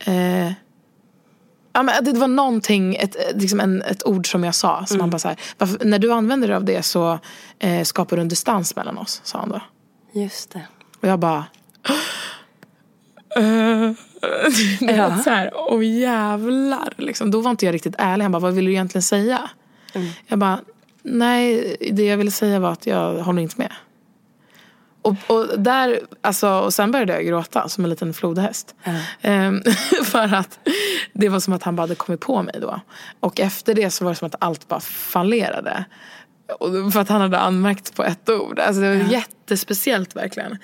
eh, 0.06 0.52
Ja, 1.76 1.84
men 1.84 2.04
det 2.04 2.14
var 2.14 2.28
någonting, 2.28 2.96
ett, 2.96 3.16
ett- 3.16 3.42
liksom 3.42 3.60
en, 3.60 3.82
ett 3.82 4.06
ord 4.08 4.32
som 4.32 4.44
jag 4.44 4.56
sa. 4.56 4.86
Som 4.86 5.00
han 5.00 5.10
bara 5.10 5.20
så 5.20 5.28
här, 5.28 5.38
varför, 5.58 5.86
när 5.86 6.00
du 6.00 6.12
använder 6.14 6.48
dig 6.48 6.58
av 6.58 6.66
det 6.66 6.84
så 6.84 7.20
eh, 7.60 7.84
skapar 7.84 8.16
du 8.16 8.22
en 8.22 8.28
distans 8.28 8.76
mellan 8.76 8.98
oss, 8.98 9.22
sa 9.24 9.40
han 9.40 9.50
då. 9.50 9.62
Just 10.22 10.52
det. 10.52 10.62
Och 11.02 11.08
jag 11.08 11.20
bara... 11.20 11.46
Uh, 13.40 13.92
Ja. 14.80 14.92
ja. 14.92 15.18
så 15.24 15.30
här, 15.30 15.52
åh 15.56 15.86
jävlar. 15.86 16.94
Liksom. 16.98 17.32
Då 17.32 17.42
var 17.42 17.52
inte 17.52 17.66
jag 17.66 17.74
riktigt 17.74 17.96
ärlig. 17.98 18.24
Han 18.24 18.32
bara, 18.32 18.40
vad 18.40 18.54
vill 18.54 18.66
du 18.66 18.72
egentligen 18.72 19.04
säga? 19.04 19.50
Jag 20.28 20.40
bara, 20.40 20.60
nej 21.02 21.76
det 21.92 22.04
jag 22.06 22.18
ville 22.18 22.32
säga 22.32 22.60
var 22.60 22.72
att 22.72 22.88
jag 22.88 23.14
håller 23.24 23.42
inte 23.42 23.56
med. 23.58 23.72
Och, 25.04 25.16
och, 25.28 25.60
där, 25.60 26.00
alltså, 26.22 26.50
och 26.50 26.74
sen 26.74 26.92
började 26.92 27.14
jag 27.14 27.26
gråta 27.26 27.70
som 27.70 27.84
en 27.84 27.90
liten 27.90 28.14
flodhäst. 28.14 28.76
Ehm, 29.22 29.62
för 30.04 30.34
att 30.34 30.60
det 31.14 31.30
var 31.30 31.40
som 31.40 31.54
att 31.54 31.64
han 31.64 31.76
bara 31.76 31.82
hade 31.82 31.96
kommit 31.96 32.20
på 32.22 32.42
mig 32.42 32.56
då. 32.62 32.80
Och 33.20 33.40
efter 33.40 33.74
det 33.74 33.90
så 33.90 34.04
var 34.04 34.12
det 34.12 34.16
som 34.16 34.26
att 34.26 34.36
allt 34.40 34.68
bara 34.68 34.80
fallerade. 34.80 35.86
Och 36.60 36.94
för 36.94 37.00
att 37.00 37.10
han 37.10 37.22
hade 37.22 37.40
anmärkt 37.40 37.96
på 37.96 38.04
ett 38.04 38.30
ord. 38.30 38.60
Alltså 38.60 38.82
det 38.82 38.98
var 38.98 39.12
jättespeciellt 39.12 40.16
verkligen. 40.16 40.58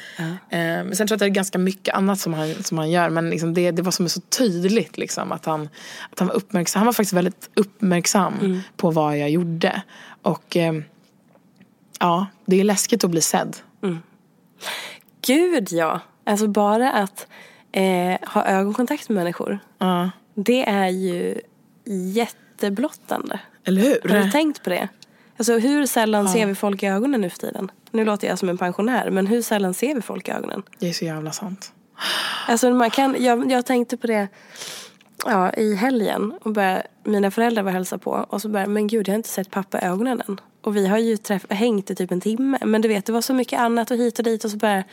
Ehm, 0.49 0.95
sen 0.95 1.07
tror 1.07 1.13
jag 1.13 1.15
att 1.15 1.19
det 1.19 1.25
är 1.25 1.29
ganska 1.29 1.57
mycket 1.57 1.95
annat 1.95 2.19
som 2.19 2.33
han, 2.33 2.63
som 2.63 2.77
han 2.77 2.91
gör. 2.91 3.09
Men 3.09 3.29
liksom 3.29 3.53
det, 3.53 3.71
det 3.71 3.81
var 3.81 3.91
som 3.91 4.09
så 4.09 4.21
tydligt 4.21 4.97
liksom, 4.97 5.31
att, 5.31 5.45
han, 5.45 5.69
att 6.09 6.19
han 6.19 6.27
var 6.27 6.35
uppmärksam. 6.35 6.79
Han 6.79 6.85
var 6.85 6.93
faktiskt 6.93 7.13
väldigt 7.13 7.49
uppmärksam 7.55 8.33
på 8.77 8.91
vad 8.91 9.17
jag 9.17 9.29
gjorde. 9.29 9.81
Och 10.21 10.55
ehm, 10.55 10.83
ja, 11.99 12.27
det 12.45 12.59
är 12.59 12.63
läskigt 12.63 13.03
att 13.03 13.11
bli 13.11 13.21
sedd. 13.21 13.57
Gud 15.21 15.71
ja. 15.71 15.99
Alltså 16.23 16.47
bara 16.47 16.91
att 16.91 17.27
eh, 17.71 18.29
ha 18.29 18.45
ögonkontakt 18.45 19.09
med 19.09 19.15
människor. 19.15 19.59
Ja. 19.77 20.11
Det 20.33 20.69
är 20.69 20.87
ju 20.87 21.41
jätteblottande. 21.85 23.39
Eller 23.63 23.81
hur? 23.81 24.09
Har 24.09 24.25
du 24.25 24.31
tänkt 24.31 24.63
på 24.63 24.69
det? 24.69 24.87
Alltså 25.37 25.57
hur 25.57 25.85
sällan 25.85 26.29
ser 26.29 26.45
vi 26.45 26.55
folk 26.55 26.83
i 26.83 26.87
ögonen 26.87 27.21
nu 27.21 27.29
för 27.29 27.37
tiden? 27.37 27.71
Nu 27.91 28.05
låter 28.05 28.27
jag 28.27 28.39
som 28.39 28.49
en 28.49 28.57
pensionär, 28.57 29.09
men 29.09 29.27
hur 29.27 29.41
sällan 29.41 29.73
ser 29.73 29.95
vi 29.95 30.01
folk 30.01 30.27
i 30.27 30.31
ögonen? 30.31 30.63
Det 30.79 30.89
är 30.89 30.93
så 30.93 31.05
jävla 31.05 31.31
sant. 31.31 31.73
Alltså 32.47 32.69
man 32.69 32.89
kan, 32.89 33.15
jag, 33.19 33.51
jag 33.51 33.65
tänkte 33.65 33.97
på 33.97 34.07
det 34.07 34.27
ja, 35.25 35.53
i 35.53 35.75
helgen. 35.75 36.33
Och 36.41 36.51
började, 36.51 36.83
mina 37.03 37.31
föräldrar 37.31 37.63
var 37.63 37.69
och 37.69 37.73
hälsade 37.73 38.03
på. 38.03 38.11
Och 38.29 38.41
så 38.41 38.49
började 38.49 38.71
men 38.71 38.87
gud 38.87 39.07
jag 39.07 39.13
har 39.13 39.17
inte 39.17 39.29
sett 39.29 39.51
pappa 39.51 39.81
i 39.81 39.83
ögonen 39.83 40.21
än. 40.27 40.39
Och 40.69 40.75
vi 40.75 40.87
har 40.87 40.97
ju 40.97 41.17
träff, 41.17 41.45
hängt 41.49 41.91
i 41.91 41.95
typ 41.95 42.11
en 42.11 42.21
timme. 42.21 42.57
Men 42.61 42.81
du 42.81 42.87
vet 42.87 43.05
det 43.05 43.11
var 43.11 43.21
så 43.21 43.33
mycket 43.33 43.59
annat 43.59 43.91
och 43.91 43.97
hit 43.97 44.19
och 44.19 44.25
dit. 44.25 44.45
Och 44.45 44.51
så 44.51 44.57
bara, 44.57 44.83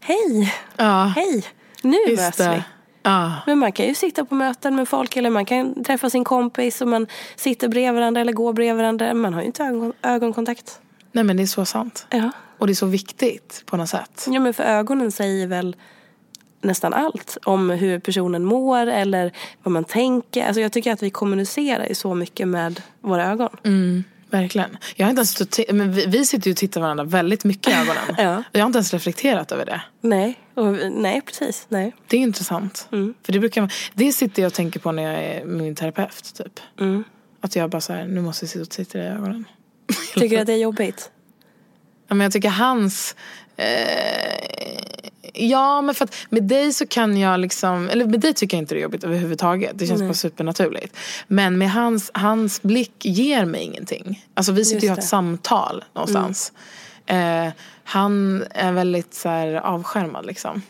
hej, 0.00 0.54
Ja, 0.76 1.12
hej, 1.16 1.44
nu 1.82 1.96
just 2.08 2.22
möts 2.22 2.40
vi. 2.40 2.62
Ja. 3.02 3.32
Men 3.46 3.58
man 3.58 3.72
kan 3.72 3.86
ju 3.86 3.94
sitta 3.94 4.24
på 4.24 4.34
möten 4.34 4.76
med 4.76 4.88
folk 4.88 5.16
eller 5.16 5.30
man 5.30 5.44
kan 5.44 5.84
träffa 5.84 6.10
sin 6.10 6.24
kompis 6.24 6.80
och 6.80 6.88
man 6.88 7.06
sitter 7.36 7.68
bredvid 7.68 7.94
varandra 7.94 8.20
eller 8.20 8.32
går 8.32 8.52
bredvid 8.52 8.76
varandra. 8.76 9.14
Man 9.14 9.34
har 9.34 9.40
ju 9.40 9.46
inte 9.46 9.62
ögon, 9.64 9.92
ögonkontakt. 10.02 10.80
Nej 11.12 11.24
men 11.24 11.36
det 11.36 11.42
är 11.42 11.46
så 11.46 11.64
sant. 11.64 12.06
Ja. 12.10 12.30
Och 12.58 12.66
det 12.66 12.72
är 12.72 12.74
så 12.74 12.86
viktigt 12.86 13.62
på 13.66 13.76
något 13.76 13.88
sätt. 13.88 14.26
ja, 14.30 14.40
men 14.40 14.54
för 14.54 14.64
ögonen 14.64 15.12
säger 15.12 15.46
väl 15.46 15.76
nästan 16.60 16.94
allt 16.94 17.38
om 17.44 17.70
hur 17.70 17.98
personen 17.98 18.44
mår 18.44 18.86
eller 18.86 19.32
vad 19.62 19.72
man 19.72 19.84
tänker. 19.84 20.46
Alltså 20.46 20.60
jag 20.60 20.72
tycker 20.72 20.92
att 20.92 21.02
vi 21.02 21.10
kommunicerar 21.10 21.86
ju 21.86 21.94
så 21.94 22.14
mycket 22.14 22.48
med 22.48 22.82
våra 23.00 23.30
ögon. 23.30 23.56
Mm. 23.64 24.04
Verkligen. 24.30 24.76
Jag 24.96 25.06
har 25.06 25.10
inte 25.10 25.20
ens 25.20 25.72
men 25.72 25.92
vi, 25.92 26.06
vi 26.06 26.26
sitter 26.26 26.46
ju 26.46 26.52
och 26.52 26.56
tittar 26.56 26.80
varandra 26.80 27.04
väldigt 27.04 27.44
mycket 27.44 27.72
i 27.72 27.76
ögonen. 27.76 28.02
Ja. 28.18 28.42
Jag 28.52 28.60
har 28.60 28.66
inte 28.66 28.76
ens 28.76 28.92
reflekterat 28.92 29.52
över 29.52 29.66
det. 29.66 29.82
Nej, 30.00 30.40
och, 30.54 30.92
nej 30.92 31.20
precis. 31.20 31.66
Nej. 31.68 31.94
Det 32.06 32.16
är 32.16 32.20
intressant. 32.20 32.88
Mm. 32.92 33.14
För 33.22 33.32
det 33.32 33.40
brukar 33.40 33.72
Det 33.94 34.12
sitter 34.12 34.42
jag 34.42 34.46
och 34.46 34.54
tänker 34.54 34.80
på 34.80 34.92
när 34.92 35.02
jag 35.02 35.24
är 35.24 35.44
med 35.44 35.62
min 35.62 35.74
terapeut. 35.74 36.34
Typ. 36.34 36.60
Mm. 36.80 37.04
Att 37.40 37.56
jag 37.56 37.70
bara 37.70 37.80
så 37.80 37.92
här, 37.92 38.06
nu 38.06 38.20
måste 38.20 38.44
jag 38.44 38.50
sitta 38.50 38.62
och 38.62 38.70
titta 38.70 38.98
i 38.98 39.02
ögonen. 39.02 39.44
Tycker 40.14 40.36
du 40.36 40.40
att 40.40 40.46
det 40.46 40.52
är 40.52 40.56
jobbigt? 40.56 41.10
Ja, 42.08 42.14
men 42.14 42.24
jag 42.24 42.32
tycker 42.32 42.48
hans... 42.48 43.16
Eh, 43.56 43.66
ja, 45.32 45.82
men 45.82 45.94
för 45.94 46.04
att 46.04 46.14
med 46.30 46.42
dig 46.42 46.72
så 46.72 46.86
kan 46.86 47.16
jag 47.16 47.40
liksom... 47.40 47.88
Eller 47.88 48.06
med 48.06 48.20
dig 48.20 48.34
tycker 48.34 48.56
jag 48.56 48.62
inte 48.62 48.74
det 48.74 48.80
är 48.80 48.82
jobbigt 48.82 49.04
överhuvudtaget. 49.04 49.70
Det 49.74 49.86
känns 49.86 50.02
bara 50.02 50.14
supernaturligt. 50.14 50.96
Men 51.26 51.58
med 51.58 51.70
hans, 51.70 52.10
hans 52.14 52.62
blick 52.62 53.04
ger 53.04 53.44
mig 53.44 53.62
ingenting. 53.62 54.24
Alltså 54.34 54.52
vi 54.52 54.64
sitter 54.64 54.80
ju 54.80 54.88
och 54.88 54.96
har 54.96 55.02
ett 55.02 55.08
samtal 55.08 55.84
någonstans. 55.94 56.52
Eh, 57.06 57.48
han 57.88 58.44
är 58.50 58.72
väldigt 58.72 59.14
så 59.14 59.28
här, 59.28 59.54
avskärmad 59.54 60.26
liksom. 60.26 60.62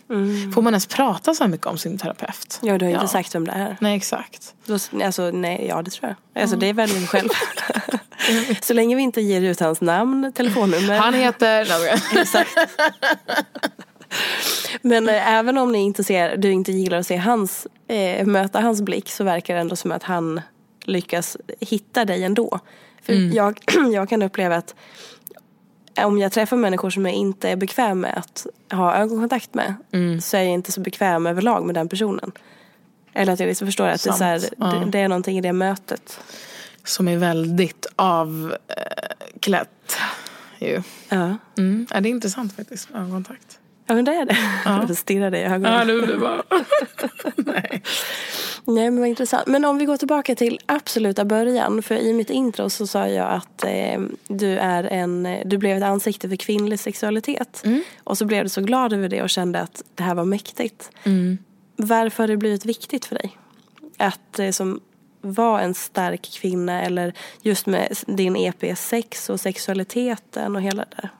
Får 0.54 0.62
man 0.62 0.72
ens 0.72 0.86
prata 0.86 1.34
så 1.34 1.44
här 1.44 1.50
mycket 1.50 1.66
om 1.66 1.78
sin 1.78 1.98
terapeut? 1.98 2.58
Ja, 2.62 2.78
du 2.78 2.84
har 2.84 2.90
ju 2.90 2.94
inte 2.96 3.08
sagt 3.08 3.34
vem 3.34 3.44
det 3.44 3.52
är. 3.52 3.76
Nej, 3.80 3.96
exakt. 3.96 4.54
Då, 4.66 4.78
alltså, 5.04 5.30
nej, 5.30 5.66
ja 5.68 5.82
det 5.82 5.90
tror 5.90 6.14
jag. 6.32 6.42
Alltså 6.42 6.56
det 6.56 6.72
väljer 6.72 7.00
vi 7.00 7.06
själv. 7.06 7.28
så 8.62 8.74
länge 8.74 8.96
vi 8.96 9.02
inte 9.02 9.20
ger 9.20 9.40
ut 9.40 9.60
hans 9.60 9.80
namn, 9.80 10.32
telefonnummer. 10.32 10.98
Han 10.98 11.14
heter... 11.14 11.66
Exakt. 12.20 12.50
Men 14.82 15.08
eh, 15.08 15.32
även 15.32 15.58
om 15.58 15.72
ni 15.72 15.78
inte 15.78 16.04
ser, 16.04 16.36
du 16.36 16.52
inte 16.52 16.72
gillar 16.72 16.98
att 16.98 17.06
se 17.06 17.16
hans, 17.16 17.66
eh, 17.88 18.26
möta 18.26 18.60
hans 18.60 18.82
blick 18.82 19.10
så 19.10 19.24
verkar 19.24 19.54
det 19.54 19.60
ändå 19.60 19.76
som 19.76 19.92
att 19.92 20.02
han 20.02 20.40
lyckas 20.84 21.36
hitta 21.60 22.04
dig 22.04 22.24
ändå. 22.24 22.60
För 23.02 23.12
jag, 23.12 23.60
jag 23.92 24.08
kan 24.08 24.22
uppleva 24.22 24.56
att 24.56 24.74
om 26.04 26.18
jag 26.18 26.32
träffar 26.32 26.56
människor 26.56 26.90
som 26.90 27.06
jag 27.06 27.14
inte 27.14 27.48
är 27.48 27.56
bekväm 27.56 28.00
med 28.00 28.18
att 28.18 28.46
ha 28.70 28.96
ögonkontakt 28.96 29.54
med 29.54 29.74
så 30.22 30.36
är 30.36 30.42
jag 30.42 30.52
inte 30.52 30.72
så 30.72 30.80
bekväm 30.80 31.26
överlag 31.26 31.64
med 31.64 31.74
den 31.74 31.88
personen. 31.88 32.32
Eller 33.12 33.32
att 33.32 33.40
jag 33.40 33.46
liksom 33.46 33.68
förstår 33.68 33.86
att 33.86 34.04
det 34.04 34.10
är, 34.10 34.14
så 34.14 34.24
här, 34.24 34.42
ja. 34.58 34.66
det, 34.66 34.90
det 34.90 34.98
är 34.98 35.08
någonting 35.08 35.38
i 35.38 35.40
det 35.40 35.52
mötet. 35.52 36.20
Som 36.84 37.08
är 37.08 37.16
väldigt 37.16 37.86
avklätt. 37.96 39.68
Ju. 40.58 40.82
Ja, 41.08 41.36
Mm. 41.58 41.86
Ja, 41.90 42.00
det 42.00 42.08
är 42.08 42.10
intressant 42.10 42.56
faktiskt 42.56 42.90
med 42.90 43.24
ögonkontakt. 43.88 43.88
ja 43.88 43.94
men 43.94 44.04
det 44.04 44.14
är 44.14 44.24
det. 44.24 44.88
Jag 44.88 44.96
stirrar 44.96 45.30
dig 45.30 45.40
i 45.40 45.44
ögonen. 45.44 45.72
Ja, 45.72 45.84
du 45.84 46.06
blir 46.06 46.16
bara... 46.16 46.42
Nej. 47.36 47.82
Nej 48.64 48.90
men 48.90 48.98
vad 48.98 49.08
intressant. 49.08 49.46
Men 49.46 49.64
om 49.64 49.78
vi 49.78 49.84
går 49.84 49.96
tillbaka 49.96 50.34
till 50.34 50.58
absoluta 50.66 51.24
början. 51.24 51.82
För 51.82 51.94
i 51.94 52.12
mitt 52.12 52.30
intro 52.30 52.70
så 52.70 52.86
sa 52.86 53.08
jag 53.08 53.30
att 53.30 53.64
eh, 53.64 54.00
du, 54.28 54.58
är 54.58 54.84
en, 54.84 55.28
du 55.44 55.58
blev 55.58 55.76
ett 55.76 55.82
ansikte 55.82 56.28
för 56.28 56.36
kvinnlig 56.36 56.80
sexualitet. 56.80 57.64
Och 58.04 58.18
så 58.18 58.24
blev 58.24 58.44
du 58.44 58.48
så 58.48 58.60
glad 58.60 58.92
över 58.92 59.08
det 59.08 59.22
och 59.22 59.30
kände 59.30 59.60
att 59.60 59.82
det 59.94 60.02
här 60.02 60.14
var 60.14 60.24
mäktigt. 60.24 60.90
Varför 61.76 62.22
har 62.22 62.28
det 62.28 62.36
blivit 62.36 62.64
viktigt 62.64 63.04
för 63.04 63.14
dig? 63.14 63.36
Att 63.96 64.38
eh, 64.38 64.50
som 64.50 64.80
vara 65.20 65.60
en 65.60 65.74
stark 65.74 66.30
kvinna 66.40 66.82
eller 66.82 67.12
just 67.42 67.66
med 67.66 67.98
din 68.06 68.36
EP 68.36 68.78
sex 68.78 69.30
och 69.30 69.40
sexualiteten 69.40 70.56
och 70.56 70.62
hela 70.62 70.84
det 70.90 70.96
där. 70.96 71.10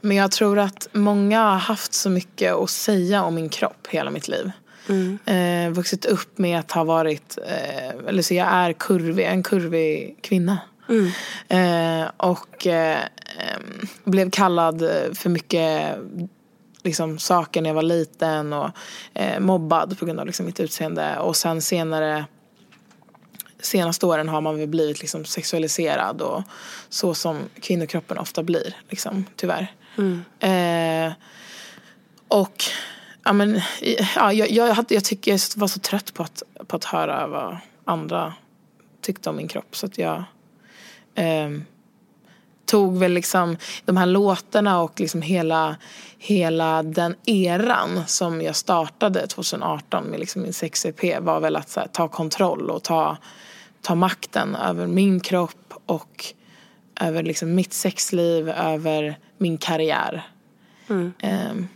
Men 0.00 0.16
jag 0.16 0.30
tror 0.30 0.58
att 0.58 0.88
många 0.92 1.40
har 1.42 1.58
haft 1.58 1.94
så 1.94 2.10
mycket 2.10 2.54
att 2.54 2.70
säga 2.70 3.22
om 3.22 3.34
min 3.34 3.48
kropp 3.48 3.86
hela 3.90 4.10
mitt 4.10 4.28
liv. 4.28 4.50
Eh, 5.24 5.70
vuxit 5.70 6.04
upp 6.04 6.38
med 6.38 6.58
att 6.58 6.70
ha 6.72 6.84
varit, 6.84 7.38
eh, 7.46 8.08
eller 8.08 8.22
så 8.22 8.34
jag 8.34 8.48
är 8.48 8.72
kurvig, 8.72 9.24
en 9.24 9.42
kurvig 9.42 10.16
kvinna. 10.22 10.58
Eh, 11.48 12.10
och 12.16 12.66
eh, 12.66 12.98
blev 14.04 14.30
kallad 14.30 14.78
för 15.14 15.28
mycket 15.28 15.98
liksom, 16.82 17.18
saker 17.18 17.62
när 17.62 17.70
jag 17.70 17.74
var 17.74 17.82
liten 17.82 18.52
och 18.52 18.70
eh, 19.14 19.40
mobbad 19.40 19.98
på 19.98 20.06
grund 20.06 20.20
av 20.20 20.26
liksom, 20.26 20.46
mitt 20.46 20.60
utseende. 20.60 21.18
Och 21.18 21.36
sen 21.36 21.62
senare 21.62 22.24
senaste 23.60 24.06
åren 24.06 24.28
har 24.28 24.40
man 24.40 24.58
väl 24.58 24.68
blivit 24.68 25.00
liksom 25.00 25.24
sexualiserad 25.24 26.22
och 26.22 26.42
så 26.88 27.14
som 27.14 27.38
kvinnokroppen 27.60 28.18
ofta 28.18 28.42
blir, 28.42 28.76
liksom, 28.88 29.24
tyvärr. 29.36 29.72
Mm. 29.98 30.24
Eh, 30.40 31.12
och 32.28 32.64
ja, 33.24 33.32
men, 33.32 33.60
ja, 34.16 34.32
jag, 34.32 34.50
jag, 34.50 34.74
hade- 34.74 34.94
jag, 34.94 35.04
tycker 35.04 35.30
jag 35.30 35.40
var 35.56 35.68
så 35.68 35.80
trött 35.80 36.14
på 36.14 36.22
att, 36.22 36.42
på 36.66 36.76
att 36.76 36.84
höra 36.84 37.26
vad 37.26 37.56
andra 37.84 38.34
tyckte 39.00 39.30
om 39.30 39.36
min 39.36 39.48
kropp. 39.48 39.76
Så 39.76 39.86
att 39.86 39.98
jag 39.98 40.24
eh, 41.14 41.50
tog 42.66 42.98
väl 42.98 43.12
liksom 43.12 43.56
de 43.84 43.96
här 43.96 44.06
låtarna 44.06 44.80
och 44.80 45.00
liksom 45.00 45.22
hela, 45.22 45.76
hela 46.18 46.82
den 46.82 47.14
eran 47.26 48.02
som 48.06 48.42
jag 48.42 48.56
startade 48.56 49.26
2018 49.26 50.04
med 50.04 50.20
liksom 50.20 50.42
min 50.42 50.52
sex-EP 50.52 51.20
var 51.20 51.40
väl 51.40 51.56
att 51.56 51.70
så 51.70 51.80
här, 51.80 51.88
ta 51.88 52.08
kontroll 52.08 52.70
och 52.70 52.82
ta, 52.82 53.16
ta 53.82 53.94
makten 53.94 54.54
över 54.54 54.86
min 54.86 55.20
kropp 55.20 55.74
och 55.86 56.24
över 57.00 57.22
liksom 57.22 57.54
mitt 57.54 57.72
sexliv, 57.72 58.48
över 58.48 59.18
min 59.38 59.58
karriär. 59.58 60.26
Ehm, 61.18 61.68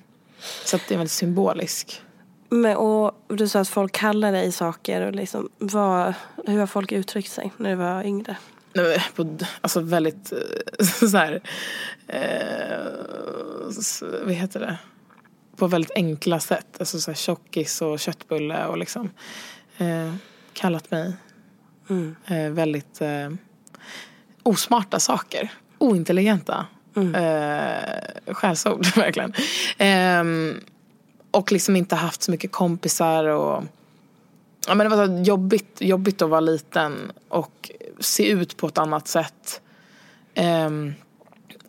så 0.64 0.76
att 0.76 0.82
det 0.88 0.94
är 0.94 0.98
väldigt 0.98 1.12
symbolisk. 1.12 2.02
Men, 2.48 2.76
och 2.76 3.12
du 3.28 3.48
sa 3.48 3.60
att 3.60 3.68
folk 3.68 3.92
kallar 3.92 4.32
dig 4.32 4.52
saker. 4.52 5.06
Och 5.06 5.14
liksom, 5.14 5.48
vad, 5.58 6.14
hur 6.46 6.58
har 6.58 6.66
folk 6.66 6.92
uttryckt 6.92 7.30
sig 7.30 7.52
när 7.56 7.70
du 7.70 7.76
var 7.76 8.04
yngre? 8.04 8.36
Nej, 8.72 9.02
På, 9.14 9.38
alltså 9.60 9.80
väldigt 9.80 10.32
eh, 10.32 10.84
så 11.10 11.16
här, 11.16 11.40
eh, 12.06 12.92
vad 14.24 14.34
heter 14.34 14.60
det? 14.60 14.78
På 15.56 15.66
väldigt 15.66 15.92
enkla 15.94 16.40
sätt. 16.40 16.76
Alltså 16.78 17.00
så 17.00 17.10
här 17.10 17.16
tjockis 17.16 17.82
och 17.82 18.00
köttbulle 18.00 18.66
och 18.66 18.78
liksom. 18.78 19.10
Eh, 19.78 20.14
kallat 20.52 20.90
mig 20.90 21.12
eh, 22.26 22.50
väldigt 22.50 23.00
eh, 23.00 23.30
osmarta 24.42 25.00
saker. 25.00 25.52
Ointelligenta 25.78 26.66
eh, 26.96 28.34
skällsord 28.34 28.86
verkligen. 28.96 29.32
Ehm, 29.78 30.60
och 31.30 31.52
liksom 31.52 31.76
inte 31.76 31.96
haft 31.96 32.22
så 32.22 32.30
mycket 32.30 32.52
kompisar 32.52 33.24
och 33.24 33.64
Ja, 34.66 34.74
men 34.74 34.90
det 34.90 34.96
var 34.96 35.06
så 35.06 35.22
jobbigt, 35.22 35.76
jobbigt 35.80 36.22
att 36.22 36.30
vara 36.30 36.40
liten 36.40 37.12
och 37.28 37.70
se 38.00 38.30
ut 38.30 38.56
på 38.56 38.66
ett 38.66 38.78
annat 38.78 39.08
sätt. 39.08 39.60
Ehm, 40.34 40.94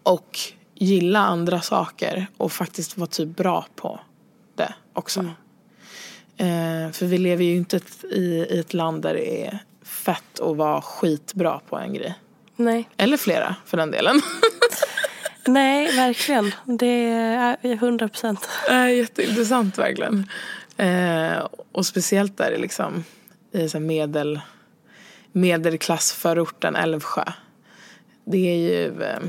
och 0.04 0.40
gilla 0.76 1.20
andra 1.20 1.62
saker 1.62 2.28
och 2.38 2.52
faktiskt 2.52 2.98
vara 2.98 3.08
typ 3.08 3.38
bra 3.38 3.66
på 3.76 4.00
det 4.56 4.74
också. 4.94 5.26
Ehm, 6.38 6.94
för 6.94 7.06
vi 7.06 7.18
lever 7.18 7.44
ju 7.44 7.56
inte 7.56 7.80
i, 8.12 8.46
i 8.50 8.60
ett 8.60 8.74
land 8.74 9.02
där 9.02 9.14
det 9.14 9.46
är 9.46 9.60
fett 9.84 10.40
att 10.40 10.58
vara 10.58 10.82
skitbra 10.82 11.60
på 11.70 11.78
en 11.78 11.94
grej. 11.94 12.16
Nej. 12.56 12.90
Eller 12.98 13.18
flera 13.18 13.56
för 13.66 13.78
den 13.78 13.92
delen. 13.92 14.22
Nej, 15.48 15.96
verkligen. 15.96 16.52
Det 16.66 17.10
är 17.10 17.58
eh, 17.62 17.78
hundra 17.78 18.08
procent. 18.08 18.50
Äh, 18.70 18.96
jätteintressant 18.96 19.78
verkligen. 19.78 20.30
Eh, 20.78 21.48
och 21.72 21.86
speciellt 21.86 22.38
där 22.38 22.58
liksom 22.58 23.04
i 23.52 23.70
så 23.70 23.78
här 23.78 23.86
medel, 23.86 24.40
medelklassförorten 25.32 26.76
Älvsjö. 26.76 27.24
Det 28.26 28.38
är 28.38 28.58
ju... 28.58 29.04
Eh, 29.04 29.20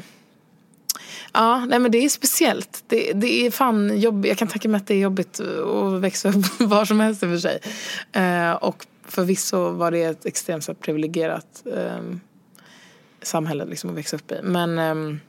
ja, 1.32 1.64
nej 1.64 1.78
men 1.78 1.90
det 1.90 1.98
är 1.98 2.08
speciellt. 2.08 2.84
Det, 2.86 3.12
det 3.12 3.46
är 3.46 3.50
fan 3.50 4.00
jobbigt. 4.00 4.28
Jag 4.28 4.38
kan 4.38 4.48
tänka 4.48 4.68
mig 4.68 4.78
att 4.78 4.86
det 4.86 4.94
är 4.94 4.98
jobbigt 4.98 5.40
att 5.40 6.00
växa 6.00 6.28
upp 6.28 6.44
var 6.60 6.84
som 6.84 7.00
helst 7.00 7.22
i 7.22 7.26
och 7.26 7.30
för 7.30 7.38
sig. 7.38 7.60
Eh, 8.12 8.52
och 8.52 8.86
förvisso 9.06 9.70
var 9.70 9.90
det 9.90 10.02
ett 10.02 10.26
extremt 10.26 10.80
privilegierat 10.80 11.62
eh, 11.76 12.00
samhälle 13.22 13.64
liksom, 13.64 13.90
att 13.90 13.96
växa 13.96 14.16
upp 14.16 14.32
i. 14.32 14.40
Men... 14.42 14.78
Ehm, 14.78 15.20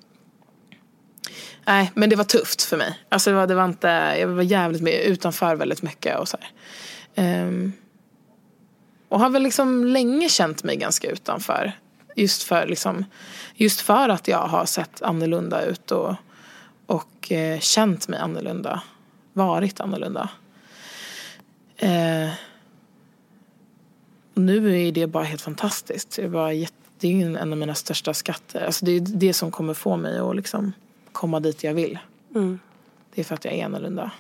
Nej, 1.66 1.92
men 1.96 2.10
det 2.10 2.16
var 2.16 2.24
tufft 2.24 2.62
för 2.62 2.78
mig. 2.78 3.00
Alltså 3.10 3.30
det 3.30 3.36
var, 3.36 3.48
det 3.48 3.56
var 3.56 3.66
inte, 3.66 3.88
jag 4.20 4.28
var 4.28 4.44
jävligt 4.44 4.82
med 4.82 5.04
utanför 5.04 5.56
väldigt 5.56 5.82
mycket 5.82 6.20
och 6.20 6.28
så 6.28 6.38
här. 6.42 6.52
Ehm, 7.16 7.74
och 9.10 9.20
har 9.20 9.30
väl 9.30 9.44
liksom 9.44 9.86
länge 9.86 10.30
känt 10.30 10.64
mig 10.64 10.76
ganska 10.76 11.08
utanför. 11.08 11.72
Just 12.16 12.44
för, 12.44 12.68
liksom, 12.68 13.06
just 13.56 13.82
för 13.82 14.10
att 14.10 14.28
jag 14.28 14.48
har 14.48 14.66
sett 14.66 15.02
annorlunda 15.02 15.66
ut 15.66 15.92
och, 15.92 16.16
och 16.86 17.32
eh, 17.32 17.60
känt 17.60 18.08
mig 18.08 18.20
annorlunda. 18.20 18.82
Varit 19.34 19.80
annorlunda. 19.80 20.30
Eh, 21.78 22.30
och 24.34 24.42
nu 24.42 24.88
är 24.88 24.92
det 24.92 25.08
bara 25.08 25.24
helt 25.24 25.42
fantastiskt. 25.42 26.16
Det 26.16 26.22
är, 26.22 26.30
bara 26.30 26.54
jätte, 26.54 26.74
det 27.00 27.08
är 27.08 27.12
ju 27.12 27.38
en 27.38 27.52
av 27.52 27.58
mina 27.58 27.76
största 27.76 28.14
skatter. 28.14 28.66
Alltså 28.66 28.86
det 28.86 28.92
är 28.92 29.00
det 29.00 29.34
som 29.34 29.52
kommer 29.52 29.74
få 29.74 29.98
mig 29.98 30.20
att 30.20 30.36
liksom 30.36 30.74
komma 31.26 31.40
dit 31.40 31.64
jag 31.64 31.74
vill. 31.74 32.00
Det 33.16 33.22
är 33.22 33.24
för 33.26 33.36
att 33.36 33.46
jag 33.46 33.54
är 33.54 33.66
annorlunda. 33.66 34.12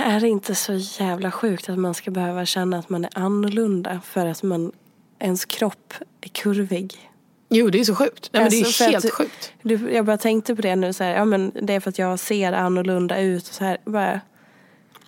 Är 0.00 0.20
det 0.20 0.28
inte 0.28 0.54
så 0.54 0.72
jävla 0.74 1.30
sjukt 1.30 1.68
att 1.68 1.78
man 1.78 1.94
ska 1.94 2.10
behöva 2.10 2.46
känna 2.46 2.78
att 2.78 2.88
man 2.88 3.04
är 3.04 3.10
annorlunda 3.14 4.00
för 4.04 4.26
att 4.26 4.42
man, 4.42 4.72
ens 5.18 5.44
kropp 5.44 5.94
är 6.20 6.28
kurvig? 6.28 7.10
Jo, 7.48 7.70
det 7.70 7.80
är 7.80 7.84
så 7.84 7.94
sjukt. 7.94 8.30
Nej, 8.32 8.42
men 8.42 8.50
det 8.50 8.58
Alltså, 8.58 8.84
är 8.84 8.86
för 8.86 8.92
helt 8.92 9.04
att- 9.04 9.10
sjukt. 9.12 9.52
Du, 9.62 9.90
jag 9.92 10.04
bara 10.04 10.18
tänkte 10.18 10.56
på 10.56 10.62
det 10.62 10.76
nu 10.76 10.92
så 10.92 11.04
här, 11.04 11.14
ja 11.14 11.24
men 11.24 11.52
det 11.62 11.72
är 11.74 11.80
för 11.80 11.90
att 11.90 11.98
jag 11.98 12.18
ser 12.18 12.52
annorlunda 12.52 13.20
ut 13.20 13.48
och 13.48 13.54
så 13.54 13.64
här, 13.64 13.78
bara 13.84 14.20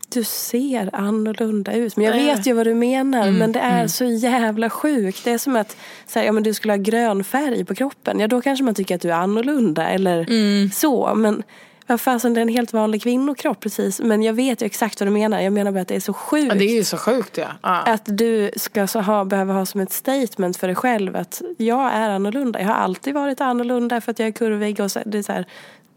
du 0.08 0.24
ser 0.24 0.90
annorlunda 0.92 1.72
ut. 1.72 1.96
Men 1.96 2.06
jag 2.06 2.12
vet 2.12 2.46
ju 2.46 2.52
vad 2.52 2.66
du 2.66 2.74
menar. 2.74 3.22
Mm, 3.22 3.38
men 3.38 3.52
det 3.52 3.60
är 3.60 3.86
så 3.86 4.04
jävla 4.04 4.70
sjukt. 4.70 5.24
Det 5.24 5.30
är 5.30 5.38
som 5.38 5.56
att 5.56 5.76
så 6.06 6.18
här, 6.18 6.26
ja, 6.26 6.32
men 6.32 6.42
du 6.42 6.54
skulle 6.54 6.72
ha 6.72 6.78
grön 6.78 7.24
färg 7.24 7.64
på 7.64 7.74
kroppen. 7.74 8.20
Ja, 8.20 8.26
då 8.28 8.40
kanske 8.40 8.64
man 8.64 8.74
tycker 8.74 8.94
att 8.94 9.00
du 9.00 9.08
är 9.10 9.14
annorlunda. 9.14 9.88
Eller 9.88 10.18
Mm. 10.30 10.70
så. 10.70 11.14
Men 11.14 11.42
vad 11.86 12.00
fasen, 12.00 12.34
det 12.34 12.40
är 12.40 12.42
en 12.42 12.48
helt 12.48 12.72
vanlig 12.72 13.02
kvinnokropp 13.02 13.60
precis. 13.60 14.00
Men 14.00 14.22
jag 14.22 14.32
vet 14.32 14.62
ju 14.62 14.66
exakt 14.66 15.00
vad 15.00 15.06
du 15.06 15.10
menar. 15.12 15.40
Jag 15.40 15.52
menar 15.52 15.72
bara 15.72 15.80
att 15.80 15.88
det 15.88 15.96
är 15.96 16.00
så 16.00 16.12
sjukt. 16.12 16.48
Ja, 16.48 16.54
det 16.54 16.64
är 16.64 16.74
ju 16.74 16.84
så 16.84 16.96
sjukt 16.96 17.36
ja. 17.38 17.46
ja. 17.62 17.82
Att 17.86 18.02
du 18.04 18.50
ska 18.56 18.86
så 18.86 19.00
ha, 19.00 19.24
behöva 19.24 19.52
ha 19.52 19.66
som 19.66 19.80
ett 19.80 19.92
statement 19.92 20.56
för 20.56 20.66
dig 20.66 20.76
själv 20.76 21.16
att 21.16 21.42
jag 21.56 21.92
är 21.92 22.10
annorlunda. 22.10 22.60
Jag 22.60 22.66
har 22.66 22.74
alltid 22.74 23.14
varit 23.14 23.40
annorlunda 23.40 24.00
för 24.00 24.10
att 24.10 24.18
jag 24.18 24.28
är 24.28 24.32
kurvig. 24.32 24.80
Och 24.80 24.92
så, 24.92 25.00
det 25.06 25.18
är 25.18 25.22
så, 25.22 25.32
här, 25.32 25.44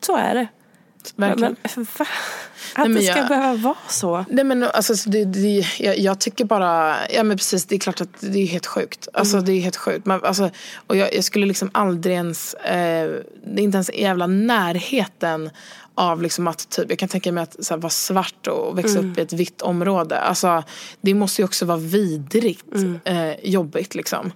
så 0.02 0.18
är 0.18 0.36
det. 0.36 0.48
Verkligen. 1.16 1.56
Men, 1.76 1.88
va? 1.98 2.06
Att 2.76 2.96
det 2.96 3.02
ska 3.02 3.18
jag- 3.18 3.28
behöva 3.28 3.54
vara 3.56 3.76
så. 3.90 4.26
Nej 4.30 4.44
men 4.44 4.64
alltså 4.64 4.96
så 4.96 5.10
det, 5.10 5.26
det, 5.26 5.66
jag, 5.80 6.00
jag 6.00 6.20
tycker 6.20 6.46
bara, 6.46 6.96
ja 7.10 7.24
men 7.24 7.38
precis 7.38 7.66
det 7.66 7.76
är 7.76 7.80
klart 7.80 8.02
att 8.02 8.10
det 8.20 8.40
är 8.40 8.48
helt 8.48 8.66
sjukt. 8.66 9.08
Alltså 9.14 9.42
det 9.42 9.52
är 9.52 9.60
helt 9.62 9.76
sjukt. 9.76 10.06
Men, 10.06 10.24
alltså, 10.24 10.50
och 10.88 10.96
jag, 10.98 11.16
jag 11.16 11.24
skulle 11.24 11.46
liksom 11.46 11.70
aldrig 11.74 12.16
ens, 12.16 12.54
eh, 12.54 13.10
det 13.46 13.62
är 13.62 13.64
inte 13.64 13.76
ens 13.76 13.94
jävla 13.94 14.28
närheten 14.28 15.50
av 15.96 16.22
liksom 16.22 16.48
att 16.48 16.70
typ, 16.70 16.90
jag 16.90 17.00
kan 17.00 17.10
tänka 17.10 17.32
mig 17.32 17.44
att 17.44 17.70
här, 17.70 17.78
vara 17.78 17.90
svart 17.90 18.48
och 18.48 18.78
växa 18.78 19.00
upp 19.00 19.18
i 19.18 19.22
ett 19.22 19.34
vitt 19.34 19.62
område. 19.62 20.20
Alltså 20.20 20.64
det 21.02 21.14
måste 21.14 21.42
ju 21.42 21.46
också 21.46 21.66
vara 21.66 21.78
vidrigt 21.78 22.66
eh, 23.04 23.32
jobbigt 23.44 23.96
liksom. 23.96 24.32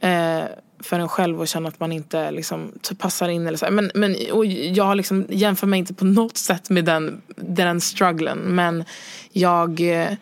Eh, 0.00 0.42
för 0.80 0.98
en 0.98 1.08
själv 1.08 1.40
att 1.40 1.48
känna 1.48 1.68
att 1.68 1.80
man 1.80 1.92
inte 1.92 2.30
liksom, 2.30 2.72
typ 2.82 2.98
passar 2.98 3.28
in 3.28 3.46
eller 3.46 3.58
så. 3.58 3.66
Men, 3.70 3.90
men 3.94 4.16
och 4.32 4.46
jag 4.46 4.96
liksom, 4.96 5.26
jämför 5.28 5.66
mig 5.66 5.78
inte 5.78 5.94
på 5.94 6.04
något 6.04 6.36
sätt 6.36 6.70
med 6.70 6.84
den, 6.84 7.22
den 7.36 7.80
strugglen. 7.80 8.38
Men 8.38 8.84
jag 9.32 9.80
eh, 9.80 10.12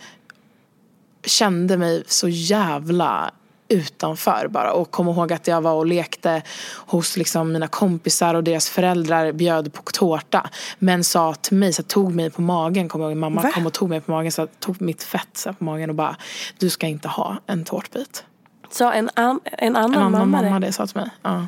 kände 1.24 1.76
mig 1.76 2.02
så 2.06 2.28
jävla 2.28 3.30
utanför 3.68 4.48
bara 4.48 4.72
och 4.72 4.90
kom 4.90 5.09
ihåg 5.09 5.32
att 5.32 5.46
jag 5.46 5.61
var 5.61 5.72
och 5.72 5.86
lekte 5.86 6.42
hos 6.76 7.16
liksom 7.16 7.52
mina 7.52 7.68
kompisar 7.68 8.34
och 8.34 8.44
deras 8.44 8.70
föräldrar 8.70 9.32
bjöd 9.32 9.72
på 9.72 9.82
tårta 9.82 10.50
men 10.78 11.04
sa 11.04 11.34
till 11.34 11.56
mig, 11.56 11.72
så 11.72 11.82
tog 11.82 12.14
mig 12.14 12.30
på 12.30 12.42
magen, 12.42 12.88
jag 12.92 13.00
ihåg, 13.00 13.16
mamma 13.16 13.42
Va? 13.42 13.50
kom 13.54 13.66
och 13.66 13.72
tog 13.72 13.88
mig 13.88 14.00
på 14.00 14.11
magen, 14.11 14.32
så 14.32 14.46
tog 14.46 14.80
mitt 14.80 15.02
fett 15.02 15.28
så 15.32 15.52
på 15.52 15.64
magen 15.64 15.90
och 15.90 15.96
bara 15.96 16.16
du 16.59 16.70
ska 16.70 16.86
inte 16.86 17.09
ha 17.09 17.36
en 17.46 17.64
tårtbit. 17.64 18.24
Så 18.70 18.90
en, 18.90 19.10
an, 19.14 19.40
en 19.44 19.76
annan, 19.76 19.94
En 19.94 19.98
annan 19.98 20.12
mamma, 20.12 20.42
mamma 20.42 20.60
det. 20.60 20.66
det 20.66 20.72
sa 20.72 20.86
till 20.86 20.96
mig. 20.96 21.10
Ja. 21.22 21.46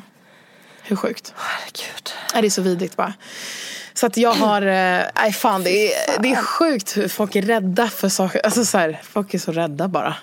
Hur 0.83 0.95
sjukt. 0.95 1.33
Herregud. 1.37 2.09
Det 2.33 2.47
är 2.47 2.49
så 2.49 2.61
vidrigt 2.61 2.95
bara. 2.95 3.13
Så 3.93 4.05
att 4.05 4.17
jag 4.17 4.33
har, 4.33 4.61
eh, 4.61 5.03
nej 5.15 5.33
fan 5.33 5.63
det 5.63 5.93
är, 5.93 6.21
det 6.21 6.31
är 6.31 6.35
sjukt 6.35 6.97
hur 6.97 7.07
folk 7.07 7.35
är 7.35 7.41
rädda 7.41 7.87
för 7.87 8.09
saker. 8.09 8.45
Alltså 8.45 8.65
så 8.65 8.77
här, 8.77 8.99
folk 9.03 9.33
är 9.33 9.39
så 9.39 9.51
rädda 9.51 9.87
bara. 9.87 10.15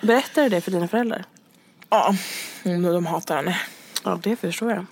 Berättar 0.00 0.42
du 0.42 0.48
det 0.48 0.60
för 0.60 0.70
dina 0.70 0.88
föräldrar? 0.88 1.24
Ja, 1.90 2.14
mm, 2.64 2.82
de 2.82 3.06
hatar 3.06 3.36
henne. 3.36 3.60
Ja, 4.04 4.20
det 4.22 4.36
förstår 4.36 4.70
jag. 4.70 4.86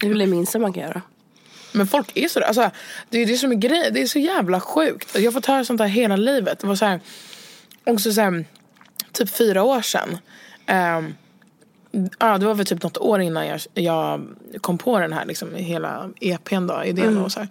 Det 0.00 0.06
är 0.06 0.08
väl 0.08 0.18
det 0.18 0.26
minsta 0.26 0.58
man 0.58 0.72
kan 0.72 0.82
göra. 0.82 1.02
Men 1.72 1.86
folk 1.86 2.12
är 2.14 2.28
så. 2.28 2.40
Alltså, 2.40 2.70
det 3.08 3.18
är 3.18 3.26
det 3.26 3.36
som 3.36 3.52
är 3.52 3.56
grejen. 3.56 3.94
Det 3.94 4.02
är 4.02 4.06
så 4.06 4.18
jävla 4.18 4.60
sjukt. 4.60 5.14
Jag 5.14 5.24
har 5.24 5.32
fått 5.32 5.46
höra 5.46 5.64
sånt 5.64 5.80
här 5.80 5.88
hela 5.88 6.16
livet. 6.16 6.58
Det 6.58 6.66
var 6.66 6.76
så 6.76 6.84
här, 6.84 7.00
också 7.84 8.12
så 8.12 8.20
här, 8.20 8.44
typ 9.12 9.30
fyra 9.30 9.62
år 9.62 9.82
sedan. 9.82 10.18
Ehm, 10.66 11.14
ja, 12.18 12.38
det 12.38 12.46
var 12.46 12.54
väl 12.54 12.66
typ 12.66 12.82
något 12.82 12.98
år 12.98 13.20
innan 13.20 13.46
jag, 13.46 13.60
jag 13.74 14.26
kom 14.60 14.78
på 14.78 14.98
den 14.98 15.12
här 15.12 15.24
liksom, 15.24 15.54
hela 15.54 16.10
EPn 16.20 16.66
då, 16.66 16.84
idén 16.84 17.18
och 17.18 17.32
så 17.32 17.40
här. 17.40 17.48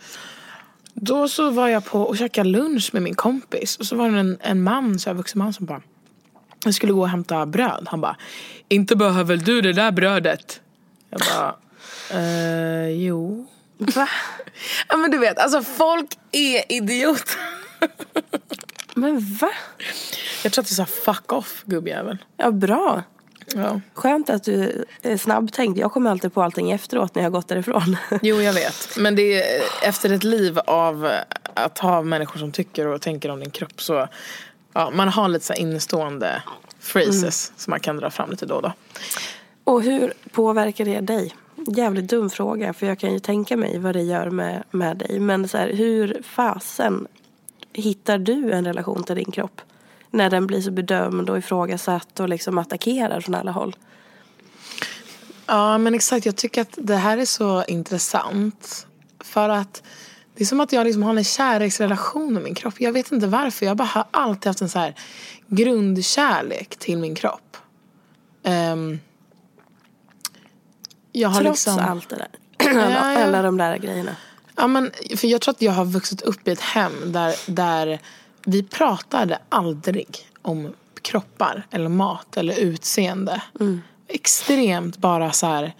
Då 0.93 1.28
så 1.28 1.49
var 1.49 1.68
jag 1.68 1.86
på 1.86 2.01
och 2.01 2.18
käkade 2.18 2.49
lunch 2.49 2.89
med 2.93 3.01
min 3.01 3.16
kompis 3.16 3.78
och 3.78 3.86
så 3.86 3.95
var 3.95 4.09
det 4.09 4.20
en, 4.20 4.38
en 4.41 4.64
man, 4.64 4.99
så 4.99 5.09
här, 5.09 5.16
vuxen 5.16 5.39
man 5.39 5.53
som 5.53 5.66
bara 5.66 5.82
jag 6.66 6.74
skulle 6.74 6.93
gå 6.93 7.01
och 7.01 7.09
hämta 7.09 7.45
bröd. 7.45 7.88
Han 7.88 8.01
bara, 8.01 8.16
inte 8.68 8.95
behöver 8.95 9.38
du 9.38 9.62
det 9.62 9.74
där 9.74 9.91
brödet? 9.91 10.62
Jag 11.09 11.22
bara, 11.22 11.55
eh, 12.20 12.89
jo. 12.89 13.47
Va? 13.78 14.09
Ja 14.88 14.97
men 14.97 15.12
du 15.12 15.18
vet, 15.18 15.39
alltså 15.39 15.64
folk 15.64 16.09
är 16.32 16.72
idioter. 16.72 17.39
Men 18.95 19.19
va? 19.19 19.51
Jag 20.43 20.53
tror 20.53 20.63
att 20.63 20.69
du 20.69 20.75
sa 20.75 20.85
fuck 20.85 21.31
off 21.31 21.63
gubbjävel. 21.65 22.17
Ja, 22.37 22.51
bra. 22.51 23.03
Ja. 23.55 23.81
Skönt 23.93 24.29
att 24.29 24.43
du 24.43 24.85
är 25.01 25.17
snabbtänkt. 25.17 25.79
Jag 25.79 25.91
kommer 25.91 26.11
alltid 26.11 26.33
på 26.33 26.41
allting 26.41 26.71
efteråt 26.71 27.15
när 27.15 27.21
jag 27.21 27.29
har 27.29 27.31
gått 27.31 27.47
därifrån. 27.47 27.97
Jo 28.21 28.41
jag 28.41 28.53
vet. 28.53 28.97
Men 28.97 29.15
det 29.15 29.41
är 29.41 29.63
efter 29.83 30.09
ett 30.13 30.23
liv 30.23 30.59
av 30.59 31.11
att 31.53 31.79
ha 31.79 32.01
människor 32.01 32.39
som 32.39 32.51
tycker 32.51 32.87
och 32.87 33.01
tänker 33.01 33.29
om 33.31 33.39
din 33.39 33.51
kropp 33.51 33.81
så 33.81 34.07
ja, 34.73 34.89
man 34.89 35.07
har 35.07 35.27
lite 35.27 35.45
så 35.45 35.53
innestående 35.53 36.43
phrases 36.93 37.51
som 37.57 37.71
man 37.71 37.79
kan 37.79 37.97
dra 37.97 38.09
fram 38.09 38.29
lite 38.29 38.45
då 38.45 38.55
och 38.55 38.61
då. 38.61 38.73
Och 39.63 39.83
hur 39.83 40.13
påverkar 40.31 40.85
det 40.85 40.99
dig? 40.99 41.35
Jävligt 41.67 42.09
dum 42.09 42.29
fråga 42.29 42.73
för 42.73 42.87
jag 42.87 42.99
kan 42.99 43.13
ju 43.13 43.19
tänka 43.19 43.57
mig 43.57 43.79
vad 43.79 43.95
det 43.95 44.01
gör 44.01 44.29
med, 44.29 44.63
med 44.71 44.97
dig. 44.97 45.19
Men 45.19 45.47
så 45.47 45.57
här, 45.57 45.73
hur 45.73 46.21
fasen 46.23 47.07
hittar 47.74 48.17
du 48.17 48.51
en 48.51 48.65
relation 48.65 49.03
till 49.03 49.15
din 49.15 49.32
kropp? 49.32 49.61
När 50.11 50.30
den 50.30 50.47
blir 50.47 50.61
så 50.61 50.72
bedömd 50.72 51.30
och 51.30 51.38
ifrågasatt 51.38 52.19
och 52.19 52.30
liksom 52.30 52.57
attackerad 52.57 53.24
från 53.24 53.36
alla 53.36 53.51
håll. 53.51 53.76
Ja 55.45 55.78
men 55.78 55.95
exakt, 55.95 56.26
jag 56.26 56.36
tycker 56.36 56.61
att 56.61 56.78
det 56.78 56.95
här 56.95 57.17
är 57.17 57.26
så 57.26 57.63
intressant. 57.67 58.88
För 59.19 59.49
att 59.49 59.84
Det 60.36 60.43
är 60.43 60.45
som 60.45 60.59
att 60.59 60.72
jag 60.72 60.86
liksom 60.86 61.03
har 61.03 61.15
en 61.15 61.24
kärleksrelation 61.24 62.34
med 62.34 62.43
min 62.43 62.55
kropp. 62.55 62.74
Jag 62.78 62.91
vet 62.91 63.11
inte 63.11 63.28
varför. 63.28 63.65
Jag 63.65 63.78
bara 63.78 63.88
har 63.88 64.05
alltid 64.11 64.47
haft 64.47 64.61
en 64.61 64.69
så 64.69 64.80
här 64.80 64.95
grundkärlek 65.47 66.76
till 66.76 66.97
min 66.97 67.15
kropp. 67.15 67.57
Um, 68.43 68.99
jag 71.11 71.30
har 71.30 71.41
Trots 71.41 71.67
liksom... 71.67 71.86
allt 71.86 72.09
det 72.09 72.15
där. 72.15 72.30
alla, 72.84 73.26
alla 73.26 73.41
de 73.41 73.57
där 73.57 73.78
grejerna. 73.78 74.15
Ja, 74.62 74.68
men, 74.68 74.91
för 75.18 75.28
jag 75.28 75.41
tror 75.41 75.53
att 75.53 75.62
jag 75.62 75.72
har 75.72 75.86
vuxit 75.86 76.22
upp 76.22 76.47
i 76.47 76.51
ett 76.51 76.62
hem 76.62 77.12
där, 77.12 77.36
där 77.45 77.99
vi 78.45 78.64
pratade 78.64 79.39
aldrig 79.49 80.28
om 80.41 80.74
kroppar 81.01 81.68
eller 81.72 81.89
mat 81.89 82.38
eller 82.38 82.59
utseende. 82.59 83.41
Mm. 83.59 83.82
Extremt 84.07 84.97
bara 84.97 85.32
så 85.32 85.47
här 85.47 85.74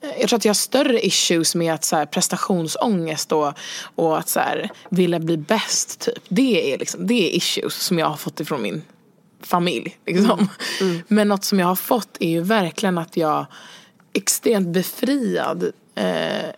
jag 0.00 0.28
tror 0.28 0.36
att 0.36 0.44
jag 0.44 0.50
har 0.50 0.54
större 0.54 1.06
issues 1.06 1.54
med 1.54 1.74
att 1.74 1.84
så 1.84 1.96
här, 1.96 2.06
prestationsångest 2.06 3.32
och, 3.32 3.52
och 3.94 4.18
att 4.18 4.28
så 4.28 4.40
här, 4.40 4.70
vilja 4.88 5.18
bli 5.18 5.36
bäst. 5.36 6.00
Typ. 6.00 6.24
Det, 6.28 6.72
är 6.72 6.78
liksom, 6.78 7.06
det 7.06 7.14
är 7.14 7.36
issues 7.36 7.74
som 7.74 7.98
jag 7.98 8.06
har 8.06 8.16
fått 8.16 8.40
ifrån 8.40 8.62
min 8.62 8.82
familj. 9.40 9.98
Liksom. 10.06 10.38
Mm. 10.38 10.48
Mm. 10.80 11.02
Men 11.08 11.28
något 11.28 11.44
som 11.44 11.60
jag 11.60 11.66
har 11.66 11.76
fått 11.76 12.16
är 12.20 12.28
ju 12.28 12.40
verkligen 12.40 12.98
att 12.98 13.16
jag 13.16 13.38
är 13.38 13.46
extremt 14.12 14.68
befriad 14.68 15.72
eh, 15.94 16.50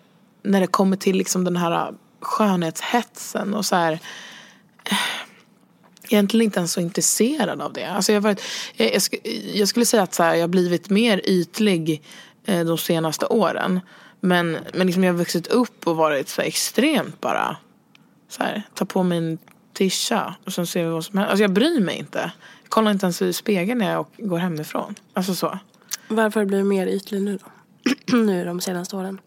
när 0.42 0.60
det 0.60 0.66
kommer 0.66 0.96
till 0.96 1.16
liksom 1.16 1.44
den 1.44 1.56
här 1.56 1.94
skönhetshetsen 2.20 3.54
och 3.54 3.64
så 3.64 3.76
här, 3.76 3.98
egentligen 6.08 6.44
inte 6.44 6.58
ens 6.58 6.72
så 6.72 6.80
intresserad 6.80 7.60
av 7.60 7.72
det. 7.72 7.84
Alltså 7.84 8.12
jag, 8.12 8.20
varit, 8.20 8.42
jag, 8.76 8.94
jag, 8.94 9.02
jag 9.54 9.68
skulle 9.68 9.86
säga 9.86 10.02
att 10.02 10.14
så 10.14 10.22
här, 10.22 10.34
jag 10.34 10.42
har 10.42 10.48
blivit 10.48 10.90
mer 10.90 11.20
ytlig 11.24 12.02
eh, 12.44 12.64
de 12.64 12.78
senaste 12.78 13.26
åren. 13.26 13.80
Men, 14.20 14.56
men 14.74 14.86
liksom 14.86 15.04
jag 15.04 15.12
har 15.12 15.18
vuxit 15.18 15.46
upp 15.46 15.86
och 15.86 15.96
varit 15.96 16.28
så 16.28 16.42
extremt 16.42 17.20
bara 17.20 17.56
så 18.28 18.42
här, 18.42 18.62
ta 18.74 18.84
på 18.84 19.02
mig 19.02 19.18
en 19.18 19.38
tisha 19.72 20.34
och 20.46 20.52
sen 20.52 20.66
ser 20.66 20.84
vi 20.84 20.90
vad 20.90 21.04
som 21.04 21.18
händer. 21.18 21.30
Alltså 21.30 21.42
jag 21.44 21.52
bryr 21.52 21.80
mig 21.80 21.98
inte. 21.98 22.32
Jag 22.62 22.70
kollar 22.70 22.90
inte 22.90 23.06
ens 23.06 23.22
i 23.22 23.32
spegeln 23.32 23.78
när 23.78 23.92
jag 23.92 24.06
går 24.18 24.38
hemifrån. 24.38 24.94
Alltså 25.14 25.34
så. 25.34 25.58
Varför 26.08 26.40
har 26.40 26.44
du 26.44 26.48
blivit 26.48 26.66
mer 26.66 26.86
ytlig 26.86 27.22
nu 27.22 27.38
då? 27.38 28.16
nu 28.16 28.44
de 28.44 28.60
senaste 28.60 28.96
åren? 28.96 29.20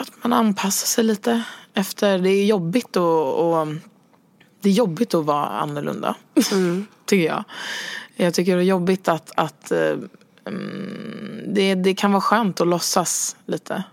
För 0.00 0.04
att 0.04 0.24
man 0.24 0.32
anpassar 0.32 0.86
sig 0.86 1.04
lite 1.04 1.42
efter. 1.74 2.18
Det 2.18 2.30
är 2.30 2.44
jobbigt 2.44 2.96
att, 2.96 3.36
och, 3.36 3.66
det 4.60 4.68
är 4.68 4.72
jobbigt 4.72 5.14
att 5.14 5.24
vara 5.24 5.46
annorlunda. 5.46 6.14
Mm. 6.52 6.86
tycker 7.06 7.26
jag. 7.26 7.44
Jag 8.16 8.34
tycker 8.34 8.56
det 8.56 8.62
är 8.62 8.66
jobbigt 8.66 9.08
att, 9.08 9.32
att 9.36 9.72
um, 10.44 11.42
det, 11.46 11.74
det 11.74 11.94
kan 11.94 12.12
vara 12.12 12.20
skönt 12.20 12.60
att 12.60 12.66
låtsas 12.66 13.36
lite. 13.46 13.84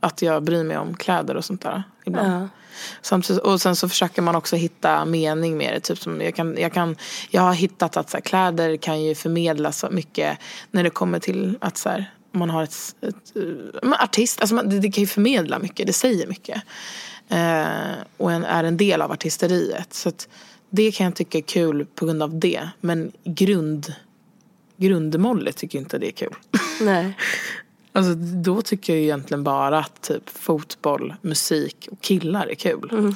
Att 0.00 0.22
jag 0.22 0.42
bryr 0.42 0.64
mig 0.64 0.78
om 0.78 0.94
kläder 0.94 1.36
och 1.36 1.44
sånt 1.44 1.62
där 1.62 1.82
ibland. 2.06 2.42
Ja. 2.42 2.48
Samtidigt, 3.02 3.42
och 3.42 3.60
sen 3.60 3.76
så 3.76 3.88
försöker 3.88 4.22
man 4.22 4.36
också 4.36 4.56
hitta 4.56 5.04
mening 5.04 5.56
med 5.56 5.74
det. 5.74 5.80
Typ 5.80 5.98
som 5.98 6.20
jag, 6.20 6.34
kan, 6.34 6.56
jag, 6.58 6.72
kan, 6.72 6.96
jag 7.30 7.42
har 7.42 7.54
hittat 7.54 7.96
att 7.96 8.10
så 8.10 8.16
här, 8.16 8.22
kläder 8.22 8.76
kan 8.76 9.02
ju 9.02 9.14
förmedla 9.14 9.72
så 9.72 9.90
mycket 9.90 10.38
när 10.70 10.84
det 10.84 10.90
kommer 10.90 11.18
till 11.18 11.58
att 11.60 11.76
så 11.76 11.88
här, 11.88 12.10
man 12.32 12.50
har 12.50 12.62
ett, 12.62 12.94
ett, 13.00 13.36
ett 13.36 14.00
artist, 14.00 14.40
alltså 14.40 14.54
man, 14.54 14.68
det, 14.68 14.80
det, 14.80 14.90
kan 14.90 15.02
ju 15.02 15.06
förmedla 15.06 15.58
mycket, 15.58 15.86
det 15.86 15.92
säger 15.92 16.26
mycket. 16.26 16.62
Eh, 17.28 18.02
och 18.16 18.32
en, 18.32 18.44
är 18.44 18.64
en 18.64 18.76
del 18.76 19.02
av 19.02 19.12
artisteriet. 19.12 19.94
Så 19.94 20.12
det 20.70 20.92
kan 20.92 21.04
jag 21.04 21.14
tycka 21.14 21.38
är 21.38 21.42
kul 21.42 21.86
på 21.94 22.06
grund 22.06 22.22
av 22.22 22.38
det. 22.38 22.68
Men 22.80 23.12
grund, 23.24 23.94
grundmålet 24.76 25.56
tycker 25.56 25.78
jag 25.78 25.84
inte 25.84 25.98
det 25.98 26.06
är 26.06 26.12
kul. 26.12 26.34
Nej. 26.80 27.16
Alltså 27.92 28.14
då 28.14 28.62
tycker 28.62 28.92
jag 28.92 29.02
egentligen 29.02 29.44
bara 29.44 29.78
att 29.78 30.02
typ 30.02 30.30
fotboll, 30.30 31.14
musik 31.22 31.88
och 31.90 32.00
killar 32.00 32.46
är 32.46 32.54
kul. 32.54 32.88
Mm. 32.92 33.14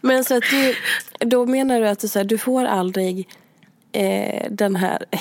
Men 0.00 0.24
så 0.24 0.36
att 0.36 0.44
du, 0.50 0.74
då 1.18 1.46
menar 1.46 1.80
du 1.80 1.88
att 1.88 1.98
du, 1.98 2.08
så 2.08 2.18
här, 2.18 2.24
du 2.24 2.38
får 2.38 2.64
aldrig 2.64 3.28
eh, 3.92 4.46
den 4.50 4.76
här, 4.76 5.04
eh, 5.10 5.20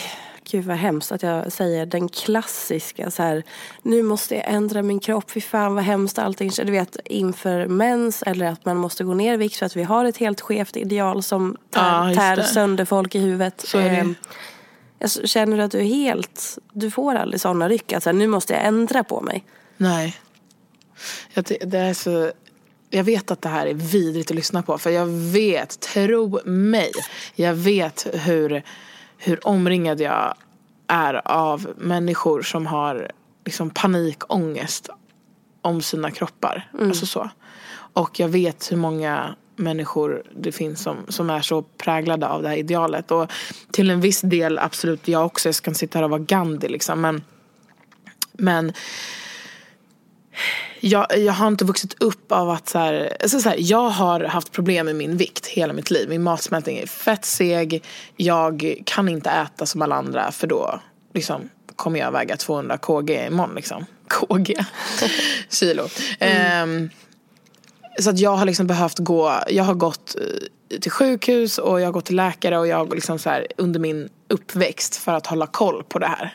gud 0.52 0.66
vad 0.66 0.78
hemskt 0.78 1.12
att 1.12 1.24
jag 1.24 1.52
säger 1.52 1.86
den 1.86 2.10
klassiska 2.10 3.12
så 3.12 3.24
här, 3.24 3.44
nu 3.82 4.04
måste 4.04 4.36
jag 4.36 4.44
ändra 4.48 4.82
min 4.82 5.00
kropp, 5.00 5.32
fy 5.32 5.42
fan 5.42 5.76
vad 5.76 5.84
hemskt 5.84 6.20
allting, 6.20 6.52
du 6.58 6.72
vet 6.72 6.98
inför 7.06 7.68
mens 7.68 8.24
eller 8.24 8.46
att 8.46 8.66
man 8.66 8.78
måste 8.78 9.04
gå 9.04 9.14
ner 9.14 9.34
i 9.34 9.38
vikt 9.38 9.56
för 9.56 9.66
att 9.66 9.76
vi 9.76 9.84
har 9.84 10.06
ett 10.06 10.18
helt 10.18 10.42
skevt 10.42 10.78
ideal 10.78 11.24
som 11.24 11.58
tär, 11.72 12.10
ja, 12.10 12.16
tär 12.16 12.42
sönder 12.42 12.86
folk 12.86 13.16
i 13.16 13.20
huvudet. 13.20 13.62
Så. 13.68 13.78
Ehm, 13.78 14.16
jag 15.00 15.30
känner 15.30 15.60
att 15.60 15.72
du 15.72 15.80
är 15.80 15.84
helt, 15.84 16.58
du 16.74 16.92
får 16.92 17.16
aldrig 17.16 17.42
sådana 17.42 17.70
ryck 17.70 17.94
att 17.94 18.06
nu 18.06 18.28
måste 18.28 18.54
jag 18.54 18.66
ändra 18.66 19.04
på 19.04 19.22
mig. 19.22 19.44
Nej. 19.78 20.18
Jag, 21.34 21.46
det 21.62 21.78
är 21.78 21.94
så, 21.94 22.32
jag 22.90 23.04
vet 23.04 23.32
att 23.32 23.42
det 23.42 23.50
här 23.50 23.68
är 23.68 23.74
vidrigt 23.74 24.32
att 24.32 24.36
lyssna 24.36 24.64
på 24.64 24.78
för 24.78 24.90
jag 24.90 25.06
vet, 25.06 25.80
tro 25.80 26.40
mig, 26.46 26.92
jag 27.36 27.54
vet 27.54 28.08
hur 28.14 28.64
hur 29.18 29.48
omringad 29.48 30.02
jag 30.02 30.34
är 30.88 31.28
av 31.28 31.68
människor 31.78 32.42
som 32.42 32.66
har 32.66 33.12
liksom 33.46 33.70
panikångest 33.70 34.90
om 35.62 35.82
sina 35.82 36.12
kroppar. 36.12 36.70
Mm. 36.74 36.88
Alltså 36.88 37.06
så. 37.06 37.30
Och 37.94 38.20
jag 38.20 38.28
vet 38.30 38.72
hur 38.72 38.78
många 38.78 39.36
människor 39.56 40.24
det 40.36 40.52
finns 40.52 40.82
som, 40.82 40.98
som 41.08 41.30
är 41.30 41.42
så 41.42 41.62
präglade 41.62 42.28
av 42.28 42.42
det 42.42 42.50
här 42.50 42.56
idealet. 42.56 43.12
Och 43.12 43.32
till 43.72 43.90
en 43.90 44.02
viss 44.02 44.22
del 44.22 44.60
absolut 44.60 45.08
jag 45.08 45.26
också. 45.26 45.48
Jag 45.48 45.56
kan 45.56 45.76
sitta 45.76 46.00
här 46.00 46.04
och 46.04 46.10
vara 46.10 46.22
Gandhi 46.22 46.68
liksom. 46.68 47.02
Men, 47.02 47.24
men 48.34 48.74
jag, 50.80 51.18
jag 51.18 51.34
har 51.34 51.48
inte 51.48 51.66
vuxit 51.66 51.96
upp 52.00 52.32
av 52.32 52.50
att 52.50 52.70
så 52.70 52.80
här, 52.80 53.18
alltså 53.22 53.40
så 53.40 53.50
här, 53.50 53.58
jag 53.60 53.90
har 53.90 54.20
haft 54.20 54.52
problem 54.52 54.86
med 54.86 54.96
min 54.96 55.18
vikt 55.18 55.48
hela 55.48 55.74
mitt 55.74 55.92
liv. 55.92 56.10
Min 56.10 56.24
matsmältning 56.24 56.78
är 56.78 56.88
fett 56.88 57.26
seg. 57.26 57.84
Jag 58.16 58.82
kan 58.86 59.10
inte 59.10 59.30
äta 59.30 59.66
som 59.66 59.82
alla 59.82 59.96
andra 59.96 60.32
för 60.32 60.48
då 60.48 60.80
liksom, 61.14 61.50
kommer 61.76 62.00
jag 62.00 62.12
väga 62.12 62.38
200 62.38 62.78
kg 62.78 63.10
imorgon 63.28 63.56
liksom. 63.56 63.86
KG, 64.08 64.56
kilo. 65.50 65.88
Mm. 66.20 66.70
Um, 66.70 66.90
så 68.00 68.10
att 68.10 68.20
jag 68.20 68.36
har 68.36 68.46
liksom 68.46 68.68
behövt 68.68 69.00
gå, 69.00 69.34
jag 69.48 69.64
har 69.64 69.74
gått 69.74 70.16
eh, 70.16 70.80
till 70.80 70.92
sjukhus 70.92 71.58
och 71.58 71.82
jag 71.82 71.86
har 71.86 71.92
gått 71.92 72.06
till 72.06 72.16
läkare 72.16 72.58
och 72.58 72.68
jag 72.68 72.96
liksom 72.96 73.20
så 73.20 73.30
här, 73.30 73.48
under 73.58 73.80
min 73.80 74.10
uppväxt 74.28 74.96
för 74.96 75.14
att 75.14 75.28
hålla 75.28 75.48
koll 75.48 75.84
på 75.84 76.00
det 76.00 76.08
här. 76.08 76.34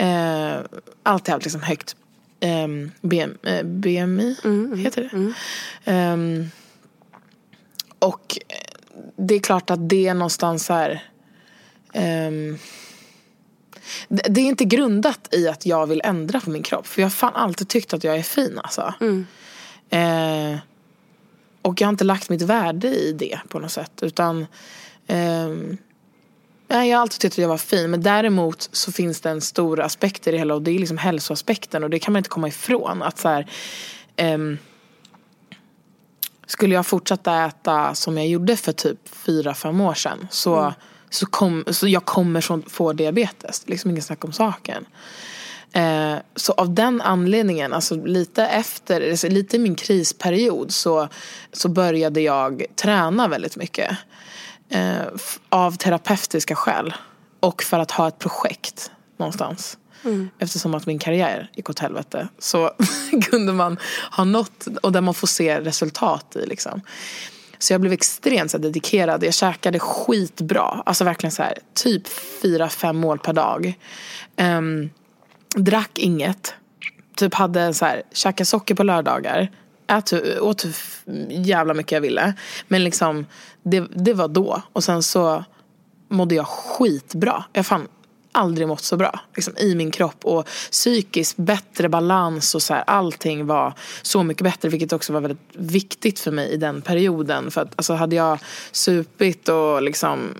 Uh, 0.00 0.64
alltid 1.02 1.32
haft 1.32 1.44
liksom 1.44 1.62
högt 1.62 1.96
um, 2.40 2.92
BM, 3.00 3.38
uh, 3.46 3.62
BMI, 3.62 4.36
mm, 4.44 4.64
mm, 4.64 4.78
heter 4.78 5.02
det. 5.02 5.16
Mm. 5.86 6.42
Um, 6.42 6.50
och 7.98 8.38
det 9.16 9.34
är 9.34 9.40
klart 9.40 9.70
att 9.70 9.88
det 9.88 10.08
är 10.08 10.14
någonstans 10.14 10.66
så 10.66 10.72
här 10.72 11.02
um, 11.94 12.58
det 14.08 14.40
är 14.40 14.44
inte 14.44 14.64
grundat 14.64 15.34
i 15.34 15.48
att 15.48 15.66
jag 15.66 15.86
vill 15.86 16.00
ändra 16.04 16.40
på 16.40 16.50
min 16.50 16.62
kropp. 16.62 16.86
För 16.86 17.02
jag 17.02 17.06
har 17.06 17.10
fan 17.10 17.34
alltid 17.34 17.68
tyckt 17.68 17.94
att 17.94 18.04
jag 18.04 18.16
är 18.18 18.22
fin 18.22 18.60
alltså. 18.64 18.94
Mm. 19.00 19.26
Eh, 19.90 20.58
och 21.62 21.80
jag 21.80 21.86
har 21.86 21.92
inte 21.92 22.04
lagt 22.04 22.28
mitt 22.28 22.42
värde 22.42 22.88
i 22.88 23.12
det 23.12 23.38
på 23.48 23.58
något 23.58 23.72
sätt. 23.72 24.02
Utan 24.02 24.46
eh, 25.06 25.48
jag 26.68 26.96
har 26.96 27.02
alltid 27.02 27.20
tyckt 27.20 27.34
att 27.34 27.38
jag 27.38 27.48
var 27.48 27.58
fin. 27.58 27.90
Men 27.90 28.02
däremot 28.02 28.68
så 28.72 28.92
finns 28.92 29.20
det 29.20 29.30
en 29.30 29.40
stor 29.40 29.80
aspekt 29.80 30.26
i 30.26 30.30
det 30.30 30.38
hela. 30.38 30.54
Och 30.54 30.62
det 30.62 30.70
är 30.70 30.78
liksom 30.78 30.98
hälsoaspekten. 30.98 31.84
Och 31.84 31.90
det 31.90 31.98
kan 31.98 32.12
man 32.12 32.20
inte 32.20 32.30
komma 32.30 32.48
ifrån. 32.48 33.02
Att 33.02 33.18
så 33.18 33.28
här, 33.28 33.46
eh, 34.16 34.38
skulle 36.46 36.74
jag 36.74 36.86
fortsätta 36.86 37.44
äta 37.46 37.94
som 37.94 38.18
jag 38.18 38.26
gjorde 38.28 38.56
för 38.56 38.72
typ 38.72 39.08
fyra 39.08 39.54
fem 39.54 39.80
år 39.80 39.94
sedan. 39.94 40.28
Så, 40.30 40.56
mm. 40.58 40.72
så, 41.10 41.26
kom, 41.26 41.64
så 41.70 41.88
jag 41.88 42.04
kommer 42.04 42.68
få 42.68 42.92
diabetes. 42.92 43.62
Liksom 43.66 43.90
ingen 43.90 44.02
snack 44.02 44.24
om 44.24 44.32
saken. 44.32 44.86
Eh, 45.72 46.14
så 46.36 46.52
av 46.52 46.74
den 46.74 47.00
anledningen, 47.00 47.72
alltså 47.72 47.94
lite 47.94 48.46
efter, 48.46 49.10
alltså 49.10 49.28
lite 49.28 49.56
i 49.56 49.58
min 49.58 49.74
krisperiod 49.74 50.72
så, 50.72 51.08
så 51.52 51.68
började 51.68 52.20
jag 52.20 52.64
träna 52.76 53.28
väldigt 53.28 53.56
mycket. 53.56 53.96
Eh, 54.70 55.06
av 55.48 55.76
terapeutiska 55.76 56.54
skäl. 56.54 56.94
Och 57.40 57.62
för 57.62 57.78
att 57.78 57.90
ha 57.90 58.08
ett 58.08 58.18
projekt 58.18 58.90
någonstans. 59.16 59.78
Mm. 60.04 60.30
Eftersom 60.38 60.74
att 60.74 60.86
min 60.86 60.98
karriär 60.98 61.50
gick 61.54 61.70
åt 61.70 61.78
helvete 61.78 62.28
så 62.38 62.70
kunde 63.30 63.52
man 63.52 63.78
ha 64.10 64.24
något 64.24 64.66
och 64.82 64.92
där 64.92 65.00
man 65.00 65.14
får 65.14 65.26
se 65.26 65.60
resultat 65.60 66.36
i 66.36 66.46
liksom. 66.46 66.80
Så 67.58 67.72
jag 67.72 67.80
blev 67.80 67.92
extremt 67.92 68.50
så 68.50 68.58
dedikerad. 68.58 69.24
Jag 69.24 69.34
käkade 69.34 69.78
skitbra. 69.78 70.82
Alltså 70.86 71.04
verkligen 71.04 71.32
så 71.32 71.42
här, 71.42 71.58
typ 71.74 72.02
fyra, 72.42 72.68
fem 72.68 72.96
mål 72.96 73.18
per 73.18 73.32
dag. 73.32 73.78
Um, 74.36 74.90
drack 75.56 75.98
inget. 75.98 76.54
Typ 77.16 77.34
hade 77.34 77.74
så 77.74 77.84
här, 77.84 78.02
käkade 78.12 78.44
socker 78.44 78.74
på 78.74 78.82
lördagar. 78.82 79.50
Ät, 79.88 80.12
åt 80.40 80.64
hur 80.64 80.74
jävla 81.30 81.74
mycket 81.74 81.92
jag 81.92 82.00
ville. 82.00 82.34
Men 82.68 82.84
liksom, 82.84 83.26
det, 83.62 83.80
det 83.94 84.14
var 84.14 84.28
då. 84.28 84.62
Och 84.72 84.84
sen 84.84 85.02
så 85.02 85.44
mådde 86.08 86.34
jag 86.34 86.46
skitbra. 86.46 87.44
Jag 87.52 87.66
fan 87.66 87.88
aldrig 88.32 88.68
mått 88.68 88.82
så 88.82 88.96
bra 88.96 89.20
liksom, 89.34 89.56
i 89.56 89.74
min 89.74 89.90
kropp. 89.90 90.24
Och 90.24 90.48
psykiskt 90.70 91.36
bättre 91.36 91.88
balans 91.88 92.54
och 92.54 92.62
så 92.62 92.74
här, 92.74 92.84
allting 92.86 93.46
var 93.46 93.74
så 94.02 94.22
mycket 94.22 94.42
bättre. 94.42 94.68
Vilket 94.68 94.92
också 94.92 95.12
var 95.12 95.20
väldigt 95.20 95.42
viktigt 95.52 96.20
för 96.20 96.30
mig 96.30 96.50
i 96.50 96.56
den 96.56 96.82
perioden. 96.82 97.50
För 97.50 97.60
att 97.60 97.72
alltså, 97.76 97.94
hade 97.94 98.16
jag 98.16 98.38
supit 98.72 99.48
och 99.48 99.82
liksom 99.82 100.34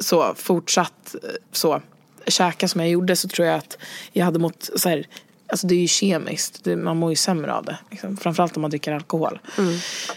så 0.00 0.34
fortsatt 0.36 1.14
eh, 1.22 1.30
så 1.52 1.80
käka 2.26 2.68
som 2.68 2.80
jag 2.80 2.90
gjorde 2.90 3.16
så 3.16 3.28
tror 3.28 3.48
jag 3.48 3.56
att 3.56 3.78
jag 4.12 4.24
hade 4.24 4.38
mått 4.38 4.70
så 4.76 4.88
här, 4.88 5.06
Alltså 5.48 5.66
det 5.66 5.74
är 5.74 5.80
ju 5.80 5.88
kemiskt, 5.88 6.64
det, 6.64 6.76
man 6.76 6.96
mår 6.96 7.10
ju 7.10 7.16
sämre 7.16 7.54
av 7.54 7.64
det. 7.64 7.78
Liksom. 7.90 8.16
Framförallt 8.16 8.56
om 8.56 8.62
man 8.62 8.70
dricker 8.70 8.92
alkohol. 8.92 9.38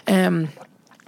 Um, 0.06 0.48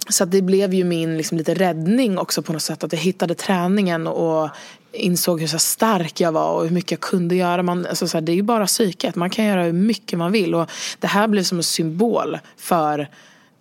så 0.08 0.24
det 0.24 0.42
blev 0.42 0.74
ju 0.74 0.84
min 0.84 1.16
liksom, 1.16 1.38
lite 1.38 1.54
räddning 1.54 2.18
också 2.18 2.42
på 2.42 2.52
något 2.52 2.62
sätt. 2.62 2.84
Att 2.84 2.92
jag 2.92 3.00
hittade 3.00 3.34
träningen 3.34 4.06
och 4.06 4.48
insåg 4.92 5.40
hur 5.40 5.46
så 5.46 5.58
stark 5.58 6.20
jag 6.20 6.32
var 6.32 6.52
och 6.52 6.62
hur 6.62 6.70
mycket 6.70 6.90
jag 6.90 7.00
kunde 7.00 7.34
göra. 7.34 7.62
Man, 7.62 7.86
alltså, 7.86 8.08
så 8.08 8.16
här, 8.16 8.22
det 8.22 8.32
är 8.32 8.36
ju 8.36 8.42
bara 8.42 8.66
psyket, 8.66 9.16
man 9.16 9.30
kan 9.30 9.44
göra 9.44 9.62
hur 9.62 9.72
mycket 9.72 10.18
man 10.18 10.32
vill. 10.32 10.54
Och 10.54 10.70
det 10.98 11.06
här 11.06 11.28
blev 11.28 11.42
som 11.42 11.58
en 11.58 11.64
symbol 11.64 12.38
för, 12.56 13.08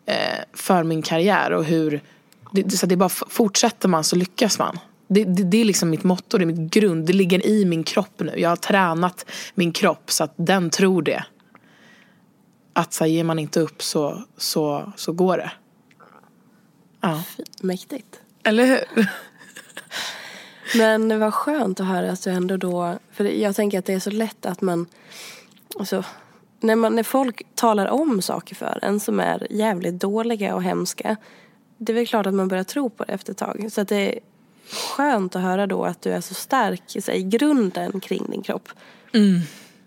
eh, 0.06 0.16
för 0.54 0.84
min 0.84 1.02
karriär 1.02 1.52
och 1.52 1.66
hur 1.66 2.02
det, 2.52 2.78
så 2.78 2.86
det 2.86 2.96
bara 2.96 3.10
fortsätter 3.10 3.88
man 3.88 4.04
så 4.04 4.16
lyckas 4.16 4.60
man. 4.60 4.80
Det, 5.12 5.24
det, 5.24 5.44
det, 5.44 5.58
är 5.58 5.66
liksom 5.66 5.90
mitt 5.90 6.04
motto, 6.04 6.38
det 6.38 6.44
är 6.44 6.46
mitt 6.46 6.74
grund. 6.74 7.06
Det 7.06 7.14
ligger 7.14 7.46
i 7.46 7.66
min 7.66 7.84
kropp 7.84 8.20
nu. 8.20 8.34
Jag 8.38 8.50
har 8.50 8.56
tränat 8.56 9.26
min 9.56 9.72
kropp 9.72 10.12
så 10.12 10.24
att 10.24 10.34
den 10.36 10.70
tror 10.70 11.02
det. 11.02 11.24
Att 12.74 12.94
så 12.94 13.04
här, 13.04 13.12
ger 13.12 13.24
man 13.24 13.40
inte 13.40 13.60
upp 13.60 13.84
så, 13.84 14.24
så, 14.38 14.94
så 14.96 15.12
går 15.12 15.38
det. 15.38 15.52
Ja. 17.02 17.24
Mäktigt. 17.62 18.22
Eller 18.44 18.66
hur? 18.66 19.08
Men 20.78 21.10
det 21.10 21.18
var 21.18 21.32
skönt 21.32 21.80
att 21.80 21.88
höra 21.88 22.12
att 22.12 22.24
du 22.24 22.30
ändå 22.30 22.58
då, 22.58 22.98
för 23.12 23.24
jag 23.24 23.56
tänker 23.56 23.80
att 23.80 23.86
det 23.86 23.94
är 23.94 24.00
så 24.00 24.12
lätt 24.12 24.46
att 24.46 24.62
man, 24.62 24.86
alltså, 25.80 26.04
när, 26.60 26.76
man, 26.76 26.96
när 26.96 27.04
folk 27.04 27.42
talar 27.56 27.88
om 27.88 28.22
saker 28.22 28.56
för 28.56 28.80
en 28.82 29.00
som 29.00 29.20
är 29.20 29.48
jävligt 29.50 30.00
dåliga 30.00 30.56
och 30.56 30.64
hemska, 30.64 31.16
det 31.78 31.92
är 31.92 31.96
väl 31.96 32.08
klart 32.08 32.26
att 32.26 32.34
man 32.34 32.48
börjar 32.48 32.64
tro 32.64 32.90
på 32.90 33.04
det 33.04 33.14
efter 33.14 33.32
ett 33.32 33.38
tag. 33.38 33.68
Så 33.72 33.82
att 33.82 33.88
det 33.88 34.16
är 34.16 34.20
skönt 34.72 35.36
att 35.36 35.42
höra 35.42 35.68
då 35.68 35.86
att 35.86 36.02
du 36.02 36.12
är 36.12 36.22
så 36.22 36.34
stark 36.34 36.96
i 37.10 37.24
grunden 37.24 38.00
kring 38.00 38.26
din 38.30 38.42
kropp. 38.42 38.70
Mm. 39.14 39.42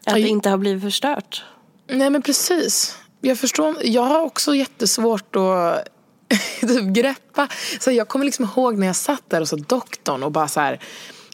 Att 0.07 0.15
det 0.15 0.21
inte 0.21 0.51
har 0.51 0.59
blivit 0.59 0.83
förstört. 0.83 1.45
Nej 1.89 2.11
men 2.11 2.23
precis. 2.23 2.99
Jag 3.21 3.39
förstår, 3.39 3.77
jag 3.83 4.03
har 4.03 4.21
också 4.21 4.55
jättesvårt 4.55 5.37
att 5.37 5.89
typ 6.61 6.85
greppa. 6.85 7.49
Så 7.81 7.91
jag 7.91 8.09
kommer 8.09 8.25
liksom 8.25 8.45
ihåg 8.45 8.79
när 8.79 8.87
jag 8.87 8.97
satt 8.97 9.31
där 9.31 9.41
och 9.41 9.49
så 9.49 9.57
doktorn 9.57 10.23
och 10.23 10.33
bara 10.33 10.49
så 10.49 10.61
här, 10.61 10.81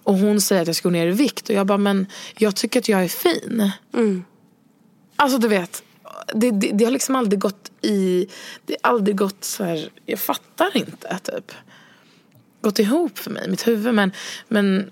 och 0.03 0.15
hon 0.15 0.41
säger 0.41 0.63
att 0.63 0.69
jag 0.69 0.77
ska 0.77 0.89
gå 0.89 0.93
ner 0.93 1.07
i 1.07 1.11
vikt 1.11 1.49
och 1.49 1.55
jag 1.55 1.67
bara 1.67 1.79
men 1.79 2.07
jag 2.39 2.57
tycker 2.57 2.81
att 2.81 2.89
jag 2.89 3.05
är 3.05 3.09
fin. 3.09 3.73
Mm. 3.95 4.25
Alltså 5.17 5.39
du 5.39 5.49
vet, 5.49 5.83
det, 6.35 6.51
det, 6.51 6.71
det, 6.73 6.85
har 6.85 6.93
liksom 6.93 7.17
aldrig 7.17 7.41
gått 7.41 7.71
i, 7.81 8.27
det 8.67 8.77
har 8.83 8.91
aldrig 8.91 9.17
gått 9.17 9.45
så 9.45 9.65
här, 9.65 9.91
jag 10.07 10.19
fattar 10.19 10.77
inte 10.77 11.19
typ. 11.23 11.53
Gått 12.61 12.79
ihop 12.79 13.19
för 13.19 13.31
mig 13.31 13.49
mitt 13.49 13.67
huvud 13.67 13.95
men, 13.95 14.13
men 14.49 14.91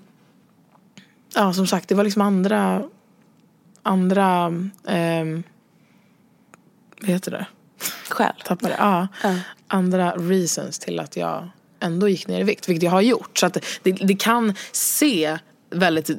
ja 1.35 1.53
som 1.53 1.67
sagt 1.67 1.89
det 1.89 1.95
var 1.95 2.03
liksom 2.03 2.21
andra, 2.21 2.83
andra, 3.83 4.45
eh, 4.87 5.25
vad 7.01 7.09
heter 7.09 7.31
det? 7.31 7.45
Skäl? 8.09 8.33
Tappade, 8.45 8.75
ja. 8.77 9.07
Ja. 9.23 9.35
Andra 9.67 10.11
reasons 10.11 10.79
till 10.79 10.99
att 10.99 11.15
jag 11.17 11.49
ändå 11.79 12.09
gick 12.09 12.27
ner 12.27 12.39
i 12.39 12.43
vikt, 12.43 12.69
vilket 12.69 12.83
jag 12.83 12.91
har 12.91 13.01
gjort. 13.01 13.37
Så 13.37 13.45
att 13.45 13.57
det, 13.83 13.91
det 13.91 14.15
kan 14.15 14.53
se 14.71 15.37
väldigt 15.69 16.09
eh, 16.09 16.15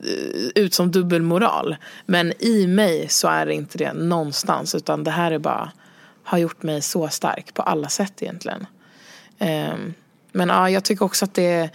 ut 0.54 0.74
som 0.74 0.90
dubbelmoral. 0.90 1.76
Men 2.06 2.32
i 2.38 2.66
mig 2.66 3.06
så 3.08 3.28
är 3.28 3.46
det 3.46 3.54
inte 3.54 3.78
det 3.78 3.92
någonstans. 3.92 4.74
Utan 4.74 5.04
det 5.04 5.10
här 5.10 5.32
är 5.32 5.38
bara, 5.38 5.72
har 6.24 6.38
gjort 6.38 6.62
mig 6.62 6.82
så 6.82 7.08
stark 7.08 7.54
på 7.54 7.62
alla 7.62 7.88
sätt 7.88 8.22
egentligen. 8.22 8.66
Um, 9.38 9.94
men 10.32 10.48
ja, 10.48 10.70
jag 10.70 10.84
tycker 10.84 11.04
också 11.04 11.24
att 11.24 11.34
det 11.34 11.70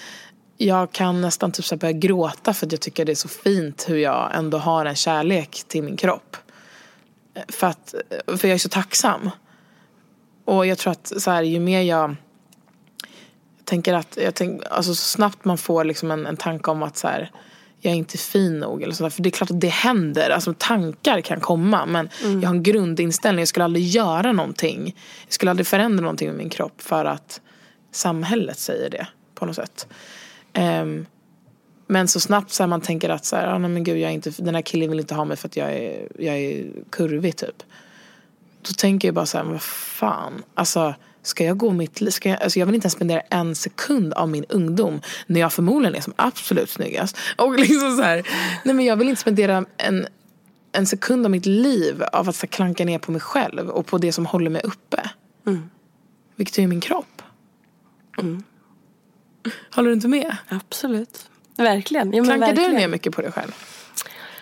jag 0.58 0.92
kan 0.92 1.22
nästan 1.22 1.52
typ 1.52 1.66
så 1.66 1.78
börja 1.78 1.92
gråta 1.92 2.54
för 2.54 2.66
att 2.66 2.72
jag 2.72 2.82
tycker 2.82 3.06
det 3.06 3.12
är 3.12 3.16
så 3.16 3.28
fint 3.28 3.86
hur 3.90 3.98
jag 3.98 4.32
ändå 4.36 4.58
har 4.58 4.86
en 4.86 4.96
kärlek 4.96 5.64
till 5.68 5.84
min 5.84 5.98
kropp. 5.98 6.38
För, 7.48 7.68
att, 7.68 7.94
för 8.28 8.48
jag 8.48 8.56
är 8.56 8.60
så 8.60 8.70
tacksam. 8.70 9.30
Och 10.46 10.66
jag 10.66 10.78
tror 10.78 10.92
att 10.92 11.14
så 11.18 11.32
här, 11.32 11.44
ju 11.44 11.60
mer 11.60 11.82
jag 11.82 12.16
tänker 13.64 13.94
att, 13.94 14.18
jag 14.22 14.36
tänk, 14.36 14.62
alltså 14.70 14.96
så 14.96 15.06
snabbt 15.06 15.46
man 15.46 15.58
får 15.58 15.84
liksom 15.84 16.12
en, 16.12 16.26
en 16.26 16.38
tanke 16.38 16.72
om 16.72 16.84
att 16.84 16.98
så 16.98 17.08
här, 17.08 17.32
jag 17.80 17.94
är 17.94 17.98
inte 17.98 18.18
fin 18.18 18.60
nog. 18.60 18.84
Eller 18.84 18.94
sådär. 18.94 19.10
För 19.10 19.22
det 19.22 19.30
är 19.30 19.32
klart 19.32 19.52
att 19.52 19.62
det 19.62 19.68
händer. 19.68 20.30
Alltså, 20.30 20.54
tankar 20.58 21.22
kan 21.22 21.40
komma. 21.40 21.86
Men 21.86 22.10
Mm. 22.24 22.42
jag 22.42 22.50
har 22.50 22.56
en 22.56 22.64
grundinställning. 22.64 23.42
Jag 23.42 23.48
skulle 23.48 23.66
aldrig 23.66 23.86
göra 23.88 24.32
någonting. 24.32 24.96
Jag 25.26 25.34
skulle 25.34 25.52
aldrig 25.52 25.68
förändra 25.68 26.02
någonting 26.02 26.28
med 26.28 26.38
min 26.38 26.50
kropp. 26.50 26.82
För 26.82 27.06
att 27.06 27.42
samhället 27.96 28.60
säger 28.60 28.90
det. 28.90 29.08
På 29.36 29.46
något 29.46 29.56
sätt. 29.56 29.88
Ehm, 30.54 31.06
men 31.88 32.08
så 32.08 32.20
snabbt 32.20 32.52
så 32.52 32.68
man 32.68 32.82
tänker 32.82 33.10
att 33.10 33.26
så 33.26 33.36
här, 33.36 33.48
ah, 33.48 33.58
nej, 33.58 33.70
men 33.70 33.84
gud, 33.84 33.98
jag 33.98 34.10
är 34.10 34.14
inte, 34.14 34.32
den 34.38 34.56
här 34.56 34.62
killen 34.62 34.90
vill 34.90 35.00
inte 35.00 35.16
ha 35.16 35.26
mig 35.26 35.38
för 35.38 35.48
att 35.48 35.58
jag 35.58 35.74
är, 35.74 36.08
jag 36.20 36.36
är 36.38 36.66
kurvig 36.90 37.36
typ. 37.36 37.64
Då 38.62 38.74
tänker 38.78 39.08
jag 39.08 39.16
bara 39.16 39.26
så 39.26 39.38
här, 39.38 39.46
vad 39.46 39.62
fan. 39.62 40.44
Alltså, 40.54 40.96
ska 41.22 41.46
jag 41.46 41.58
gå 41.58 41.72
mitt 41.72 42.02
liv? 42.02 42.12
Ska 42.12 42.30
jag, 42.30 42.44
alltså 42.44 42.60
jag 42.60 42.66
vill 42.66 42.76
inte 42.76 42.86
ens 42.86 42.94
spendera 42.94 43.22
en 43.30 43.56
sekund 43.56 44.14
av 44.14 44.30
min 44.30 44.46
ungdom 44.50 45.02
när 45.28 45.40
jag 45.40 45.54
förmodligen 45.54 45.96
är 45.96 46.02
som 46.02 46.14
absolut 46.16 46.70
snyggast. 46.70 47.18
Och 47.38 47.60
liksom 47.60 47.98
så 47.98 48.04
här, 48.04 48.28
nej 48.66 48.76
men 48.76 48.86
jag 48.86 48.96
vill 48.96 49.10
inte 49.10 49.22
spendera 49.22 49.66
en, 49.78 50.08
en 50.72 50.86
sekund 50.86 51.26
av 51.26 51.32
mitt 51.32 51.46
liv 51.46 52.04
av 52.14 52.30
att 52.30 52.36
så 52.36 52.48
klanka 52.48 52.86
ner 52.86 53.00
på 53.00 53.12
mig 53.12 53.22
själv 53.22 53.70
och 53.70 53.86
på 53.86 53.98
det 53.98 54.12
som 54.12 54.26
håller 54.26 54.50
mig 54.50 54.62
uppe. 54.64 55.10
Vilket 56.36 56.60
är 56.60 56.68
min 56.68 56.82
kropp. 56.82 57.13
Håller 59.76 59.90
du 59.90 59.94
inte 59.94 60.08
med? 60.08 60.38
Absolut. 60.50 61.30
Verkligen. 61.58 62.14
Ja, 62.14 62.24
Klankar 62.24 62.54
du 62.54 62.68
ner 62.68 62.88
mycket 62.88 63.16
på 63.16 63.22
dig 63.22 63.32
själv? 63.32 63.52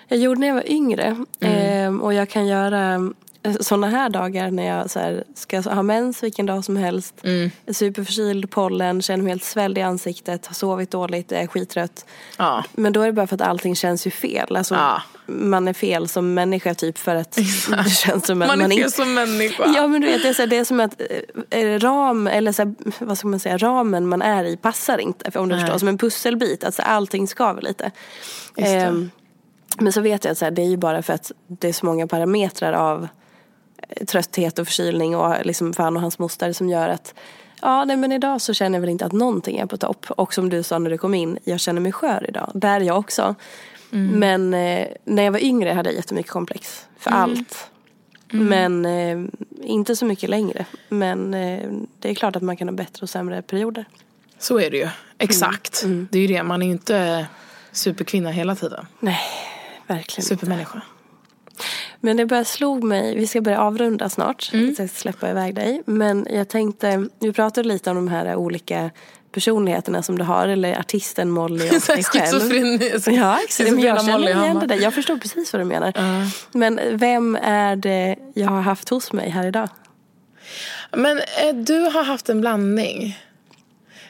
Jag 0.08 0.20
gjorde 0.20 0.40
när 0.40 0.48
jag 0.48 0.56
var 0.56 0.72
yngre. 0.72 1.04
Mm. 1.06 1.26
Ehm, 1.40 2.02
och 2.02 2.14
jag 2.14 2.30
kan 2.30 2.48
göra 2.48 3.12
sådana 3.60 3.90
här 3.90 4.10
dagar 4.10 4.52
när 4.52 4.68
jag 4.68 4.90
så 4.90 5.00
här, 5.00 5.24
ska 5.36 5.62
ha 5.62 5.84
mens 5.84 6.24
vilken 6.24 6.46
dag 6.46 6.66
som 6.66 6.76
helst. 6.76 7.16
Mm. 7.24 7.52
Superförkyld, 7.68 8.52
pollen, 8.52 9.02
känner 9.02 9.24
mig 9.24 9.32
helt 9.32 9.44
svälld 9.44 9.78
i 9.78 9.82
ansiktet, 9.82 10.46
har 10.46 10.54
sovit 10.54 10.92
dåligt, 10.92 11.32
är 11.32 11.48
skittrött. 11.48 12.06
Ja. 12.38 12.64
Men 12.72 12.94
då 12.94 13.02
är 13.02 13.06
det 13.06 13.14
bara 13.14 13.28
för 13.28 13.36
att 13.36 13.42
allting 13.42 13.76
känns 13.76 14.08
ju 14.08 14.12
fel. 14.12 14.56
Alltså, 14.56 14.76
Ja. 14.76 15.02
Man 15.26 15.68
är 15.68 15.74
fel 15.74 16.08
som 16.08 16.34
människa 16.34 16.74
typ 16.74 16.98
för 16.98 17.16
att 17.16 17.32
det 17.86 17.90
känns 17.90 18.26
som 18.26 18.42
att 18.42 18.48
Man 18.48 18.62
är 18.62 18.70
fel 18.70 18.78
inte... 18.78 18.92
som 18.92 19.14
människa. 19.14 19.74
Ja 19.76 19.88
men 19.88 20.02
du 20.02 20.08
vet, 20.08 20.24
det 20.24 20.30
är, 20.30 20.34
så 20.34 20.42
här, 20.42 20.48
det 20.48 20.58
är 20.58 20.64
som 20.64 20.80
att 20.80 21.02
eh, 21.50 21.80
ram, 21.80 22.28
eller 22.28 22.52
så 22.52 22.62
här, 22.62 22.74
vad 23.00 23.18
ska 23.18 23.28
man 23.28 23.40
säga, 23.40 23.58
ramen 23.58 24.08
man 24.08 24.22
är 24.22 24.44
i 24.44 24.58
passar 24.58 24.98
inte. 24.98 25.40
Om 25.40 25.50
du 25.50 25.56
Nej. 25.56 25.64
förstår, 25.64 25.80
som 25.80 25.88
en 25.88 25.98
pusselbit, 25.98 26.64
att 26.64 26.76
så 26.76 26.82
här, 26.82 26.96
allting 26.96 27.28
skaver 27.28 27.62
lite. 27.62 27.92
Ehm, 28.58 29.10
men 29.80 29.94
så 29.94 30.02
vet 30.02 30.24
jag 30.24 30.32
att 30.32 30.38
så 30.38 30.46
här, 30.46 30.52
det 30.52 30.62
är 30.62 30.70
ju 30.70 30.78
bara 30.78 31.02
för 31.02 31.14
att 31.14 31.32
det 31.48 31.70
är 31.70 31.74
så 31.74 31.86
många 31.86 32.08
parametrar 32.08 32.74
av 32.74 33.08
trötthet 34.08 34.60
och 34.60 34.68
förkylning 34.68 35.16
och 35.16 35.46
liksom 35.46 35.74
fan 35.74 35.96
och 35.96 36.02
hans 36.02 36.20
moster 36.20 36.54
som 36.54 36.70
gör 36.70 36.90
att 36.90 37.14
Ja, 37.62 37.86
nej, 37.86 37.98
men 37.98 38.12
idag 38.12 38.42
så 38.42 38.54
känner 38.54 38.78
jag 38.78 38.82
väl 38.82 38.90
inte 38.90 39.06
att 39.06 39.12
någonting 39.12 39.58
är 39.58 39.66
på 39.66 39.78
topp. 39.78 40.06
Och 40.10 40.34
som 40.34 40.50
du 40.50 40.64
sa 40.64 40.80
när 40.80 40.90
du 40.90 40.98
kom 40.98 41.14
in, 41.14 41.38
jag 41.44 41.60
känner 41.60 41.82
mig 41.82 41.92
skör 41.92 42.26
idag. 42.30 42.52
Där 42.54 42.82
är 42.82 42.86
jag 42.86 43.00
också. 43.00 43.36
Men 43.90 44.54
eh, 44.54 44.88
när 45.04 45.24
jag 45.24 45.32
var 45.32 45.44
yngre 45.44 45.70
hade 45.70 45.90
jag 45.90 45.96
jättemycket 45.96 46.32
komplex 46.32 46.88
för 46.98 47.12
allt. 47.12 47.70
Men 48.32 48.86
eh, 48.86 49.20
inte 49.64 49.96
så 49.96 50.06
mycket 50.06 50.30
längre. 50.30 50.66
Men 50.90 51.34
eh, 51.34 51.70
det 52.00 52.10
är 52.10 52.16
klart 52.16 52.36
att 52.36 52.44
man 52.44 52.58
kan 52.58 52.68
ha 52.68 52.76
bättre 52.76 53.04
och 53.04 53.10
sämre 53.10 53.42
perioder. 53.42 53.86
Så 54.40 54.60
är 54.60 54.72
det 54.72 54.78
ju. 54.78 54.90
Exakt. 55.18 55.84
Det 56.10 56.18
är 56.18 56.22
ju 56.22 56.28
det. 56.28 56.44
Man 56.44 56.62
är 56.62 56.66
ju 56.66 56.72
inte 56.72 57.26
superkvinna 57.72 58.32
hela 58.32 58.56
tiden. 58.56 58.88
Nej, 59.00 59.20
verkligen. 59.88 60.26
Supermänniska. 60.26 60.82
Men 62.04 62.18
det 62.18 62.26
börjar 62.26 62.44
slog 62.44 62.84
mig, 62.84 63.16
vi 63.16 63.28
ska 63.28 63.42
börja 63.42 63.62
avrunda 63.62 64.10
snart, 64.10 64.50
Mm. 64.54 64.76
så 64.76 64.82
jag 64.82 64.90
ska 64.90 64.98
släppa 64.98 65.30
iväg 65.30 65.56
dig. 65.56 65.82
Men 65.86 66.28
jag 66.30 66.48
tänkte, 66.50 67.08
vi 67.20 67.34
pratade 67.34 67.68
lite 67.68 67.90
om 67.90 67.96
de 67.96 68.08
här 68.08 68.36
olika 68.36 68.90
personligheterna 69.32 70.04
som 70.04 70.18
du 70.18 70.24
har, 70.24 70.48
eller 70.48 70.80
artisten 70.80 71.30
Molly 71.30 71.70
och 71.70 71.82
dig 71.88 72.04
själv. 72.04 72.82
Ja, 73.08 73.40
exakt. 73.44 73.72
Men 73.72 73.80
jag 73.80 74.06
känner 74.06 74.30
igen 74.44 74.60
det 74.60 74.66
där. 74.68 74.76
Jag 74.76 74.94
förstår 74.94 75.18
precis 75.18 75.54
vad 75.54 75.62
du 75.62 75.66
menar. 75.66 75.94
Men 76.58 76.80
vem 76.94 77.36
är 77.42 77.76
det 77.76 78.16
jag 78.34 78.48
har 78.48 78.62
haft 78.62 78.90
hos 78.90 79.14
mig 79.14 79.30
här 79.30 79.48
idag? 79.48 79.70
Men 80.92 81.18
eh, 81.18 81.56
du 81.56 81.80
har 81.80 82.04
haft 82.04 82.30
en 82.30 82.42
blandning. 82.42 83.18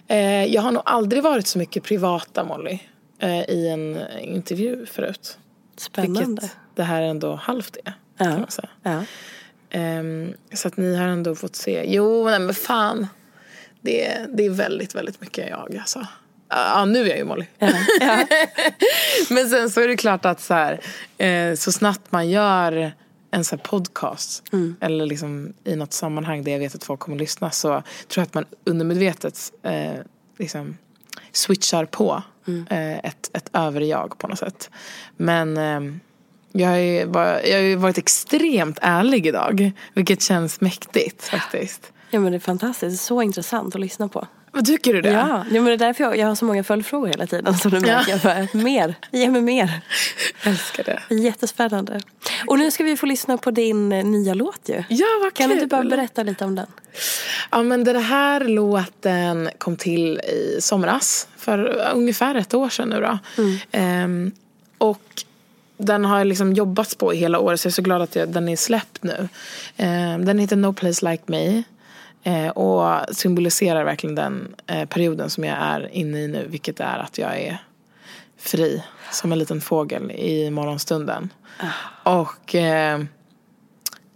Eh, 0.07 0.45
jag 0.45 0.61
har 0.61 0.71
nog 0.71 0.83
aldrig 0.85 1.23
varit 1.23 1.47
så 1.47 1.57
mycket 1.59 1.83
privata 1.83 2.43
Molly 2.43 2.79
eh, 3.19 3.41
i 3.49 3.69
en 3.69 3.99
intervju 4.21 4.85
förut. 4.85 5.37
Spännande. 5.77 6.19
Vilket 6.25 6.57
det 6.75 6.83
här 6.83 7.01
ändå 7.01 7.35
halvt 7.35 7.77
är. 7.85 7.93
Ja. 8.17 8.25
Kan 8.25 8.39
man 8.39 8.51
säga. 8.51 8.69
Ja. 8.83 9.03
Ehm, 9.69 10.33
så 10.53 10.67
att 10.67 10.77
ni 10.77 10.95
har 10.95 11.07
ändå 11.07 11.35
fått 11.35 11.55
se. 11.55 11.83
Jo, 11.87 12.25
nej 12.25 12.39
men 12.39 12.55
fan. 12.55 13.07
Det, 13.81 14.25
det 14.29 14.45
är 14.45 14.49
väldigt, 14.49 14.95
väldigt 14.95 15.21
mycket 15.21 15.49
jag 15.49 15.77
alltså. 15.79 16.07
Ja, 16.49 16.85
nu 16.85 17.01
är 17.01 17.07
jag 17.07 17.17
ju 17.17 17.23
Molly. 17.23 17.45
Ja. 17.59 17.69
Men 19.29 19.49
sen 19.49 19.69
så 19.69 19.81
är 19.81 19.87
det 19.87 19.97
klart 19.97 20.25
att 20.25 20.41
så, 20.41 20.53
här, 20.53 20.81
eh, 21.17 21.55
så 21.55 21.71
snabbt 21.71 22.11
man 22.11 22.29
gör 22.29 22.91
en 23.31 23.43
så 23.43 23.57
podcast 23.57 24.43
eller 24.79 25.05
liksom 25.05 25.53
i 25.63 25.75
något 25.75 25.93
sammanhang 25.93 26.43
där 26.43 26.51
jag 26.51 26.59
vet 26.59 26.75
att 26.75 26.83
folk 26.83 26.99
kommer 26.99 27.17
att 27.17 27.21
lyssna 27.21 27.51
så 27.51 27.67
tror 28.07 28.21
jag 28.21 28.23
att 28.23 28.33
man 28.33 28.45
undermedvetet 28.63 29.51
eh, 29.63 29.93
liksom 30.37 30.77
switchar 31.31 31.85
på 31.85 32.23
eh, 32.69 32.97
ett, 32.97 33.29
ett 33.33 33.49
överjag 33.53 34.17
på 34.17 34.27
något 34.27 34.39
sätt. 34.39 34.69
Men 35.17 35.57
eh, 35.57 35.97
jag 36.51 36.67
har, 36.69 36.75
ju, 36.77 37.05
var- 37.05 37.39
jag 37.47 37.57
har 37.71 37.75
varit 37.75 37.97
extremt 37.97 38.77
ärlig 38.81 39.27
idag 39.27 39.71
vilket 39.93 40.21
känns 40.21 40.61
mäktigt 40.61 41.23
faktiskt. 41.23 41.91
ja 42.09 42.19
men 42.19 42.31
det 42.31 42.37
är 42.37 42.39
fantastiskt, 42.39 43.03
så 43.03 43.21
intressant 43.21 43.75
att 43.75 43.81
lyssna 43.81 44.07
på. 44.07 44.27
Vad 44.53 44.65
tycker 44.65 44.93
du 44.93 45.01
det? 45.01 45.09
Ja, 45.11 45.27
ja 45.51 45.53
men 45.61 45.65
det 45.65 45.71
är 45.73 45.77
därför 45.77 46.03
jag, 46.03 46.17
jag 46.17 46.27
har 46.27 46.35
så 46.35 46.45
många 46.45 46.63
följdfrågor 46.63 47.07
hela 47.07 47.27
tiden. 47.27 47.57
Så 47.57 47.69
du 47.69 47.79
märker 47.79 48.11
jag 48.11 48.19
bara, 48.19 48.47
mer, 48.63 48.95
ge 49.11 49.29
mig 49.29 49.41
mer. 49.41 49.81
Jag 50.43 50.51
älskar 50.51 50.83
det. 50.83 51.15
Jättespännande. 51.15 51.99
Och 52.47 52.59
nu 52.59 52.71
ska 52.71 52.83
vi 52.83 52.97
få 52.97 53.05
lyssna 53.05 53.37
på 53.37 53.51
din 53.51 53.91
eh, 53.91 54.05
nya 54.05 54.33
låt 54.33 54.61
ju. 54.69 54.83
Ja, 54.89 55.05
vad 55.23 55.33
Kan 55.33 55.49
du 55.49 55.55
kul. 55.55 55.63
inte 55.63 55.75
bara 55.75 55.83
berätta 55.83 56.23
lite 56.23 56.45
om 56.45 56.55
den? 56.55 56.67
Ja 57.51 57.63
men 57.63 57.83
den 57.83 58.03
här 58.03 58.39
låten 58.43 59.49
kom 59.57 59.77
till 59.77 60.19
i 60.19 60.57
somras. 60.61 61.27
För 61.37 61.89
ungefär 61.93 62.35
ett 62.35 62.53
år 62.53 62.69
sedan 62.69 62.89
nu 62.89 62.99
då. 63.01 63.19
Ehm, 63.71 64.31
och 64.77 65.01
den 65.85 66.05
har 66.05 66.17
jag 66.17 66.27
liksom 66.27 66.53
jobbats 66.53 66.95
på 66.95 67.13
i 67.13 67.17
hela 67.17 67.39
året 67.39 67.59
så 67.59 67.65
jag 67.65 67.71
är 67.71 67.73
så 67.73 67.81
glad 67.81 68.01
att 68.01 68.15
jag, 68.15 68.29
den 68.29 68.49
är 68.49 68.55
släppt 68.55 69.03
nu. 69.03 69.29
Ehm, 69.77 70.25
den 70.25 70.39
heter 70.39 70.55
No 70.55 70.73
Place 70.73 71.09
Like 71.11 71.23
Me. 71.25 71.63
Eh, 72.23 72.47
och 72.47 73.15
symboliserar 73.15 73.83
verkligen 73.83 74.15
den 74.15 74.55
eh, 74.67 74.85
perioden 74.85 75.29
som 75.29 75.43
jag 75.43 75.57
är 75.59 75.89
inne 75.93 76.19
i 76.19 76.27
nu. 76.27 76.47
Vilket 76.49 76.79
är 76.79 76.97
att 76.97 77.17
jag 77.17 77.39
är 77.39 77.57
fri 78.37 78.83
som 79.11 79.31
en 79.31 79.39
liten 79.39 79.61
fågel 79.61 80.11
i 80.11 80.49
morgonstunden. 80.49 81.29
Och 82.03 82.55
eh, 82.55 83.03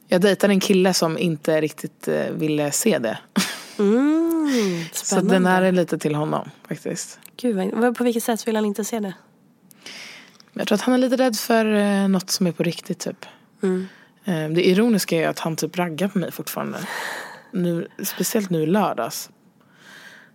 jag 0.08 0.22
dejtade 0.22 0.54
en 0.54 0.60
kille 0.60 0.94
som 0.94 1.18
inte 1.18 1.62
riktigt 1.62 2.08
eh, 2.08 2.30
ville 2.32 2.72
se 2.72 3.00
det. 3.00 3.18
Mm, 3.80 4.86
Så 4.94 5.22
den 5.22 5.46
här 5.46 5.62
är 5.62 5.72
lite 5.72 5.98
till 5.98 6.16
honom 6.16 6.50
faktiskt. 6.68 7.20
Gud, 7.38 7.96
på 7.98 8.04
vilket 8.04 8.24
sätt 8.24 8.48
vill 8.48 8.56
han 8.56 8.66
inte 8.66 8.86
se 8.86 9.00
det? 9.00 9.14
Jag 10.58 10.68
tror 10.68 10.76
att 10.76 10.82
han 10.82 10.94
är 10.94 10.98
lite 10.98 11.16
rädd 11.16 11.36
för 11.36 11.66
eh, 11.66 12.08
något 12.08 12.30
som 12.30 12.48
är 12.48 12.52
på 12.52 12.64
riktigt 12.64 13.00
typ. 13.00 13.26
Eh, 14.26 14.50
det 14.50 14.68
ironiska 14.68 15.18
är 15.18 15.28
att 15.28 15.40
han 15.40 15.56
typ 15.56 15.78
raggar 15.78 16.08
på 16.08 16.18
mig 16.18 16.32
fortfarande. 16.32 16.80
Nu, 17.52 17.88
speciellt 18.04 18.50
nu 18.50 18.64
i 18.64 18.66
lördags. 18.66 19.30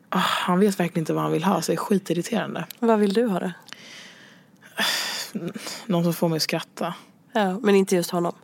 Ah, 0.08 0.18
han 0.18 0.60
vet 0.60 0.80
verkligen 0.80 1.02
inte 1.02 1.12
vad 1.12 1.22
han 1.22 1.32
vill 1.32 1.44
ha 1.44 1.62
så 1.62 1.72
det 1.72 1.74
är 1.74 1.76
skitirriterande. 1.76 2.66
Vad 2.78 2.98
vill 2.98 3.12
du 3.12 3.26
ha 3.26 3.40
det? 3.40 3.52
Någon 5.86 6.04
som 6.04 6.14
får 6.14 6.28
mig 6.28 6.36
att 6.36 6.42
skratta. 6.42 6.94
Ja, 7.32 7.58
men 7.58 7.74
inte 7.74 7.96
just 7.96 8.10
honom. 8.10 8.34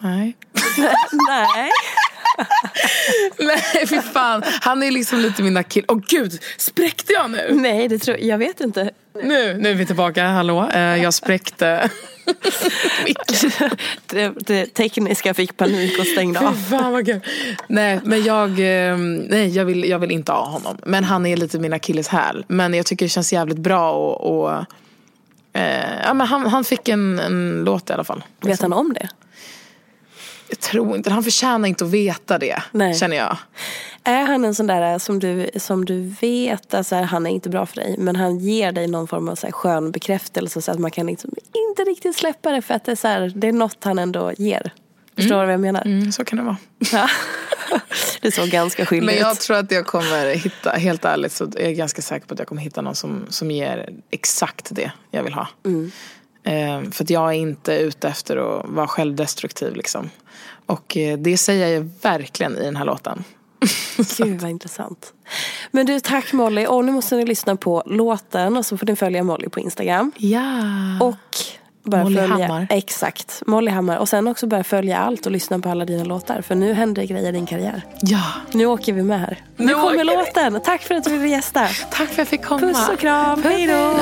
Nej. 0.00 0.36
Nej. 1.28 1.70
Nej 3.38 3.86
fy 3.86 4.00
fan. 4.00 4.42
Han 4.60 4.82
är 4.82 4.90
liksom 4.90 5.18
lite 5.18 5.42
mina 5.42 5.62
kill. 5.62 5.84
Åh 5.88 5.98
gud, 6.08 6.42
spräckte 6.56 7.12
jag 7.12 7.30
nu? 7.30 7.48
Nej, 7.50 7.88
det 7.88 7.98
tror 7.98 8.16
jag 8.20 8.38
vet 8.38 8.60
inte. 8.60 8.90
Nu, 9.22 9.54
nu 9.54 9.70
är 9.70 9.74
vi 9.74 9.86
tillbaka, 9.86 10.26
hallå. 10.26 10.70
Eh, 10.70 11.02
jag 11.02 11.14
spräckte. 11.14 11.90
Det, 14.06 14.32
det 14.46 14.66
tekniska 14.66 15.34
fick 15.34 15.56
panik 15.56 15.98
och 15.98 16.06
stängde 16.06 16.40
av. 16.40 16.52
fan 16.52 16.92
vad 16.92 17.06
kul. 17.06 17.20
Nej 17.66 18.00
men 18.04 18.22
jag, 18.24 18.50
eh, 18.50 18.96
nej, 19.28 19.48
jag, 19.48 19.64
vill, 19.64 19.84
jag 19.84 19.98
vill 19.98 20.10
inte 20.10 20.32
ha 20.32 20.44
honom. 20.44 20.78
Men 20.86 21.04
han 21.04 21.26
är 21.26 21.36
lite 21.36 21.58
min 21.58 21.72
akilleshäl. 21.72 22.44
Men 22.48 22.74
jag 22.74 22.86
tycker 22.86 23.04
det 23.04 23.08
känns 23.08 23.32
jävligt 23.32 23.58
bra 23.58 23.92
och, 23.92 24.40
och 24.40 24.64
eh, 25.52 26.02
ja, 26.04 26.14
men 26.14 26.26
han, 26.26 26.46
han 26.46 26.64
fick 26.64 26.88
en, 26.88 27.18
en 27.18 27.64
låt 27.64 27.90
i 27.90 27.92
alla 27.92 28.04
fall. 28.04 28.24
Vet 28.40 28.62
han 28.62 28.72
om 28.72 28.92
det? 28.92 29.08
Jag 30.48 30.60
tror 30.60 30.96
inte, 30.96 31.10
han 31.10 31.24
förtjänar 31.24 31.68
inte 31.68 31.84
att 31.84 31.90
veta 31.90 32.38
det. 32.38 32.62
Nej. 32.72 32.94
Känner 32.94 33.16
jag. 33.16 33.36
Är 34.04 34.24
han 34.24 34.44
en 34.44 34.54
sån 34.54 34.66
där 34.66 34.98
som 34.98 35.18
du, 35.18 35.50
som 35.56 35.84
du 35.84 36.14
vet 36.20 36.74
att 36.74 36.86
så 36.86 36.94
här, 36.94 37.02
han 37.02 37.26
är 37.26 37.30
inte 37.30 37.48
bra 37.48 37.66
för 37.66 37.76
dig 37.76 37.94
men 37.98 38.16
han 38.16 38.38
ger 38.38 38.72
dig 38.72 38.86
någon 38.86 39.08
form 39.08 39.28
av 39.28 39.34
så 39.34 39.46
här, 39.46 39.52
skön 39.52 39.90
bekräftelse 39.90 40.62
så 40.62 40.72
att 40.72 40.78
man 40.78 40.90
kan 40.90 41.06
liksom 41.06 41.30
inte 41.68 41.90
riktigt 41.90 42.16
släppa 42.16 42.50
det 42.50 42.62
för 42.62 42.74
att 42.74 42.84
det 42.84 42.92
är, 42.92 42.96
så 42.96 43.08
här, 43.08 43.32
det 43.34 43.48
är 43.48 43.52
något 43.52 43.84
han 43.84 43.98
ändå 43.98 44.32
ger. 44.32 44.72
Förstår 45.16 45.40
du 45.40 45.44
vad 45.44 45.52
jag 45.52 45.60
menar? 45.60 45.82
Mm, 45.86 46.12
så 46.12 46.24
kan 46.24 46.38
det 46.38 46.44
vara. 46.44 46.56
Ja. 46.92 47.08
det 48.20 48.30
såg 48.30 48.48
ganska 48.48 48.86
skyldigt 48.86 49.06
Men 49.06 49.28
jag 49.28 49.40
tror 49.40 49.56
att 49.56 49.70
jag 49.70 49.86
kommer 49.86 50.34
hitta, 50.34 50.70
helt 50.70 51.04
ärligt 51.04 51.32
så 51.32 51.44
är 51.44 51.64
jag 51.64 51.74
ganska 51.74 52.02
säker 52.02 52.26
på 52.26 52.34
att 52.34 52.38
jag 52.38 52.48
kommer 52.48 52.62
hitta 52.62 52.82
någon 52.82 52.94
som, 52.94 53.26
som 53.28 53.50
ger 53.50 53.90
exakt 54.10 54.68
det 54.70 54.92
jag 55.10 55.22
vill 55.22 55.32
ha. 55.32 55.48
Eh, 56.42 56.90
för 56.90 57.04
att 57.04 57.10
jag 57.10 57.28
är 57.28 57.38
inte 57.38 57.74
ute 57.74 58.08
efter 58.08 58.36
att 58.36 58.68
vara 58.68 58.86
självdestruktiv 58.86 59.76
liksom. 59.76 60.10
Och 60.68 60.96
eh, 60.96 61.18
det 61.18 61.38
säger 61.38 61.68
jag 61.74 61.90
verkligen 62.02 62.56
i 62.56 62.64
den 62.64 62.76
här 62.76 62.84
låten. 62.84 63.24
Gud 64.18 64.40
vad 64.40 64.50
intressant. 64.50 65.12
Men 65.70 65.86
du, 65.86 66.00
tack 66.00 66.32
Molly. 66.32 66.66
Och 66.66 66.84
nu 66.84 66.92
måste 66.92 67.16
ni 67.16 67.24
lyssna 67.24 67.56
på 67.56 67.82
låten 67.86 68.56
och 68.56 68.66
så 68.66 68.76
får 68.78 68.86
ni 68.86 68.96
följa 68.96 69.22
Molly 69.22 69.48
på 69.48 69.60
Instagram. 69.60 70.12
Ja. 70.16 70.40
Och 71.00 71.16
börja 71.90 72.04
Molly 72.04 72.16
följa, 72.16 72.46
Hammar. 72.46 72.66
Exakt, 72.70 73.42
Molly 73.46 73.70
Hammar. 73.70 73.96
Och 73.98 74.08
sen 74.08 74.28
också 74.28 74.46
börja 74.46 74.64
följa 74.64 74.98
allt 74.98 75.26
och 75.26 75.32
lyssna 75.32 75.58
på 75.58 75.68
alla 75.68 75.84
dina 75.84 76.04
låtar. 76.04 76.42
För 76.42 76.54
nu 76.54 76.72
händer 76.72 77.04
grejer 77.04 77.28
i 77.28 77.32
din 77.32 77.46
karriär. 77.46 77.82
ja. 78.00 78.22
Nu 78.52 78.66
åker 78.66 78.92
vi 78.92 79.02
med 79.02 79.20
här. 79.20 79.42
Nu, 79.56 79.66
Nu 79.66 79.72
kommer 79.74 79.86
åker 79.86 79.98
vi. 79.98 80.04
låten. 80.04 80.60
Tack 80.64 80.82
för 80.82 80.94
att 80.94 81.04
du 81.04 81.10
ville 81.10 81.28
gästa. 81.28 81.60
Tack 81.90 81.92
för 81.92 82.02
att 82.12 82.18
jag 82.18 82.28
fick 82.28 82.42
komma. 82.44 82.60
Puss 82.60 82.88
och 82.88 82.98
kram. 82.98 83.42
Hej 83.42 83.66
då. 83.66 83.94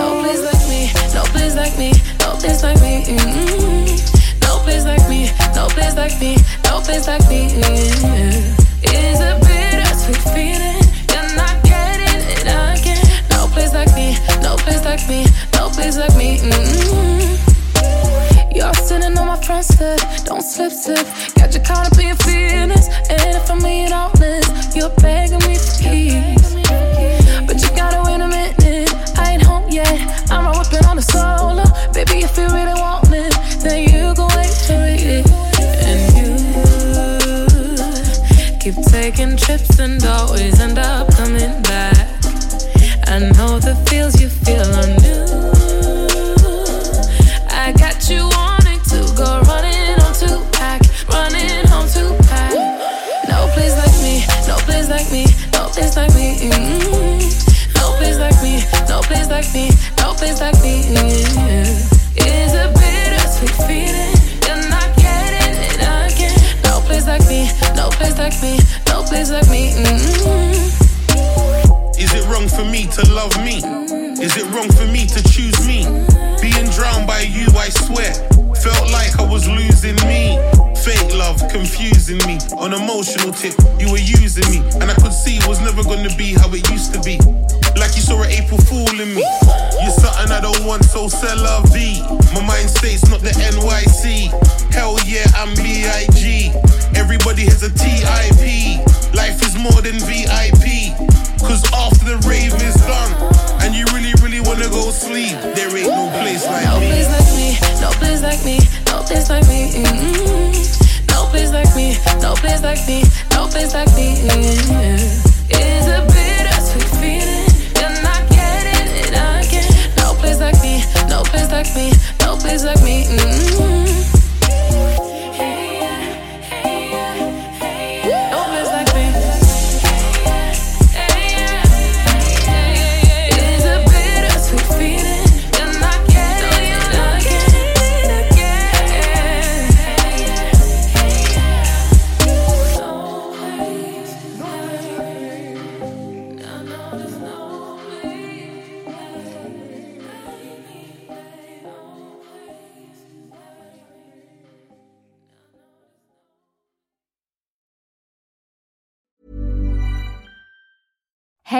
me. 121.77 121.93
No 122.20 122.37
place 122.37 122.64
like 122.64 122.83
me. 122.83 123.05
No 123.16 123.26